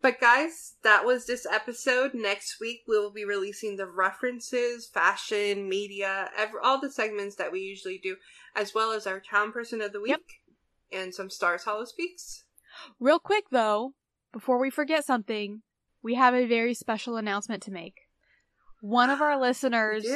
But 0.01 0.21
guys, 0.21 0.75
that 0.83 1.05
was 1.05 1.27
this 1.27 1.47
episode. 1.47 2.13
Next 2.15 2.57
week 2.61 2.81
we 2.89 2.99
will 2.99 3.13
be 3.13 3.25
releasing 3.25 3.77
the 3.77 3.87
references, 3.87 4.89
fashion, 4.93 5.69
media, 5.69 6.31
ev- 6.37 6.51
all 6.63 6.81
the 6.81 6.91
segments 6.91 7.37
that 7.37 7.53
we 7.53 7.61
usually 7.61 7.99
do, 7.99 8.17
as 8.55 8.75
well 8.75 8.93
as 8.93 9.07
our 9.07 9.21
town 9.21 9.53
person 9.53 9.81
of 9.81 9.93
the 9.93 10.01
week 10.01 10.11
Yep. 10.11 11.01
and 11.01 11.15
some 11.15 11.31
Stars 11.31 11.65
Hollow 11.65 11.85
speaks. 11.85 12.45
Real 13.01 13.19
quick 13.19 13.45
though, 13.51 13.95
before 14.33 14.59
we 14.59 14.71
forget 14.71 15.05
something, 15.05 15.63
we 16.03 16.15
have 16.15 16.35
a 16.35 16.47
very 16.47 16.75
special 16.75 17.17
announcement 17.17 17.63
to 17.65 17.73
make. 17.73 17.95
One 18.81 19.11
of 19.11 19.21
our 19.21 19.41
listeners 19.41 20.07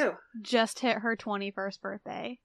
just 0.42 0.78
hit 0.80 0.98
her 0.98 1.16
21st 1.16 1.80
birthday. 1.80 2.38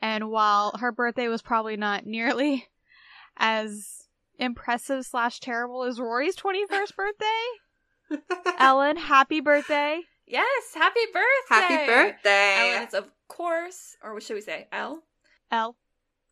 And 0.00 0.28
while 0.30 0.76
her 0.78 0.92
birthday 0.92 1.26
was 1.28 1.42
probably 1.42 1.76
not 1.76 2.04
nearly 2.06 2.66
as 3.36 4.05
impressive 4.38 5.04
slash 5.04 5.40
terrible 5.40 5.84
is 5.84 6.00
Rory's 6.00 6.36
21st 6.36 6.96
birthday, 6.96 8.16
Ellen, 8.58 8.96
happy 8.96 9.40
birthday. 9.40 10.00
Yes, 10.26 10.74
happy 10.74 11.00
birthday! 11.12 11.22
Happy 11.48 11.86
birthday! 11.86 12.72
Ellen 12.74 12.88
is 12.88 12.94
of 12.94 13.08
course, 13.28 13.96
or 14.02 14.14
what 14.14 14.22
should 14.22 14.34
we 14.34 14.40
say, 14.40 14.66
L? 14.72 15.02
L. 15.50 15.76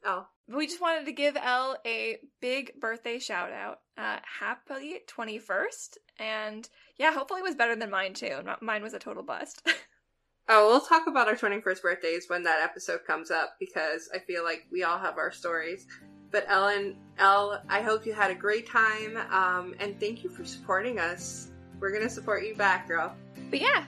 oh, 0.04 0.26
We 0.48 0.66
just 0.66 0.80
wanted 0.80 1.06
to 1.06 1.12
give 1.12 1.36
Elle 1.36 1.76
a 1.86 2.18
big 2.40 2.80
birthday 2.80 3.18
shout 3.18 3.52
out. 3.52 3.78
Uh, 3.96 4.18
happy 4.40 4.98
21st. 5.08 5.96
And 6.18 6.68
yeah, 6.96 7.12
hopefully 7.12 7.40
it 7.40 7.44
was 7.44 7.54
better 7.54 7.76
than 7.76 7.90
mine 7.90 8.14
too. 8.14 8.40
Not- 8.44 8.62
Mine 8.62 8.82
was 8.82 8.94
a 8.94 8.98
total 8.98 9.22
bust. 9.22 9.62
oh, 10.48 10.68
we'll 10.68 10.80
talk 10.80 11.06
about 11.06 11.28
our 11.28 11.36
twenty-first 11.36 11.82
birthdays 11.82 12.24
when 12.28 12.42
that 12.44 12.62
episode 12.62 13.00
comes 13.06 13.30
up 13.30 13.54
because 13.60 14.08
I 14.12 14.18
feel 14.18 14.42
like 14.44 14.66
we 14.72 14.82
all 14.82 14.98
have 14.98 15.16
our 15.18 15.30
stories. 15.32 15.86
But 16.34 16.46
Ellen, 16.48 16.96
Elle, 17.16 17.62
I 17.68 17.80
hope 17.80 18.04
you 18.04 18.12
had 18.12 18.32
a 18.32 18.34
great 18.34 18.68
time, 18.68 19.16
um, 19.30 19.72
and 19.78 20.00
thank 20.00 20.24
you 20.24 20.30
for 20.30 20.44
supporting 20.44 20.98
us. 20.98 21.46
We're 21.78 21.92
gonna 21.92 22.10
support 22.10 22.44
you 22.44 22.56
back, 22.56 22.88
girl. 22.88 23.14
but 23.50 23.60
yeah, 23.60 23.84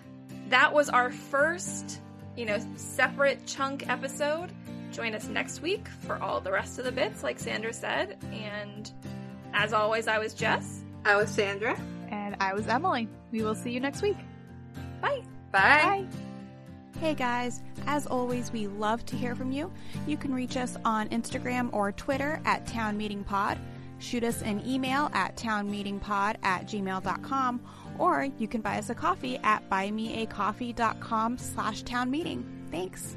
that 0.48 0.72
was 0.72 0.88
our 0.88 1.10
first, 1.10 2.00
you 2.36 2.46
know, 2.46 2.58
separate 2.76 3.44
chunk 3.46 3.88
episode. 3.88 4.52
Join 4.92 5.16
us 5.16 5.26
next 5.26 5.60
week 5.60 5.88
for 6.06 6.22
all 6.22 6.40
the 6.40 6.52
rest 6.52 6.78
of 6.78 6.84
the 6.84 6.92
bits, 6.92 7.24
like 7.24 7.40
Sandra 7.40 7.72
said. 7.72 8.16
And 8.30 8.92
as 9.52 9.72
always, 9.72 10.06
I 10.06 10.20
was 10.20 10.32
Jess. 10.32 10.84
I 11.04 11.16
was 11.16 11.28
Sandra. 11.28 11.76
And 12.12 12.36
I 12.38 12.54
was 12.54 12.68
Emily. 12.68 13.08
We 13.32 13.42
will 13.42 13.56
see 13.56 13.72
you 13.72 13.80
next 13.80 14.02
week. 14.02 14.18
Bye. 15.00 15.24
Bye. 15.50 16.06
Bye. 16.06 16.06
Hey 17.00 17.14
guys, 17.14 17.62
as 17.86 18.06
always, 18.06 18.50
we 18.50 18.68
love 18.68 19.04
to 19.06 19.16
hear 19.16 19.36
from 19.36 19.52
you. 19.52 19.70
You 20.06 20.16
can 20.16 20.32
reach 20.34 20.56
us 20.56 20.78
on 20.82 21.10
Instagram 21.10 21.68
or 21.74 21.92
Twitter 21.92 22.40
at 22.46 22.66
Town 22.66 22.96
Meeting 22.96 23.22
Pod. 23.22 23.58
Shoot 23.98 24.24
us 24.24 24.40
an 24.40 24.66
email 24.66 25.10
at 25.12 25.36
townmeetingpod 25.36 26.36
at 26.42 26.66
gmail.com 26.66 27.60
or 27.98 28.28
you 28.38 28.48
can 28.48 28.62
buy 28.62 28.78
us 28.78 28.90
a 28.90 28.94
coffee 28.94 29.38
at 29.38 29.68
buymeacoffee.com 29.68 31.38
slash 31.38 31.84
townmeeting. 31.84 32.44
Thanks. 32.70 33.16